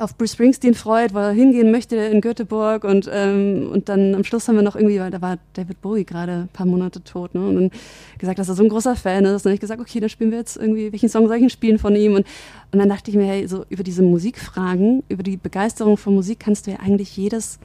auf 0.00 0.16
Bruce 0.16 0.32
Springsteen 0.32 0.74
freut, 0.74 1.12
wo 1.12 1.18
er 1.18 1.32
hingehen 1.32 1.70
möchte 1.70 1.96
in 1.96 2.22
Göteborg 2.22 2.84
und, 2.84 3.08
ähm, 3.12 3.68
und 3.70 3.90
dann 3.90 4.14
am 4.14 4.24
Schluss 4.24 4.48
haben 4.48 4.56
wir 4.56 4.62
noch 4.62 4.74
irgendwie, 4.74 4.98
weil 4.98 5.10
da 5.10 5.20
war 5.20 5.36
David 5.52 5.82
Bowie 5.82 6.04
gerade 6.04 6.32
ein 6.32 6.48
paar 6.48 6.64
Monate 6.64 7.04
tot, 7.04 7.34
ne? 7.34 7.46
Und 7.46 7.54
dann 7.54 7.70
gesagt, 8.16 8.38
dass 8.38 8.48
er 8.48 8.54
so 8.54 8.62
ein 8.62 8.70
großer 8.70 8.96
Fan 8.96 9.26
ist. 9.26 9.32
Und 9.32 9.44
dann 9.44 9.50
habe 9.50 9.54
ich 9.54 9.60
gesagt, 9.60 9.80
okay, 9.80 10.00
dann 10.00 10.08
spielen 10.08 10.30
wir 10.30 10.38
jetzt 10.38 10.56
irgendwie, 10.56 10.90
welchen 10.90 11.10
Song 11.10 11.26
soll 11.26 11.36
ich 11.36 11.42
denn 11.42 11.50
spielen 11.50 11.78
von 11.78 11.94
ihm? 11.94 12.14
Und, 12.14 12.26
und 12.72 12.78
dann 12.78 12.88
dachte 12.88 13.10
ich 13.10 13.16
mir, 13.16 13.26
hey, 13.26 13.46
so 13.46 13.66
über 13.68 13.82
diese 13.82 14.02
Musikfragen, 14.02 15.02
über 15.10 15.22
die 15.22 15.36
Begeisterung 15.36 15.98
von 15.98 16.14
Musik 16.14 16.40
kannst 16.40 16.66
du 16.66 16.70
ja 16.70 16.78
eigentlich 16.78 17.14
jedes 17.18 17.58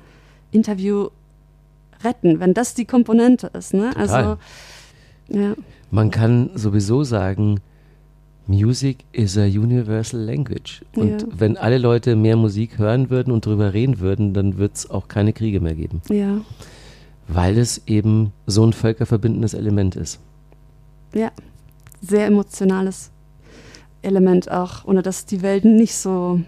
Interview 0.51 1.07
retten, 2.03 2.41
wenn 2.41 2.53
das 2.53 2.73
die 2.73 2.86
Komponente 2.86 3.49
ist, 3.57 3.73
ne? 3.73 3.91
Total. 3.91 4.09
Also, 4.09 4.38
ja. 5.29 5.55
Man 5.89 6.11
kann 6.11 6.49
sowieso 6.53 7.05
sagen, 7.05 7.61
Music 8.47 9.05
is 9.11 9.37
a 9.37 9.45
universal 9.45 10.19
language. 10.19 10.83
Und 10.95 11.21
ja. 11.21 11.27
wenn 11.31 11.57
alle 11.57 11.77
Leute 11.77 12.15
mehr 12.15 12.37
Musik 12.37 12.77
hören 12.77 13.09
würden 13.09 13.31
und 13.33 13.45
darüber 13.45 13.73
reden 13.73 13.99
würden, 13.99 14.33
dann 14.33 14.57
wird 14.57 14.75
es 14.75 14.89
auch 14.89 15.07
keine 15.07 15.33
Kriege 15.33 15.59
mehr 15.59 15.73
geben. 15.73 16.01
Ja. 16.09 16.41
Weil 17.27 17.57
es 17.57 17.81
eben 17.87 18.31
so 18.45 18.65
ein 18.65 18.73
völkerverbindendes 18.73 19.55
Element 19.55 19.95
ist. 19.95 20.19
Ja, 21.13 21.31
sehr 22.01 22.27
emotionales 22.27 23.09
Element 24.03 24.51
auch, 24.51 24.85
ohne 24.85 25.01
dass 25.01 25.25
die 25.25 25.41
Welt 25.41 25.65
nicht 25.65 25.95
so 25.95 26.39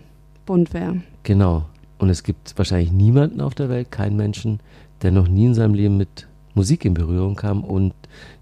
bunt 0.45 0.73
wäre. 0.73 1.01
Genau. 1.23 1.65
Und 1.97 2.09
es 2.09 2.21
gibt 2.21 2.55
wahrscheinlich 2.57 2.91
niemanden 2.91 3.41
auf 3.41 3.55
der 3.55 3.69
Welt, 3.69 3.89
keinen 3.89 4.17
Menschen, 4.17 4.59
der 5.01 5.11
noch 5.11 5.27
nie 5.27 5.45
in 5.45 5.55
seinem 5.55 5.73
Leben 5.73 5.97
mit 5.97 6.27
Musik 6.53 6.85
in 6.85 6.93
Berührung 6.93 7.35
kam 7.35 7.63
und 7.63 7.93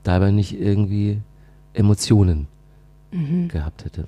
dabei 0.03 0.31
nicht 0.31 0.59
irgendwie 0.59 1.21
Emotionen 1.73 2.47
mhm. 3.15 3.47
gehabt 3.47 3.85
hätte. 3.85 4.07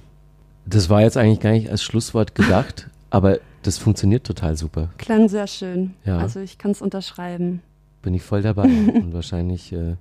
Das 0.65 0.89
war 0.89 1.01
jetzt 1.01 1.17
eigentlich 1.17 1.39
gar 1.39 1.51
nicht 1.51 1.69
als 1.69 1.83
Schlusswort 1.83 2.35
gedacht, 2.35 2.89
aber 3.09 3.39
das 3.63 3.77
funktioniert 3.77 4.25
total 4.25 4.55
super. 4.55 4.89
Klang 4.97 5.29
sehr 5.29 5.47
schön. 5.47 5.93
Ja. 6.05 6.19
Also 6.19 6.39
ich 6.39 6.57
kann 6.57 6.71
es 6.71 6.81
unterschreiben. 6.81 7.61
Bin 8.01 8.13
ich 8.13 8.21
voll 8.21 8.41
dabei 8.41 8.63
und 8.93 9.13
wahrscheinlich 9.13 9.71
äh, 9.73 9.95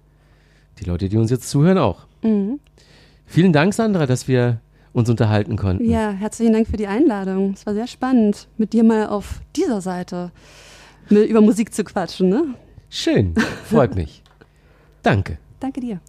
die 0.78 0.84
Leute, 0.84 1.08
die 1.08 1.16
uns 1.16 1.30
jetzt 1.30 1.48
zuhören, 1.48 1.78
auch. 1.78 2.06
Mhm. 2.22 2.60
Vielen 3.26 3.52
Dank, 3.52 3.74
Sandra, 3.74 4.06
dass 4.06 4.28
wir 4.28 4.60
uns 4.92 5.10
unterhalten 5.10 5.56
konnten. 5.56 5.90
Ja, 5.90 6.10
herzlichen 6.10 6.52
Dank 6.52 6.68
für 6.68 6.76
die 6.76 6.86
Einladung. 6.86 7.52
Es 7.52 7.66
war 7.66 7.74
sehr 7.74 7.86
spannend, 7.86 8.48
mit 8.56 8.72
dir 8.72 8.82
mal 8.82 9.08
auf 9.08 9.40
dieser 9.54 9.80
Seite 9.80 10.30
über 11.10 11.40
Musik 11.40 11.74
zu 11.74 11.84
quatschen. 11.84 12.28
Ne? 12.28 12.54
Schön, 12.88 13.34
freut 13.64 13.94
mich. 13.96 14.22
Danke. 15.02 15.38
Danke 15.60 15.80
dir. 15.80 16.00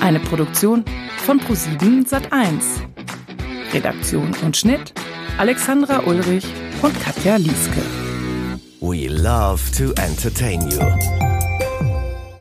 Eine 0.00 0.20
Produktion 0.20 0.84
von 1.24 1.40
Pro7 1.40 2.08
Sat1. 2.08 2.82
Redaktion 3.72 4.34
und 4.42 4.56
Schnitt 4.56 4.94
Alexandra 5.38 6.00
Ulrich 6.06 6.46
und 6.82 6.98
Katja 7.00 7.36
Lieske. 7.36 7.82
We 8.80 9.08
love 9.08 9.60
to 9.76 9.92
entertain 10.02 10.62
you. 10.70 11.39